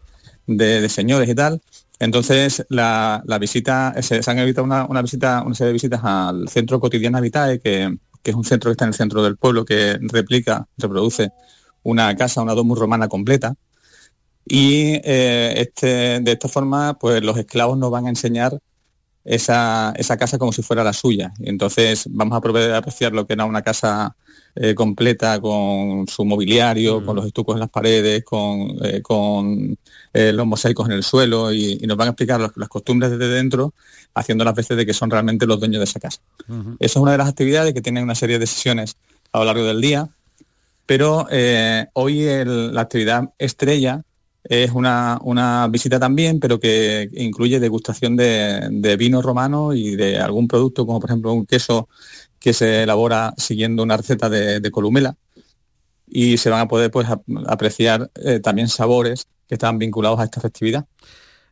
de- 0.47 0.88
señores 0.88 1.28
y 1.28 1.34
tal. 1.34 1.61
Entonces 1.99 2.64
la, 2.70 3.22
la 3.26 3.38
visita, 3.38 3.94
se, 4.01 4.22
se 4.22 4.30
han 4.30 4.38
evitado 4.38 4.64
una, 4.64 4.86
una 4.86 5.03
visita, 5.03 5.42
una 5.44 5.55
serie 5.55 5.68
de 5.68 5.72
visitas 5.74 6.01
al 6.03 6.49
centro 6.49 6.80
cotidiano 6.80 7.20
Vitae, 7.20 7.59
que, 7.61 7.97
que 8.22 8.30
es 8.30 8.36
un 8.36 8.44
centro 8.44 8.70
que 8.70 8.72
está 8.72 8.84
en 8.84 8.90
el 8.90 8.94
centro 8.94 9.22
del 9.22 9.36
pueblo, 9.36 9.64
que 9.64 9.99
replica, 10.01 10.66
reproduce 10.78 11.30
una 11.82 12.14
casa, 12.16 12.42
una 12.42 12.55
domus 12.55 12.78
romana 12.78 13.09
completa. 13.09 13.55
Y 14.49 15.01
eh, 15.05 15.55
este, 15.57 16.20
de 16.20 16.32
esta 16.32 16.49
forma, 16.49 16.99
pues 16.99 17.22
los 17.22 17.36
esclavos 17.36 17.76
nos 17.76 17.90
van 17.90 18.07
a 18.07 18.11
enseñar 18.11 18.59
esa, 19.27 19.93
esa 19.97 20.16
casa 20.16 20.39
como 20.39 20.53
si 20.53 20.62
fuera 20.62 20.83
la 20.85 20.93
suya. 20.93 21.33
Y 21.39 21.49
entonces 21.51 22.07
vamos 22.11 22.39
a 22.39 22.41
poder 22.41 22.72
apreciar 22.74 23.12
lo 23.12 23.27
que 23.27 23.33
era 23.35 23.45
una 23.45 23.61
casa 23.62 24.14
eh, 24.55 24.74
completa 24.74 25.39
con 25.41 26.07
su 26.09 26.24
mobiliario, 26.24 27.05
con 27.05 27.16
los 27.16 27.27
estucos 27.27 27.55
en 27.57 27.61
las 27.61 27.68
paredes, 27.68 28.24
con, 28.24 28.77
eh, 28.85 29.03
con 29.03 29.77
eh, 30.14 30.33
los 30.33 30.47
mosaicos 30.47 30.87
en 30.87 30.93
el 30.93 31.03
suelo 31.03 31.53
y, 31.53 31.79
y 31.83 31.87
nos 31.87 31.97
van 31.99 32.09
a 32.09 32.11
explicar 32.12 32.41
los- 32.41 32.57
las 32.57 32.68
costumbres 32.70 33.11
desde 33.11 33.29
dentro, 33.29 33.74
haciendo 34.14 34.45
las 34.45 34.55
veces 34.55 34.77
de 34.79 34.87
que 34.87 34.95
son 34.95 35.11
realmente 35.11 35.45
los 35.47 35.59
dueños 35.61 35.81
de 35.81 35.85
esa 35.85 36.01
casa. 36.01 36.20
Esa 36.79 36.99
es 36.99 37.03
una 37.03 37.12
de 37.12 37.18
las 37.18 37.29
actividades 37.29 37.74
que 37.74 37.83
tienen 37.83 38.05
una 38.05 38.14
serie 38.14 38.39
de 38.39 38.47
sesiones 38.47 38.97
a 39.33 39.41
lo 39.41 39.45
largo 39.45 39.64
del 39.64 39.81
día, 39.83 40.09
pero 40.87 41.27
hoy 41.95 42.22
el- 42.22 42.72
la 42.72 42.81
actividad 42.83 43.24
estrella 43.39 44.03
es 44.49 44.70
una, 44.72 45.18
una 45.22 45.68
visita 45.68 45.99
también, 45.99 46.40
pero 46.40 46.59
que 46.59 47.09
incluye 47.14 47.61
degustación 47.61 48.16
de, 48.16 48.68
de 48.70 48.97
vino 48.97 49.22
romano 49.22 49.72
y 49.74 49.97
de 49.97 50.18
algún 50.18 50.49
producto, 50.49 50.86
como 50.86 51.01
por 51.01 51.11
ejemplo 51.11 51.32
un 51.32 51.47
queso 51.47 51.88
que 52.38 52.53
se 52.53 52.82
elabora 52.84 53.34
siguiendo 53.36 53.82
una 53.82 53.97
receta 53.97 54.28
de, 54.28 54.70
columela. 54.70 55.16
Y 56.09 56.36
se 56.38 56.51
van 56.51 56.61
a 56.61 56.68
poder 56.68 56.90
pues, 56.90 57.09
ap- 57.09 57.24
apreciar 57.47 58.11
eh, 58.14 58.38
también 58.40 58.68
sabores 58.68 59.26
que 59.49 59.55
están 59.57 59.78
vinculados 59.78 60.20
a 60.20 60.24
esta 60.24 60.40
festividad. 60.40 60.86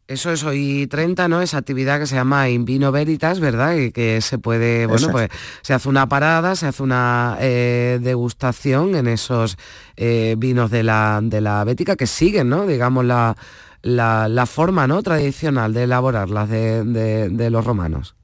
Eso 0.06 0.30
es 0.32 0.44
hoy 0.44 0.86
30, 0.86 1.28
¿no? 1.28 1.40
Esa 1.40 1.56
actividad 1.56 1.98
que 1.98 2.06
se 2.06 2.14
llama 2.14 2.50
In 2.50 2.66
Vino 2.66 2.92
Veritas, 2.92 3.40
¿verdad? 3.40 3.74
Y 3.76 3.90
que 3.90 4.20
se 4.20 4.36
puede, 4.38 4.84
bueno, 4.86 5.00
pues 5.12 5.28
se 5.62 5.72
hace 5.72 5.88
una 5.88 6.06
parada, 6.10 6.56
se 6.56 6.66
hace 6.66 6.82
una 6.82 7.38
eh, 7.40 7.98
degustación 8.02 8.96
en 8.96 9.08
esos 9.08 9.56
eh, 9.96 10.34
vinos 10.36 10.70
de 10.70 10.82
la, 10.82 11.20
de 11.22 11.40
la 11.40 11.64
bética 11.64 11.96
que 11.96 12.06
siguen, 12.06 12.50
¿no? 12.50 12.66
Digamos, 12.66 13.06
la, 13.06 13.34
la, 13.80 14.28
la 14.28 14.44
forma, 14.44 14.86
¿no? 14.86 15.02
Tradicional 15.02 15.72
de 15.72 15.84
elaborarlas 15.84 16.50
de, 16.50 16.84
de- 16.84 17.28
de 17.30 17.50
los 17.50 17.64
romanos. 17.64 18.14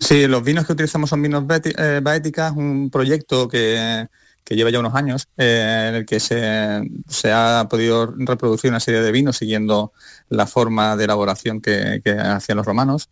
Sí, 0.00 0.26
los 0.26 0.42
vinos 0.42 0.64
que 0.66 0.72
utilizamos 0.72 1.10
son 1.10 1.20
vinos 1.20 1.42
beti- 1.44 1.74
eh, 1.76 2.00
Baéticas, 2.02 2.52
un 2.56 2.88
proyecto 2.88 3.46
que, 3.48 4.06
que 4.48 4.56
lleva 4.56 4.70
ya 4.70 4.80
unos 4.80 4.94
años, 4.94 5.28
eh, 5.36 5.88
en 5.90 5.94
el 5.94 6.06
que 6.06 6.20
se, 6.20 6.80
se 7.06 7.30
ha 7.30 7.66
podido 7.68 8.14
reproducir 8.16 8.70
una 8.70 8.80
serie 8.80 9.02
de 9.02 9.12
vinos 9.12 9.36
siguiendo 9.36 9.92
la 10.30 10.46
forma 10.46 10.96
de 10.96 11.04
elaboración 11.04 11.60
que, 11.60 12.00
que 12.02 12.12
hacían 12.12 12.56
los 12.56 12.64
romanos. 12.64 13.10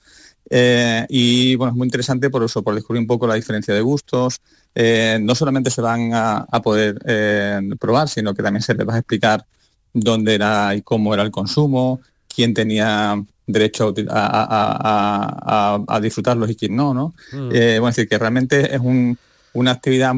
Eh, 0.49 1.05
y 1.11 1.55
bueno, 1.57 1.73
es 1.73 1.77
muy 1.77 1.89
interesante 1.89 2.31
por 2.31 2.43
eso, 2.43 2.63
por 2.63 2.75
descubrir 2.75 3.03
un 3.03 3.07
poco 3.07 3.27
la 3.27 3.35
diferencia 3.35 3.75
de 3.75 3.83
gustos. 3.83 4.41
Eh, 4.75 5.19
no 5.21 5.35
solamente 5.35 5.71
se 5.71 5.83
van 5.83 6.11
a, 6.15 6.47
poder 6.65 6.99
eh, 7.05 7.61
probar, 7.79 8.09
sino 8.09 8.33
que 8.33 8.43
también 8.43 8.63
se 8.63 8.75
les 8.75 8.89
va 8.89 8.95
a 8.95 8.99
explicar 8.99 9.45
dónde 9.93 10.37
era 10.37 10.75
y 10.75 10.81
cómo 10.81 11.13
era 11.13 11.23
el 11.23 11.31
consumo, 11.31 12.01
quién 12.35 12.55
tenía 12.55 13.23
derecho 13.47 13.93
a, 14.09 15.85
a, 15.87 16.01
disfrutarlos 16.01 16.49
y 16.49 16.57
quién 16.57 16.75
no, 16.77 16.95
¿no? 16.95 17.15
Mm. 17.31 17.49
bueno, 17.49 17.89
es 17.89 17.97
decir, 17.97 18.09
que 18.09 18.19
realmente 18.19 18.75
es 18.75 18.81
una 19.53 19.71
actividad 19.71 20.15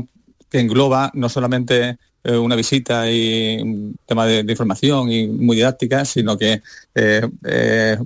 que 0.50 0.60
engloba 0.60 1.10
no 1.14 1.28
solamente 1.28 1.98
eh, 2.24 2.36
una 2.36 2.56
visita 2.56 3.10
y 3.10 3.60
un 3.62 3.96
tema 4.04 4.26
de, 4.26 4.40
información 4.40 5.10
y 5.10 5.28
muy 5.28 5.56
didáctica, 5.56 6.04
sino 6.04 6.36
que 6.36 6.62
eh, 6.94 7.28
eh, 7.44 7.96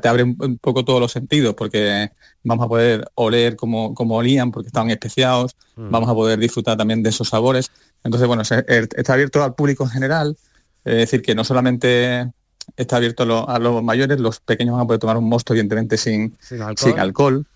te 0.00 0.08
abre 0.08 0.24
un, 0.24 0.58
poco 0.58 0.84
todos 0.84 1.00
los 1.00 1.12
sentidos, 1.12 1.54
porque 1.54 2.10
vamos 2.42 2.66
a 2.66 2.68
poder 2.68 3.10
oler 3.14 3.54
como, 3.56 3.94
como 3.94 4.16
olían, 4.16 4.50
porque 4.50 4.66
estaban 4.66 4.90
especiados, 4.90 5.56
mm. 5.76 5.90
vamos 5.90 6.08
a 6.08 6.14
poder 6.14 6.38
disfrutar 6.38 6.76
también 6.76 7.02
de 7.02 7.10
esos 7.10 7.28
sabores. 7.28 7.70
Entonces, 8.02 8.26
bueno, 8.26 8.42
está 8.42 9.12
abierto 9.12 9.42
al 9.42 9.54
público 9.54 9.84
en 9.84 9.90
general, 9.90 10.36
es 10.84 10.96
decir, 10.96 11.22
que 11.22 11.36
no 11.36 11.44
solamente 11.44 12.28
está 12.76 12.96
abierto 12.96 13.48
a, 13.48 13.58
los 13.58 13.82
mayores, 13.82 14.18
los 14.18 14.40
pequeños 14.40 14.74
van 14.74 14.82
a 14.82 14.86
poder 14.86 15.00
tomar 15.00 15.16
un 15.16 15.28
mosto, 15.28 15.52
evidentemente, 15.52 15.96
sin, 15.96 16.36
sin 16.40 16.98
alcohol. 16.98 17.46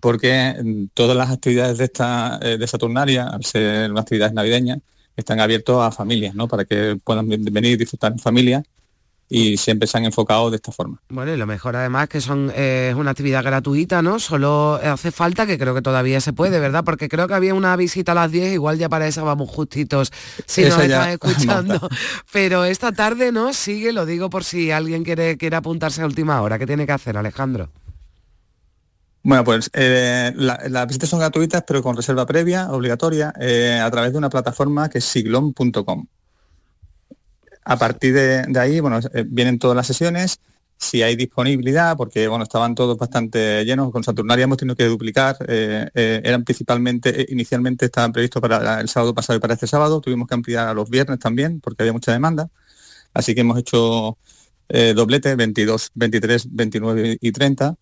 Porque 0.00 0.88
todas 0.94 1.16
las 1.16 1.30
actividades 1.30 1.78
de 1.78 1.84
esta 1.84 2.38
de 2.38 2.66
Saturnaria, 2.66 3.28
al 3.28 3.44
ser 3.44 3.90
una 3.90 4.02
actividad 4.02 4.32
navideña, 4.32 4.78
están 5.16 5.40
abiertos 5.40 5.82
a 5.82 5.90
familias, 5.90 6.34
¿no? 6.34 6.48
Para 6.48 6.64
que 6.64 6.98
puedan 7.02 7.28
venir 7.28 7.72
y 7.72 7.76
disfrutar 7.76 8.12
en 8.12 8.18
familia 8.18 8.62
y 9.28 9.56
siempre 9.56 9.86
se 9.86 9.96
han 9.96 10.04
enfocado 10.04 10.50
de 10.50 10.56
esta 10.56 10.70
forma. 10.70 11.00
Bueno, 11.08 11.32
y 11.32 11.36
lo 11.36 11.46
mejor 11.46 11.76
además 11.76 12.08
que 12.08 12.20
son 12.20 12.52
eh, 12.54 12.88
es 12.90 12.94
una 12.94 13.12
actividad 13.12 13.42
gratuita, 13.42 14.02
¿no? 14.02 14.18
Solo 14.18 14.74
hace 14.82 15.10
falta 15.10 15.46
que 15.46 15.58
creo 15.58 15.74
que 15.74 15.82
todavía 15.82 16.20
se 16.20 16.32
puede, 16.32 16.60
¿verdad? 16.60 16.84
Porque 16.84 17.08
creo 17.08 17.26
que 17.26 17.34
había 17.34 17.54
una 17.54 17.74
visita 17.76 18.12
a 18.12 18.14
las 18.14 18.30
10, 18.30 18.52
igual 18.52 18.78
ya 18.78 18.88
para 18.88 19.06
esa 19.06 19.22
vamos 19.22 19.48
justitos 19.50 20.12
si 20.46 20.62
nos 20.62 20.78
estás 20.78 21.08
escuchando. 21.12 21.88
Pero 22.32 22.64
esta 22.64 22.92
tarde, 22.92 23.32
¿no? 23.32 23.52
Sigue, 23.52 23.92
lo 23.92 24.04
digo 24.06 24.30
por 24.30 24.44
si 24.44 24.70
alguien 24.70 25.04
quiere, 25.04 25.36
quiere 25.36 25.56
apuntarse 25.56 26.02
a 26.02 26.06
última 26.06 26.40
hora. 26.42 26.58
¿Qué 26.58 26.66
tiene 26.66 26.86
que 26.86 26.92
hacer, 26.92 27.16
Alejandro? 27.16 27.70
Bueno, 29.24 29.42
pues 29.42 29.70
eh, 29.72 30.32
las 30.36 30.86
visitas 30.86 31.08
son 31.08 31.18
gratuitas, 31.18 31.64
pero 31.66 31.82
con 31.82 31.96
reserva 31.96 32.26
previa, 32.26 32.70
obligatoria, 32.70 33.32
eh, 33.40 33.80
a 33.82 33.90
través 33.90 34.12
de 34.12 34.18
una 34.18 34.28
plataforma 34.28 34.90
que 34.90 34.98
es 34.98 35.04
siglon.com. 35.06 36.06
A 37.64 37.78
partir 37.78 38.12
de, 38.12 38.60
ahí, 38.60 38.80
bueno, 38.80 39.00
eh, 39.14 39.24
vienen 39.26 39.58
todas 39.58 39.74
las 39.74 39.86
sesiones, 39.86 40.40
si 40.76 41.02
hay 41.02 41.16
disponibilidad, 41.16 41.96
porque 41.96 42.28
bueno, 42.28 42.44
estaban 42.44 42.74
todos 42.74 42.98
bastante 42.98 43.64
llenos, 43.64 43.90
con 43.92 44.04
Saturnaria 44.04 44.44
hemos 44.44 44.58
tenido 44.58 44.76
que 44.76 44.84
duplicar, 44.84 45.38
eran 45.48 46.44
principalmente, 46.44 47.24
inicialmente 47.30 47.86
estaban 47.86 48.12
previstos 48.12 48.42
para 48.42 48.80
el 48.80 48.88
sábado 48.90 49.14
pasado 49.14 49.38
y 49.38 49.40
para 49.40 49.54
este 49.54 49.66
sábado, 49.66 50.02
tuvimos 50.02 50.28
que 50.28 50.34
ampliar 50.34 50.68
a 50.68 50.74
los 50.74 50.90
viernes 50.90 51.18
también, 51.18 51.60
porque 51.60 51.84
había 51.84 51.94
mucha 51.94 52.12
demanda, 52.12 52.50
así 53.14 53.34
que 53.34 53.40
hemos 53.40 53.58
hecho 53.58 54.18
doblete, 54.68 55.34
22, 55.34 55.92
23, 55.94 56.48
29 56.54 57.18
y 57.20 57.32
30 57.32 57.78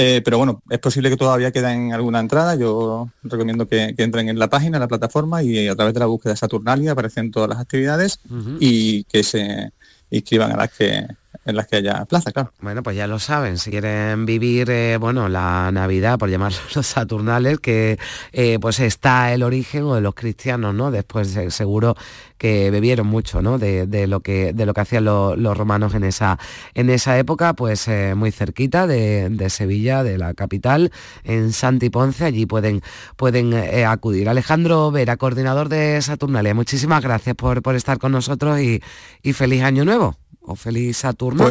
eh, 0.00 0.22
pero 0.24 0.38
bueno, 0.38 0.62
es 0.70 0.78
posible 0.78 1.10
que 1.10 1.16
todavía 1.16 1.50
queden 1.50 1.92
alguna 1.92 2.20
entrada. 2.20 2.54
Yo 2.54 3.10
recomiendo 3.24 3.66
que, 3.66 3.96
entren 3.98 4.28
en 4.28 4.38
la 4.38 4.48
página, 4.48 4.76
en 4.76 4.82
la 4.82 4.86
plataforma 4.86 5.42
y 5.42 5.66
a 5.66 5.74
través 5.74 5.92
de 5.92 5.98
la 5.98 6.06
búsqueda 6.06 6.36
Saturnalia 6.36 6.92
aparecen 6.92 7.32
todas 7.32 7.48
las 7.48 7.58
actividades 7.58 8.20
y 8.60 9.02
que 9.04 9.24
se 9.24 9.72
inscriban 10.10 10.52
a 10.52 10.56
las 10.56 10.70
que 10.70 11.04
en 11.48 11.56
las 11.56 11.66
que 11.66 11.76
haya 11.76 12.04
plaza, 12.04 12.30
claro. 12.30 12.52
Bueno, 12.60 12.82
pues 12.82 12.94
ya 12.94 13.06
lo 13.06 13.18
saben, 13.18 13.56
si 13.56 13.70
quieren 13.70 14.26
vivir, 14.26 14.68
eh, 14.68 14.98
bueno, 14.98 15.30
la 15.30 15.70
Navidad, 15.72 16.18
por 16.18 16.28
llamarlo 16.28 16.58
los 16.74 16.86
Saturnales, 16.86 17.58
que 17.58 17.98
eh, 18.32 18.58
pues 18.60 18.80
está 18.80 19.32
el 19.32 19.42
origen 19.42 19.90
de 19.90 20.02
los 20.02 20.14
cristianos, 20.14 20.74
¿no? 20.74 20.90
Después 20.90 21.38
seguro 21.48 21.96
que 22.36 22.70
bebieron 22.70 23.06
mucho, 23.06 23.40
¿no? 23.40 23.58
De, 23.58 24.06
lo, 24.06 24.20
que, 24.20 24.52
de 24.52 24.66
lo 24.66 24.74
que 24.74 24.80
hacían 24.82 25.06
los 25.06 25.56
romanos 25.56 25.94
en 25.94 26.04
esa, 26.04 26.38
en 26.74 26.90
esa 26.90 27.18
época, 27.18 27.54
pues 27.54 27.88
eh, 27.88 28.14
muy 28.14 28.30
cerquita 28.30 28.86
de, 28.86 29.48
Sevilla, 29.48 30.02
de 30.02 30.18
la 30.18 30.34
capital, 30.34 30.92
en 31.24 31.52
Santi 31.54 31.88
Ponce, 31.88 32.26
allí 32.26 32.44
pueden, 32.44 32.82
pueden 33.16 33.54
acudir. 33.86 34.28
Alejandro 34.28 34.90
Vera, 34.90 35.16
coordinador 35.16 35.70
de 35.70 36.00
Saturnalia, 36.02 36.54
muchísimas 36.54 37.02
gracias 37.02 37.34
por, 37.34 37.62
por 37.62 37.74
estar 37.74 37.98
con 37.98 38.12
nosotros 38.12 38.60
y 38.60 39.32
feliz 39.32 39.62
año 39.62 39.86
nuevo 39.86 40.16
o 40.48 40.56
feliz 40.56 40.96
Saturno. 40.96 41.46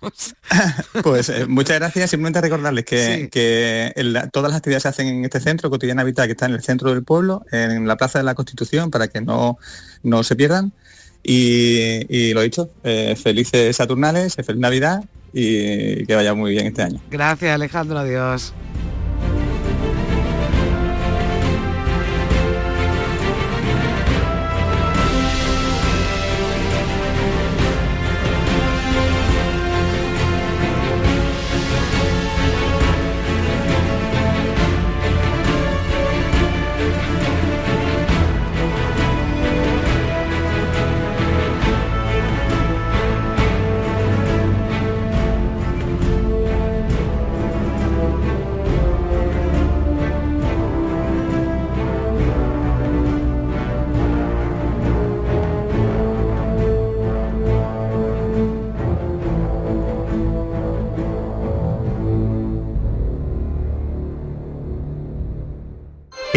Pues, 0.00 0.34
pues 1.02 1.28
eh, 1.28 1.46
muchas 1.46 1.78
gracias. 1.78 2.10
Simplemente 2.10 2.40
recordarles 2.40 2.84
que, 2.84 3.92
todas 4.32 4.50
las 4.50 4.58
actividades 4.58 4.82
se 4.84 4.88
hacen 4.88 5.08
en 5.08 5.24
este 5.24 5.40
centro, 5.40 5.70
Cotidiana 5.70 6.02
Habitat, 6.02 6.26
que 6.26 6.32
está 6.32 6.46
en 6.46 6.52
el 6.52 6.62
centro 6.62 6.90
del 6.90 7.02
pueblo, 7.02 7.44
en 7.50 7.86
la 7.86 7.96
Plaza 7.96 8.18
de 8.18 8.24
la 8.24 8.34
Constitución, 8.34 8.90
para 8.90 9.08
que 9.08 9.20
no, 9.20 9.58
no 10.02 10.22
se 10.22 10.36
pierdan. 10.36 10.72
Y, 11.22 12.32
lo 12.32 12.42
dicho, 12.42 12.70
eh, 12.84 13.16
felices 13.20 13.76
Saturnales, 13.76 14.36
feliz 14.36 14.60
Navidad 14.60 15.04
y 15.32 16.06
que 16.06 16.14
vaya 16.14 16.32
muy 16.32 16.52
bien 16.52 16.66
este 16.66 16.82
año. 16.82 17.00
Gracias 17.10 17.52
Alejandro, 17.52 17.98
adiós. 17.98 18.54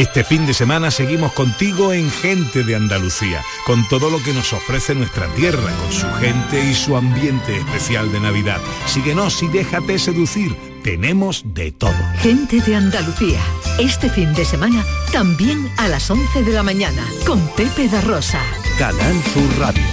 Este 0.01 0.23
fin 0.23 0.47
de 0.47 0.55
semana 0.55 0.89
seguimos 0.89 1.31
contigo 1.33 1.93
en 1.93 2.09
Gente 2.09 2.63
de 2.63 2.75
Andalucía, 2.75 3.43
con 3.67 3.87
todo 3.87 4.09
lo 4.09 4.17
que 4.23 4.33
nos 4.33 4.51
ofrece 4.51 4.95
nuestra 4.95 5.27
tierra, 5.35 5.71
con 5.79 5.93
su 5.93 6.11
gente 6.13 6.59
y 6.65 6.73
su 6.73 6.97
ambiente 6.97 7.57
especial 7.57 8.11
de 8.11 8.19
Navidad. 8.19 8.59
Síguenos 8.87 9.43
y 9.43 9.47
déjate 9.49 9.99
seducir. 9.99 10.57
Tenemos 10.83 11.43
de 11.53 11.71
todo. 11.71 11.93
Gente 12.17 12.61
de 12.61 12.77
Andalucía. 12.77 13.41
Este 13.77 14.09
fin 14.09 14.33
de 14.33 14.43
semana 14.43 14.83
también 15.11 15.71
a 15.77 15.87
las 15.87 16.09
11 16.09 16.45
de 16.45 16.51
la 16.51 16.63
mañana 16.63 17.05
con 17.27 17.39
Pepe 17.49 17.87
da 17.87 18.01
Rosa. 18.01 18.41
Canal 18.79 19.23
Sur 19.35 19.59
Radio. 19.59 19.85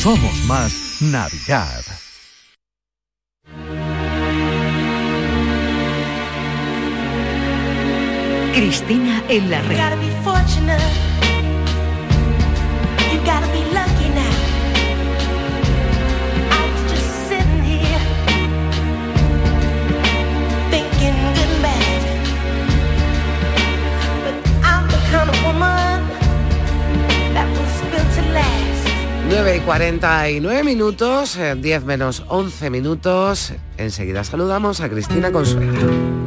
Somos 0.00 0.44
más 0.44 0.72
Navidad. 1.00 1.95
Cristina 8.56 9.22
en 9.28 9.50
la 9.50 9.60
red. 9.60 9.76
Nueve 29.28 29.56
y 29.56 29.60
49 29.60 30.64
minutos, 30.64 31.36
10 31.36 31.62
eh, 31.62 31.84
menos 31.84 32.24
11 32.28 32.70
minutos. 32.70 33.52
Enseguida 33.76 34.24
saludamos 34.24 34.80
a 34.80 34.88
Cristina 34.88 35.30
Consuelo. 35.30 36.25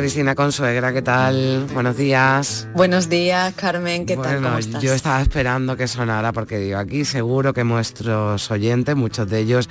Cristina 0.00 0.34
Consuegra, 0.34 0.94
¿qué 0.94 1.02
tal? 1.02 1.66
Buenos 1.74 1.94
días. 1.94 2.66
Buenos 2.74 3.10
días, 3.10 3.52
Carmen, 3.54 4.06
¿qué 4.06 4.16
tal? 4.16 4.42
¿Cómo 4.42 4.56
estás? 4.56 4.82
yo 4.82 4.94
estaba 4.94 5.20
esperando 5.20 5.76
que 5.76 5.86
sonara 5.86 6.32
porque 6.32 6.56
digo, 6.56 6.78
aquí 6.78 7.04
seguro 7.04 7.52
que 7.52 7.64
nuestros 7.64 8.50
oyentes, 8.50 8.96
muchos 8.96 9.28
de 9.28 9.40
ellos, 9.40 9.68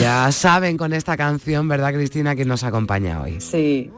ya 0.00 0.32
saben 0.32 0.76
con 0.76 0.92
esta 0.92 1.16
canción, 1.16 1.68
¿verdad 1.68 1.92
Cristina, 1.92 2.34
quién 2.34 2.48
nos 2.48 2.64
acompaña 2.64 3.22
hoy? 3.22 3.40
Sí. 3.40 3.92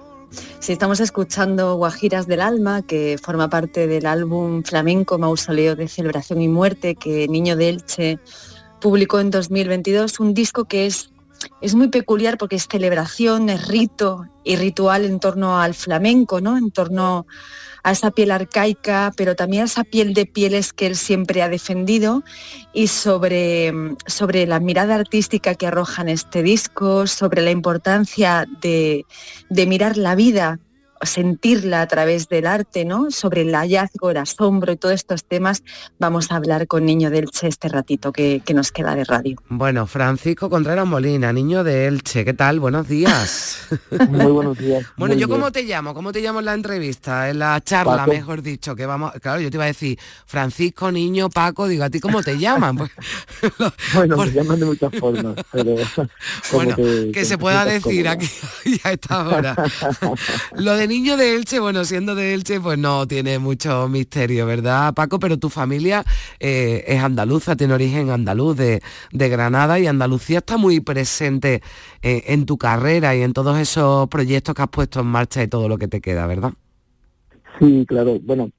Sí, 0.61 0.73
estamos 0.73 1.01
escuchando 1.01 1.77
Guajiras 1.77 2.27
del 2.27 2.43
Alma, 2.43 2.83
que 2.83 3.19
forma 3.23 3.49
parte 3.49 3.87
del 3.87 4.05
álbum 4.05 4.63
flamenco 4.63 5.19
Mausoleo 5.19 5.75
de 5.75 5.89
Celebración 5.89 6.43
y 6.43 6.49
Muerte, 6.49 6.97
que 6.97 7.29
Niño 7.29 7.57
de 7.57 7.69
Elche 7.71 8.19
publicó 8.81 9.21
en 9.21 9.31
2022, 9.31 10.21
un 10.21 10.35
disco 10.35 10.65
que 10.65 10.87
es, 10.87 11.12
es 11.61 11.75
muy 11.75 11.89
peculiar 11.89 12.39
porque 12.39 12.57
es 12.57 12.69
celebración, 12.69 13.49
es 13.49 13.69
rito 13.69 14.27
y 14.45 14.57
ritual 14.57 15.05
en 15.05 15.21
torno 15.21 15.61
al 15.61 15.75
flamenco, 15.75 16.41
¿no? 16.41 16.57
En 16.57 16.71
torno 16.71 17.27
a 17.83 17.93
esa 17.93 18.11
piel 18.11 18.31
arcaica, 18.31 19.13
pero 19.17 19.35
también 19.35 19.63
a 19.63 19.67
esa 19.67 19.85
piel 19.85 20.15
de 20.15 20.27
pieles 20.27 20.73
que 20.73 20.87
él 20.87 20.97
siempre 20.97 21.43
ha 21.43 21.49
defendido 21.49 22.23
y 22.73 22.87
sobre, 22.87 23.73
sobre 24.07 24.47
la 24.47 24.61
mirada 24.61 24.95
artística 24.95 25.55
que 25.55 25.67
arroja 25.67 26.03
en 26.03 26.09
este 26.09 26.43
disco, 26.43 27.07
sobre 27.07 27.43
la 27.43 27.51
importancia 27.51 28.47
de, 28.61 29.05
de 29.51 29.67
mirar 29.67 29.97
la 29.97 30.15
vida 30.15 30.61
sentirla 31.03 31.83
a 31.83 31.87
través 31.87 32.29
del 32.29 32.47
arte, 32.47 32.85
¿no? 32.85 33.11
Sobre 33.11 33.43
el 33.43 33.55
hallazgo, 33.55 34.11
el 34.11 34.17
asombro 34.17 34.73
y 34.73 34.77
todos 34.77 34.95
estos 34.95 35.25
temas, 35.25 35.63
vamos 35.99 36.31
a 36.31 36.37
hablar 36.37 36.67
con 36.67 36.85
Niño 36.85 37.11
de 37.11 37.19
Elche 37.21 37.49
este 37.49 37.69
ratito 37.69 38.13
que, 38.13 38.41
que 38.45 38.55
nos 38.55 38.73
queda 38.73 38.95
de 38.95 39.05
radio. 39.05 39.37
Bueno, 39.49 39.87
Francisco 39.87 40.49
Contreras 40.51 40.87
Molina, 40.87 41.33
Niño 41.33 41.65
de 41.65 41.87
Elche, 41.87 42.25
¿qué 42.25 42.35
tal? 42.35 42.61
Buenos 42.61 42.89
días. 42.89 43.67
Muy 44.09 44.27
buenos 44.33 44.59
días. 44.59 44.85
Bueno, 44.97 45.15
Muy 45.15 45.21
¿yo 45.23 45.27
bien. 45.27 45.39
cómo 45.41 45.53
te 45.53 45.63
llamo? 45.65 45.95
¿Cómo 45.95 46.13
te 46.13 46.21
llamo 46.21 46.39
en 46.41 46.45
la 46.47 46.55
entrevista? 46.55 47.29
En 47.31 47.39
la 47.41 47.61
charla, 47.63 47.97
Paco. 47.99 48.11
mejor 48.13 48.43
dicho, 48.43 48.77
que 48.77 48.87
vamos... 48.87 49.13
Claro, 49.21 49.41
yo 49.41 49.51
te 49.51 49.57
iba 49.57 49.65
a 49.65 49.69
decir, 49.69 49.99
Francisco, 50.27 50.93
Niño, 50.93 51.29
Paco, 51.31 51.67
digo, 51.67 51.85
¿a 51.85 51.91
ti 51.91 51.99
cómo 52.01 52.23
te 52.23 52.39
llaman? 52.39 52.77
Pues, 52.77 52.91
Bueno, 53.95 54.17
me 54.17 54.31
llaman 54.31 54.61
de 54.61 54.67
muchas 54.67 54.93
formas, 54.99 55.35
pero 55.51 55.75
Bueno, 56.53 56.77
que 56.77 57.25
se 57.25 57.39
pueda 57.39 57.65
decir 57.65 58.05
cómoda. 58.05 58.11
aquí 58.13 58.81
a 58.85 58.93
esta 58.93 59.27
hora. 59.29 59.57
Lo 60.57 60.75
de 60.77 60.87
niño 60.93 61.17
de 61.17 61.35
Elche, 61.37 61.59
bueno, 61.59 61.85
siendo 61.85 62.15
de 62.15 62.35
Elche, 62.35 62.61
pues 62.61 62.79
no 62.79 63.07
tiene 63.07 63.39
mucho 63.39 63.89
misterio, 63.89 64.45
¿verdad, 64.45 64.93
Paco? 64.93 65.19
Pero 65.19 65.39
tu 65.39 65.49
familia 65.49 66.05
eh, 66.39 66.85
es 66.87 67.03
andaluza, 67.03 67.57
tiene 67.57 67.73
origen 67.73 68.11
andaluz 68.11 68.59
de, 68.59 68.83
de 69.11 69.29
Granada 69.31 69.79
y 69.79 69.87
Andalucía 69.87 70.39
está 70.39 70.59
muy 70.59 70.81
presente 70.81 71.63
eh, 72.03 72.25
en 72.27 72.45
tu 72.45 72.59
carrera 72.59 73.17
y 73.17 73.23
en 73.23 73.33
todos 73.33 73.59
esos 73.59 74.07
proyectos 74.09 74.55
que 74.55 74.61
has 74.61 74.69
puesto 74.69 75.01
en 75.01 75.07
marcha 75.07 75.43
y 75.43 75.49
todo 75.49 75.67
lo 75.67 75.79
que 75.79 75.89
te 75.89 76.03
queda, 76.03 76.27
¿verdad? 76.27 76.53
Sí, 77.59 77.87
claro. 77.89 78.19
Bueno, 78.21 78.51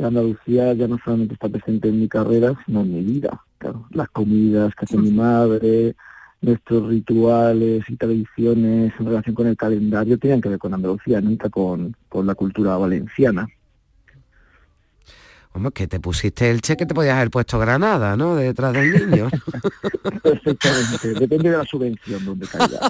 Andalucía 0.00 0.74
ya 0.74 0.86
no 0.86 0.98
solamente 1.04 1.34
está 1.34 1.48
presente 1.48 1.88
en 1.88 1.98
mi 1.98 2.08
carrera, 2.08 2.54
sino 2.64 2.82
en 2.82 2.94
mi 2.94 3.02
vida. 3.02 3.42
Claro, 3.58 3.86
las 3.90 4.08
comidas 4.10 4.72
que 4.76 4.84
hace 4.84 4.96
mi 4.98 5.10
madre, 5.10 5.96
nuestros 6.42 6.88
rituales 6.88 7.84
y 7.88 7.96
tradiciones 7.96 8.92
en 8.98 9.06
relación 9.06 9.34
con 9.34 9.46
el 9.46 9.56
calendario 9.56 10.18
tenían 10.18 10.40
que 10.40 10.48
ver 10.48 10.58
con 10.58 10.74
Andalucía, 10.74 11.20
nunca 11.20 11.48
con, 11.48 11.96
con 12.08 12.26
la 12.26 12.34
cultura 12.34 12.76
valenciana. 12.76 13.48
Hombre, 15.54 15.72
que 15.72 15.86
te 15.86 16.00
pusiste 16.00 16.50
Elche 16.50 16.78
que 16.78 16.86
te 16.86 16.94
podías 16.94 17.16
haber 17.16 17.30
puesto 17.30 17.58
Granada, 17.58 18.16
¿no? 18.16 18.34
Detrás 18.34 18.72
del 18.72 19.10
niño. 19.10 19.28
Perfectamente, 20.22 21.12
depende 21.12 21.50
de 21.50 21.58
la 21.58 21.64
subvención 21.64 22.24
donde 22.24 22.46
caiga. 22.46 22.80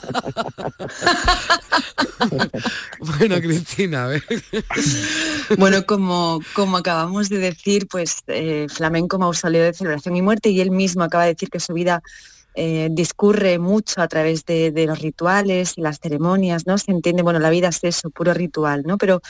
bueno, 3.19 3.41
Cristina, 3.41 4.05
a 4.05 4.07
ver. 4.09 4.25
Bueno, 5.59 5.85
como, 5.85 6.41
como 6.55 6.77
acabamos 6.79 7.29
de 7.29 7.39
decir, 7.39 7.89
pues 7.89 8.23
eh, 8.29 8.67
flamenco 8.71 9.19
mausoleo 9.19 9.65
de 9.65 9.75
celebración 9.75 10.17
y 10.17 10.23
muerte 10.23 10.49
y 10.51 10.61
él 10.61 10.71
mismo 10.71 11.03
acaba 11.03 11.25
de 11.25 11.35
decir 11.35 11.51
que 11.51 11.61
su 11.61 11.75
vida 11.75 12.01
eh, 12.55 12.89
discurre 12.91 13.59
mucho 13.59 14.01
a 14.03 14.09
través 14.09 14.45
de, 14.45 14.71
de 14.71 14.87
los 14.87 15.01
rituales 15.01 15.75
y 15.77 15.81
las 15.81 16.01
ceremonias, 16.01 16.67
¿no? 16.67 16.79
Se 16.79 16.91
entiende, 16.91 17.23
bueno, 17.23 17.39
la 17.39 17.51
vida 17.51 17.69
es 17.69 17.83
eso, 17.83 18.11
puro 18.11 18.35
ritual, 18.35 18.83
¿no? 18.85 18.99
Pero 18.99 19.21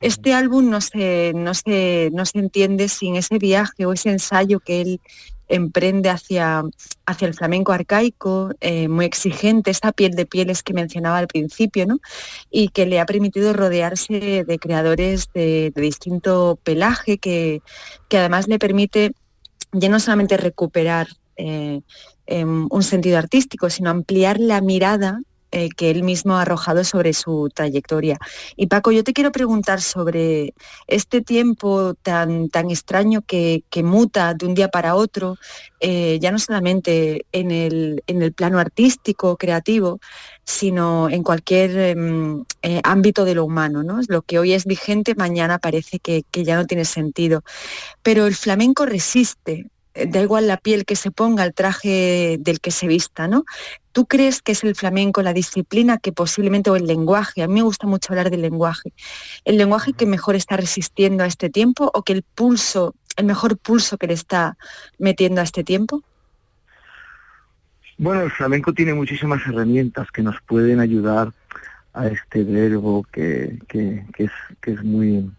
este 0.00 0.34
álbum 0.34 0.70
no 0.70 0.80
se, 0.80 1.32
no 1.34 1.54
se, 1.54 2.10
no 2.12 2.26
se 2.26 2.38
entiende 2.38 2.88
sin 2.88 3.16
ese 3.16 3.38
viaje 3.38 3.86
o 3.86 3.92
ese 3.92 4.10
ensayo 4.10 4.60
que 4.60 4.80
él 4.80 5.00
emprende 5.48 6.08
hacia, 6.08 6.62
hacia 7.06 7.28
el 7.28 7.34
flamenco 7.34 7.72
arcaico, 7.72 8.50
eh, 8.60 8.88
muy 8.88 9.04
exigente, 9.04 9.70
esa 9.70 9.92
piel 9.92 10.12
de 10.12 10.26
pieles 10.26 10.62
que 10.62 10.72
mencionaba 10.72 11.18
al 11.18 11.26
principio, 11.26 11.86
¿no? 11.86 11.98
y 12.50 12.68
que 12.68 12.86
le 12.86 12.98
ha 12.98 13.06
permitido 13.06 13.52
rodearse 13.52 14.44
de 14.44 14.58
creadores 14.58 15.28
de, 15.34 15.70
de 15.74 15.82
distinto 15.82 16.58
pelaje, 16.62 17.18
que, 17.18 17.62
que 18.08 18.18
además 18.18 18.48
le 18.48 18.58
permite 18.58 19.12
ya 19.72 19.88
no 19.88 20.00
solamente 20.00 20.36
recuperar 20.36 21.08
eh, 21.36 21.80
un 22.26 22.82
sentido 22.82 23.18
artístico, 23.18 23.70
sino 23.70 23.90
ampliar 23.90 24.38
la 24.40 24.60
mirada 24.60 25.20
eh, 25.56 25.68
que 25.68 25.88
él 25.88 26.02
mismo 26.02 26.34
ha 26.34 26.42
arrojado 26.42 26.82
sobre 26.82 27.12
su 27.12 27.48
trayectoria. 27.54 28.18
Y 28.56 28.66
Paco, 28.66 28.90
yo 28.90 29.04
te 29.04 29.12
quiero 29.12 29.30
preguntar 29.30 29.80
sobre 29.80 30.52
este 30.88 31.20
tiempo 31.20 31.94
tan, 31.94 32.48
tan 32.48 32.72
extraño 32.72 33.22
que, 33.22 33.62
muta 33.84 34.34
de 34.34 34.46
un 34.46 34.54
día 34.54 34.66
para 34.66 34.96
otro, 34.96 35.36
eh, 35.78 36.18
ya 36.20 36.32
no 36.32 36.40
solamente 36.40 37.24
en 37.30 37.52
el, 37.52 38.02
en 38.08 38.22
el 38.22 38.32
plano 38.32 38.58
artístico, 38.58 39.36
creativo, 39.36 40.00
sino 40.42 41.08
en 41.08 41.22
cualquier 41.22 41.78
em, 41.78 42.44
eh, 42.62 42.80
ámbito 42.82 43.24
de 43.24 43.36
lo 43.36 43.44
humano. 43.44 43.84
¿no? 43.84 44.00
Lo 44.08 44.22
que 44.22 44.40
hoy 44.40 44.54
es 44.54 44.64
vigente, 44.64 45.14
mañana 45.14 45.60
parece 45.60 46.00
que, 46.00 46.24
ya 46.32 46.56
no 46.56 46.66
tiene 46.66 46.84
sentido. 46.84 47.44
Pero 48.02 48.26
el 48.26 48.34
flamenco 48.34 48.86
resiste, 48.86 49.70
da 49.94 50.20
igual 50.20 50.48
la 50.48 50.56
piel 50.56 50.84
que 50.84 50.96
se 50.96 51.10
ponga, 51.10 51.44
el 51.44 51.54
traje 51.54 52.36
del 52.40 52.60
que 52.60 52.70
se 52.70 52.86
vista, 52.88 53.28
¿no? 53.28 53.44
¿Tú 53.92 54.06
crees 54.06 54.42
que 54.42 54.52
es 54.52 54.64
el 54.64 54.74
flamenco 54.74 55.22
la 55.22 55.32
disciplina 55.32 55.98
que 55.98 56.12
posiblemente, 56.12 56.70
o 56.70 56.76
el 56.76 56.86
lenguaje, 56.86 57.42
a 57.42 57.48
mí 57.48 57.54
me 57.54 57.62
gusta 57.62 57.86
mucho 57.86 58.12
hablar 58.12 58.30
del 58.30 58.42
lenguaje, 58.42 58.92
el 59.44 59.56
lenguaje 59.56 59.92
que 59.92 60.06
mejor 60.06 60.34
está 60.34 60.56
resistiendo 60.56 61.22
a 61.22 61.26
este 61.26 61.48
tiempo 61.48 61.90
o 61.94 62.02
que 62.02 62.12
el 62.12 62.22
pulso, 62.22 62.94
el 63.16 63.26
mejor 63.26 63.56
pulso 63.56 63.96
que 63.96 64.08
le 64.08 64.14
está 64.14 64.56
metiendo 64.98 65.40
a 65.40 65.44
este 65.44 65.62
tiempo? 65.62 66.02
Bueno, 67.96 68.22
el 68.22 68.32
flamenco 68.32 68.72
tiene 68.72 68.94
muchísimas 68.94 69.46
herramientas 69.46 70.10
que 70.10 70.22
nos 70.22 70.40
pueden 70.42 70.80
ayudar 70.80 71.32
a 71.92 72.08
este 72.08 72.42
verbo 72.42 73.06
que, 73.12 73.60
que, 73.68 74.04
que 74.12 74.24
es, 74.24 74.32
que 74.60 74.72
es 74.72 74.82
muy, 74.82 75.30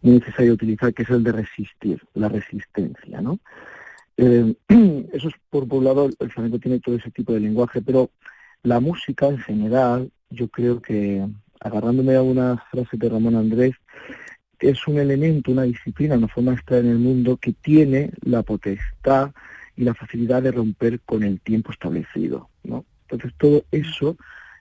muy 0.00 0.14
necesario 0.14 0.54
utilizar, 0.54 0.94
que 0.94 1.02
es 1.02 1.10
el 1.10 1.22
de 1.22 1.32
resistir, 1.32 2.02
la 2.14 2.30
resistencia, 2.30 3.20
¿no? 3.20 3.38
Eh, 4.18 4.54
eso 5.12 5.28
es 5.28 5.34
por, 5.48 5.72
un 5.72 5.84
lado, 5.84 6.10
el 6.18 6.30
flamenco 6.30 6.58
tiene 6.58 6.80
todo 6.80 6.96
ese 6.96 7.10
tipo 7.12 7.32
de 7.32 7.40
lenguaje, 7.40 7.80
pero 7.80 8.10
la 8.64 8.80
música 8.80 9.28
en 9.28 9.38
general, 9.38 10.10
yo 10.28 10.48
creo 10.48 10.82
que, 10.82 11.24
agarrándome 11.60 12.16
a 12.16 12.22
una 12.22 12.58
frase 12.70 12.96
de 12.96 13.08
Ramón 13.08 13.36
Andrés, 13.36 13.74
es 14.58 14.86
un 14.88 14.98
elemento, 14.98 15.52
una 15.52 15.62
disciplina, 15.62 16.16
una 16.16 16.26
forma 16.28 16.50
de 16.50 16.58
estar 16.58 16.78
en 16.78 16.88
el 16.88 16.98
mundo 16.98 17.36
que 17.36 17.52
tiene 17.52 18.10
la 18.22 18.42
potestad 18.42 19.30
y 19.76 19.84
la 19.84 19.94
facilidad 19.94 20.42
de 20.42 20.50
romper 20.50 21.00
con 21.00 21.22
el 21.22 21.40
tiempo 21.40 21.70
establecido, 21.70 22.50
¿no? 22.64 22.84
Entonces 23.08 23.32
todo 23.38 23.64
eso 23.70 24.16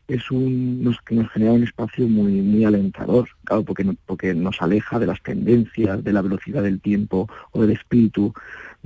es 0.07 0.31
un 0.31 0.83
nos, 0.83 0.97
nos 1.09 1.29
genera 1.31 1.51
un 1.51 1.63
espacio 1.63 2.07
muy 2.07 2.33
muy 2.41 2.63
alentador, 2.63 3.27
claro, 3.43 3.63
porque 3.65 3.83
no- 3.83 3.95
porque 4.05 4.33
nos 4.33 4.61
aleja 4.61 4.99
de 4.99 5.07
las 5.07 5.21
tendencias, 5.21 6.03
de 6.03 6.13
la 6.13 6.21
velocidad 6.21 6.63
del 6.63 6.79
tiempo 6.79 7.27
o 7.51 7.61
del 7.61 7.71
espíritu 7.71 8.33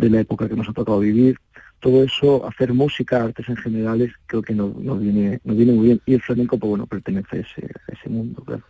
de 0.01 0.09
la 0.09 0.21
época 0.21 0.49
que 0.49 0.55
nos 0.55 0.67
ha 0.67 0.73
tocado 0.73 0.99
vivir. 0.99 1.37
Todo 1.79 2.03
eso, 2.03 2.45
hacer 2.45 2.73
música, 2.73 3.23
artes 3.23 3.49
en 3.49 3.57
generales, 3.57 4.11
creo 4.27 4.41
que 4.41 4.53
nos, 4.53 4.75
viene 4.99 5.39
nos 5.43 5.57
viene 5.57 5.73
muy 5.73 5.85
bien. 5.87 6.01
Y 6.05 6.13
el 6.15 6.21
flamenco, 6.21 6.57
pues 6.57 6.69
bueno, 6.69 6.85
pertenece 6.85 7.37
a 7.37 7.39
ese, 7.39 7.65
a 7.65 7.91
ese 7.91 8.09
mundo, 8.09 8.43
claro. 8.43 8.63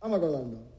Vamos 0.00 0.18
acordando. 0.18 0.75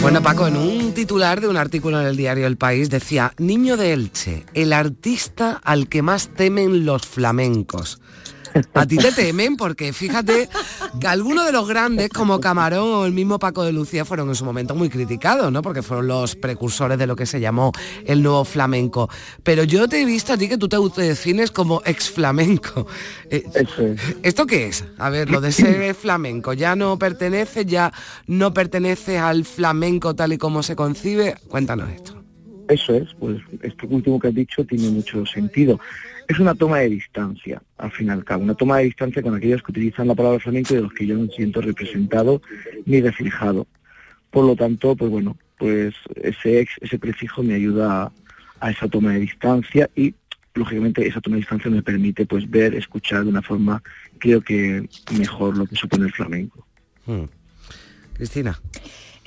Bueno, 0.00 0.22
Paco, 0.22 0.46
en 0.46 0.56
un 0.56 0.94
titular 0.94 1.40
de 1.40 1.48
un 1.48 1.56
artículo 1.56 2.00
en 2.00 2.06
el 2.06 2.16
diario 2.16 2.46
El 2.46 2.56
País 2.56 2.90
decía, 2.90 3.32
Niño 3.38 3.76
de 3.76 3.92
Elche, 3.92 4.46
el 4.54 4.72
artista 4.72 5.60
al 5.62 5.88
que 5.88 6.02
más 6.02 6.28
temen 6.28 6.84
los 6.84 7.06
flamencos. 7.06 8.00
A 8.74 8.86
ti 8.86 8.96
te 8.96 9.12
temen 9.12 9.56
porque 9.56 9.92
fíjate 9.92 10.48
que 11.00 11.06
algunos 11.06 11.46
de 11.46 11.52
los 11.52 11.68
grandes 11.68 12.08
como 12.08 12.40
Camarón 12.40 12.88
o 12.92 13.06
el 13.06 13.12
mismo 13.12 13.38
Paco 13.38 13.64
de 13.64 13.72
Lucía 13.72 14.04
fueron 14.04 14.28
en 14.28 14.34
su 14.34 14.44
momento 14.44 14.74
muy 14.74 14.88
criticados, 14.88 15.52
¿no? 15.52 15.62
Porque 15.62 15.82
fueron 15.82 16.06
los 16.08 16.36
precursores 16.36 16.98
de 16.98 17.06
lo 17.06 17.16
que 17.16 17.26
se 17.26 17.40
llamó 17.40 17.72
el 18.04 18.22
nuevo 18.22 18.44
flamenco. 18.44 19.08
Pero 19.42 19.64
yo 19.64 19.88
te 19.88 20.02
he 20.02 20.04
visto 20.04 20.32
a 20.32 20.36
ti 20.36 20.48
que 20.48 20.58
tú 20.58 20.68
te 20.68 20.76
autodefines 20.76 21.50
como 21.50 21.82
ex 21.84 22.10
flamenco. 22.10 22.86
Eh, 23.30 23.44
¿Esto 24.22 24.46
qué 24.46 24.66
es? 24.66 24.84
A 24.98 25.10
ver, 25.10 25.30
lo 25.30 25.40
de 25.40 25.52
ser 25.52 25.94
flamenco, 26.00 26.52
ya 26.52 26.74
no 26.76 26.98
pertenece, 26.98 27.64
ya 27.64 27.92
no 28.26 28.52
pertenece 28.52 29.18
al 29.18 29.44
flamenco 29.44 30.14
tal 30.14 30.32
y 30.32 30.38
como 30.38 30.62
se 30.62 30.76
concibe. 30.76 31.36
Cuéntanos 31.48 31.90
esto. 31.90 32.20
Eso 32.68 32.94
es, 32.94 33.08
pues 33.18 33.38
esto 33.62 33.86
último 33.88 34.20
que 34.20 34.28
has 34.28 34.34
dicho 34.34 34.64
tiene 34.64 34.90
mucho 34.90 35.26
sentido 35.26 35.80
es 36.30 36.38
una 36.38 36.54
toma 36.54 36.78
de 36.78 36.90
distancia, 36.90 37.60
al 37.76 37.90
fin 37.90 38.06
y 38.06 38.10
al 38.10 38.24
cabo, 38.24 38.44
una 38.44 38.54
toma 38.54 38.78
de 38.78 38.84
distancia 38.84 39.20
con 39.20 39.34
aquellos 39.34 39.64
que 39.64 39.72
utilizan 39.72 40.06
la 40.06 40.14
palabra 40.14 40.38
flamenco 40.38 40.72
y 40.72 40.76
de 40.76 40.82
los 40.82 40.92
que 40.92 41.04
yo 41.04 41.16
no 41.16 41.26
siento 41.26 41.60
representado 41.60 42.40
ni 42.86 43.00
reflejado. 43.00 43.66
Por 44.30 44.44
lo 44.44 44.54
tanto, 44.54 44.94
pues 44.94 45.10
bueno, 45.10 45.36
pues 45.58 45.92
ese 46.14 46.60
ex, 46.60 46.74
ese 46.82 47.00
prefijo 47.00 47.42
me 47.42 47.54
ayuda 47.54 48.12
a, 48.60 48.70
esa 48.70 48.86
toma 48.86 49.14
de 49.14 49.18
distancia 49.18 49.90
y 49.96 50.14
lógicamente 50.54 51.04
esa 51.04 51.20
toma 51.20 51.34
de 51.34 51.40
distancia 51.40 51.68
me 51.68 51.82
permite 51.82 52.24
pues 52.26 52.48
ver, 52.48 52.76
escuchar 52.76 53.24
de 53.24 53.30
una 53.30 53.42
forma 53.42 53.82
creo 54.20 54.40
que 54.40 54.88
mejor 55.18 55.58
lo 55.58 55.66
que 55.66 55.74
supone 55.74 56.04
el 56.04 56.12
flamenco. 56.12 56.64
Hmm. 57.06 57.24
Cristina. 58.12 58.56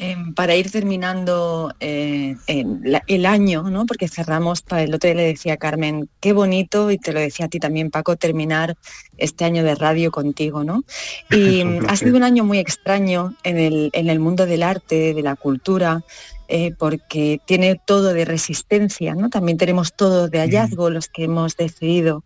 Em, 0.03 0.33
para 0.33 0.53
ir 0.53 0.69
terminando 0.69 1.73
eh, 1.79 2.35
el 2.47 3.25
año, 3.25 3.63
¿no? 3.69 3.85
porque 3.85 4.09
cerramos, 4.09 4.61
para 4.61 4.83
el 4.83 4.93
otro 4.93 5.07
día 5.07 5.15
le 5.15 5.27
decía 5.27 5.53
a 5.53 5.57
Carmen, 5.57 6.09
qué 6.19 6.33
bonito, 6.33 6.91
y 6.91 6.97
te 6.97 7.13
lo 7.13 7.21
decía 7.21 7.45
a 7.45 7.49
ti 7.49 7.57
también, 7.57 7.89
Paco, 7.89 8.17
terminar 8.17 8.75
este 9.17 9.45
año 9.45 9.63
de 9.63 9.75
radio 9.75 10.11
contigo. 10.11 10.65
¿no? 10.65 10.83
Y 11.31 11.63
ha 11.87 11.95
sido 11.95 12.17
un 12.17 12.23
año 12.23 12.43
muy 12.43 12.59
extraño 12.59 13.33
en 13.43 13.57
el, 13.57 13.91
en 13.93 14.09
el 14.09 14.19
mundo 14.19 14.45
del 14.45 14.63
arte, 14.63 15.13
de 15.13 15.21
la 15.21 15.37
cultura, 15.37 16.03
eh, 16.49 16.73
porque 16.77 17.39
tiene 17.45 17.79
todo 17.85 18.13
de 18.13 18.25
resistencia, 18.25 19.15
¿no? 19.15 19.29
También 19.29 19.57
tenemos 19.57 19.93
todo 19.93 20.27
de 20.27 20.39
hallazgo, 20.39 20.89
los 20.89 21.07
que 21.07 21.23
hemos 21.23 21.55
decidido 21.55 22.25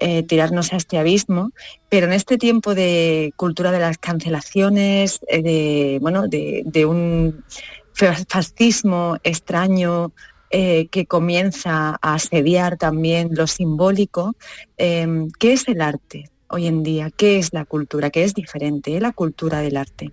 eh, 0.00 0.22
tirarnos 0.22 0.72
a 0.72 0.76
este 0.76 0.98
abismo, 0.98 1.52
pero 1.90 2.06
en 2.06 2.14
este 2.14 2.38
tiempo 2.38 2.74
de 2.74 3.34
cultura 3.36 3.70
de 3.70 3.80
las 3.80 3.98
cancelaciones, 3.98 5.20
eh, 5.28 5.42
de, 5.42 5.98
bueno, 6.00 6.26
de, 6.26 6.86
un 6.86 7.44
fascismo 7.92 9.18
extraño 9.24 10.12
eh, 10.50 10.88
que 10.90 11.04
comienza 11.04 11.98
a 12.00 12.14
asediar 12.14 12.78
también 12.78 13.28
lo 13.32 13.46
simbólico, 13.46 14.34
em, 14.78 15.30
¿qué 15.38 15.52
es 15.52 15.68
el 15.68 15.82
arte 15.82 16.30
hoy 16.48 16.66
en 16.66 16.82
día? 16.82 17.10
¿Qué 17.14 17.38
es 17.38 17.52
la 17.52 17.66
cultura? 17.66 18.08
¿Qué 18.08 18.24
es 18.24 18.32
diferente 18.32 18.98
la 19.00 19.12
cultura 19.12 19.60
del 19.60 19.76
arte? 19.76 20.12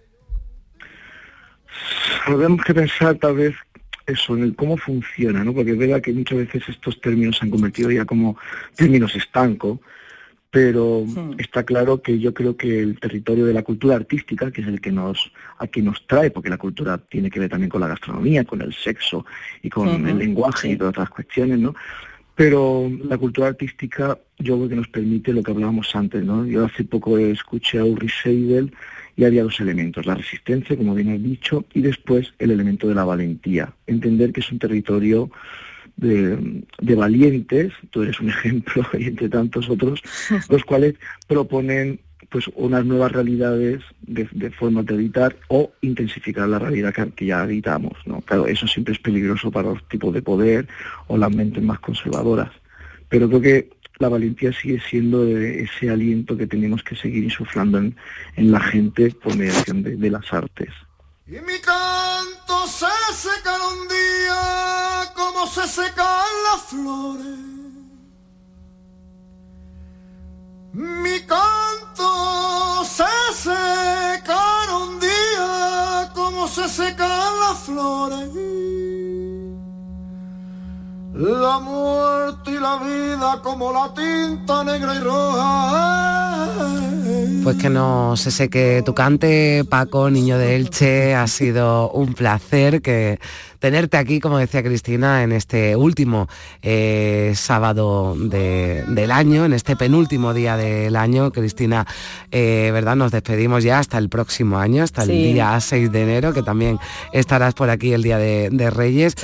Tenemos 2.26 2.62
que 2.66 2.74
pensar 2.74 3.16
tal 3.16 3.38
vez 3.38 3.56
eso, 4.08 4.38
en 4.38 4.44
el 4.44 4.56
cómo 4.56 4.78
funciona, 4.78 5.44
¿no? 5.44 5.54
Porque 5.54 5.72
es 5.72 5.78
verdad 5.78 6.02
que 6.02 6.14
muchas 6.14 6.38
veces 6.40 6.64
estos 6.70 7.00
términos 7.02 7.38
se 7.38 7.46
han 7.46 7.52
convertido 7.52 7.92
ya 7.92 8.06
como 8.06 8.38
términos 8.76 9.14
estancos, 9.16 9.80
pero 10.50 11.06
está 11.38 11.64
claro 11.64 12.02
que 12.02 12.18
yo 12.18 12.34
creo 12.34 12.56
que 12.56 12.80
el 12.80 13.00
territorio 13.00 13.46
de 13.46 13.54
la 13.54 13.64
cultura 13.64 13.98
artística, 13.98 14.50
que 14.50 14.62
es 14.62 14.68
el 14.68 14.80
que 14.80 14.94
nos 14.94 15.32
aquí 15.60 15.82
nos 15.82 16.08
trae, 16.08 16.32
porque 16.32 16.50
la 16.50 16.58
cultura 16.58 16.98
tiene 16.98 17.30
que 17.30 17.42
ver 17.42 17.50
también 17.50 17.70
con 17.70 17.82
la 17.82 17.88
gastronomía, 17.90 18.46
con 18.46 18.62
el 18.62 18.74
sexo 18.74 19.26
y 19.62 19.70
con 19.70 20.08
el 20.08 20.18
lenguaje 20.18 20.70
y 20.70 20.78
todas 20.78 20.92
otras 20.92 21.10
cuestiones, 21.10 21.60
¿no? 21.60 21.76
Pero 22.34 22.90
la 23.04 23.18
cultura 23.18 23.48
artística 23.48 24.18
yo 24.40 24.56
creo 24.56 24.70
que 24.70 24.76
nos 24.76 24.88
permite 24.88 25.34
lo 25.34 25.44
que 25.44 25.52
hablábamos 25.52 25.94
antes, 25.96 26.24
¿no? 26.24 26.46
Yo 26.46 26.66
hace 26.66 26.86
poco 26.86 27.18
escuché 27.18 27.80
a 27.80 27.84
Ulrich 27.84 28.24
Seidel 28.24 28.72
y 29.18 29.26
había 29.26 29.44
dos 29.44 29.60
elementos, 29.60 30.06
la 30.06 30.16
resistencia, 30.16 30.78
como 30.78 30.94
bien 30.94 31.10
has 31.10 31.22
dicho, 31.22 31.66
y 31.74 31.82
después 31.82 32.34
el 32.38 32.52
elemento 32.52 32.88
de 32.88 32.96
la 32.96 33.04
valentía. 33.04 33.74
Entender 33.88 34.32
que 34.32 34.42
es 34.42 34.52
un 34.52 34.60
territorio 34.60 35.32
de, 35.98 36.64
valientes, 36.96 37.74
tú 37.90 38.04
eres 38.04 38.20
un 38.20 38.30
ejemplo, 38.30 38.86
y 38.94 39.06
entre 39.06 39.28
tantos 39.28 39.70
otros, 39.70 40.02
los 40.50 40.64
cuales 40.64 40.96
proponen 41.28 42.00
pues 42.30 42.46
unas 42.56 42.86
nuevas 42.86 43.12
realidades 43.12 43.82
de, 44.02 44.28
de 44.34 44.52
formas 44.52 44.86
de 44.86 44.96
editar 44.96 45.36
o 45.48 45.72
intensificar 45.82 46.48
la 46.48 46.60
realidad 46.60 46.94
que, 47.16 47.26
ya 47.26 47.42
habitamos. 47.42 47.94
¿no? 48.06 48.22
Claro, 48.22 48.46
eso 48.46 48.68
siempre 48.68 48.94
es 48.94 49.00
peligroso 49.00 49.50
para 49.50 49.70
los 49.70 49.88
tipos 49.88 50.14
de 50.14 50.22
poder 50.22 50.68
o 51.08 51.18
las 51.18 51.34
mentes 51.34 51.64
más 51.64 51.80
conservadoras. 51.80 52.52
Pero 53.10 53.30
creo 53.30 53.42
que 53.42 53.70
la 54.00 54.10
valentía 54.10 54.54
sigue 54.54 54.80
siendo 54.80 55.26
ese 55.28 55.90
aliento 55.90 56.38
que 56.38 56.48
tenemos 56.48 56.84
que 56.84 56.96
seguir 56.96 57.24
insuflando 57.24 57.80
en, 57.80 57.96
la 58.36 58.60
gente 58.60 59.12
por 59.12 59.36
mediación 59.36 59.84
de, 59.84 60.10
las 60.10 60.32
artes. 60.32 60.70
Y 61.26 61.32
mi 61.32 61.60
canto 61.60 62.68
se 62.68 62.86
secará 63.14 63.68
un 63.68 63.88
día 63.88 65.14
como 65.16 65.48
se 65.48 65.68
secan 65.68 66.26
las 66.52 66.62
flores. 66.70 67.40
Mi 70.74 71.20
canto 71.22 72.84
se 72.86 73.04
secará 73.34 74.78
un 74.78 75.00
día 75.00 76.12
como 76.14 76.48
se 76.48 76.70
secan 76.70 77.40
las 77.40 77.60
flores. 77.66 78.87
La 81.18 81.60
muerte 81.60 82.52
y 82.52 82.60
la 82.60 82.78
vida 82.78 83.42
como 83.42 83.74
la 83.74 83.92
tinta 83.92 84.64
negra 84.64 84.94
y 84.94 85.00
roja. 85.00 86.48
Pues 87.44 87.58
que 87.58 87.72
no 87.72 88.16
se 88.16 88.30
seque 88.30 88.84
tu 88.86 88.94
cante, 88.94 89.66
Paco, 89.68 90.12
niño 90.12 90.38
de 90.38 90.56
Elche, 90.56 91.16
ha 91.16 91.26
sido 91.26 91.90
un 91.90 92.14
placer 92.14 92.84
que 92.84 93.20
tenerte 93.60 93.98
aquí, 93.98 94.20
como 94.20 94.38
decía 94.38 94.64
Cristina, 94.64 95.24
en 95.24 95.32
este 95.32 95.76
último 95.76 96.28
eh, 96.62 97.34
sábado 97.36 98.16
del 98.18 99.12
año, 99.12 99.46
en 99.46 99.54
este 99.54 99.76
penúltimo 99.76 100.34
día 100.34 100.58
del 100.58 100.96
año. 100.96 101.32
Cristina, 101.32 101.86
eh, 102.32 102.70
¿verdad? 102.74 102.96
Nos 102.96 103.12
despedimos 103.12 103.64
ya 103.64 103.80
hasta 103.80 103.98
el 103.98 104.10
próximo 104.10 104.58
año, 104.58 104.84
hasta 104.84 105.04
el 105.04 105.10
día 105.10 105.60
6 105.60 105.92
de 105.92 106.04
enero, 106.04 106.34
que 106.34 106.44
también 106.44 106.80
estarás 107.14 107.54
por 107.54 107.70
aquí 107.70 107.94
el 107.94 108.04
día 108.04 108.18
de, 108.18 108.68
Reyes. 108.68 109.16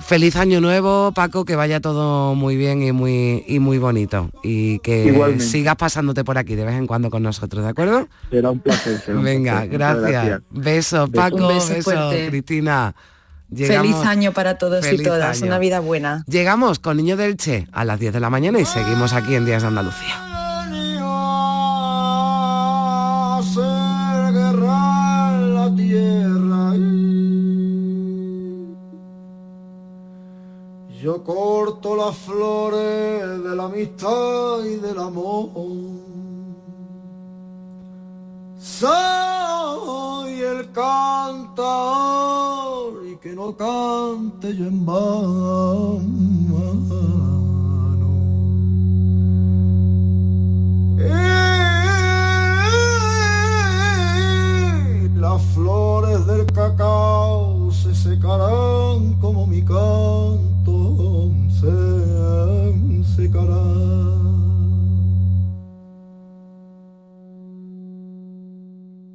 Feliz 0.00 0.36
año 0.36 0.60
nuevo, 0.60 1.12
Paco, 1.12 1.44
que 1.44 1.54
vaya 1.54 1.80
todo 1.80 2.34
muy 2.34 2.56
bien 2.56 2.82
y 2.82 2.92
muy, 2.92 3.44
y 3.46 3.60
muy 3.60 3.78
bonito. 3.78 4.30
Y 4.42 4.80
que 4.80 5.38
sigas 5.38 5.76
pasándote 5.76 6.24
por 6.24 6.38
aquí 6.38 6.54
de 6.56 6.64
vez 6.64 6.74
en 6.74 6.86
cuando 6.86 7.10
con 7.10 7.22
nosotros, 7.22 7.62
¿de 7.64 7.70
acuerdo? 7.70 8.08
Será 8.30 8.50
un 8.50 8.60
placer. 8.60 9.00
Venga, 9.16 9.66
gracias. 9.66 10.42
Besos, 10.50 11.10
Paco, 11.10 11.48
besos, 11.48 11.84
Cristina. 12.28 12.94
Feliz 13.54 13.96
año 13.96 14.32
para 14.32 14.58
todos 14.58 14.90
y 14.90 15.02
todas, 15.02 15.42
una 15.42 15.58
vida 15.58 15.80
buena. 15.80 16.24
Llegamos 16.26 16.78
con 16.78 16.96
Niño 16.96 17.16
del 17.16 17.36
Che 17.36 17.66
a 17.72 17.84
las 17.84 17.98
10 17.98 18.12
de 18.12 18.20
la 18.20 18.30
mañana 18.30 18.58
y 18.60 18.64
seguimos 18.64 19.12
aquí 19.12 19.34
en 19.34 19.44
Días 19.44 19.62
de 19.62 19.68
Andalucía. 19.68 20.30
Yo 31.02 31.24
corto 31.24 31.96
las 31.96 32.14
flores 32.14 33.42
de 33.42 33.56
la 33.56 33.64
amistad 33.64 34.62
y 34.64 34.76
del 34.76 34.98
amor 34.98 35.48
soy 38.80 40.40
el 40.40 40.72
cantor 40.72 41.66
y 43.12 43.16
que 43.16 43.34
no 43.34 43.54
cante 43.54 44.56
yo 44.56 44.64
en 44.64 44.86
vano. 44.86 46.00
las 55.16 55.42
flores 55.54 56.26
del 56.26 56.46
cacao 56.46 57.70
se 57.70 57.94
secarán 57.94 59.14
como 59.20 59.46
mi 59.46 59.62
canto 59.62 60.29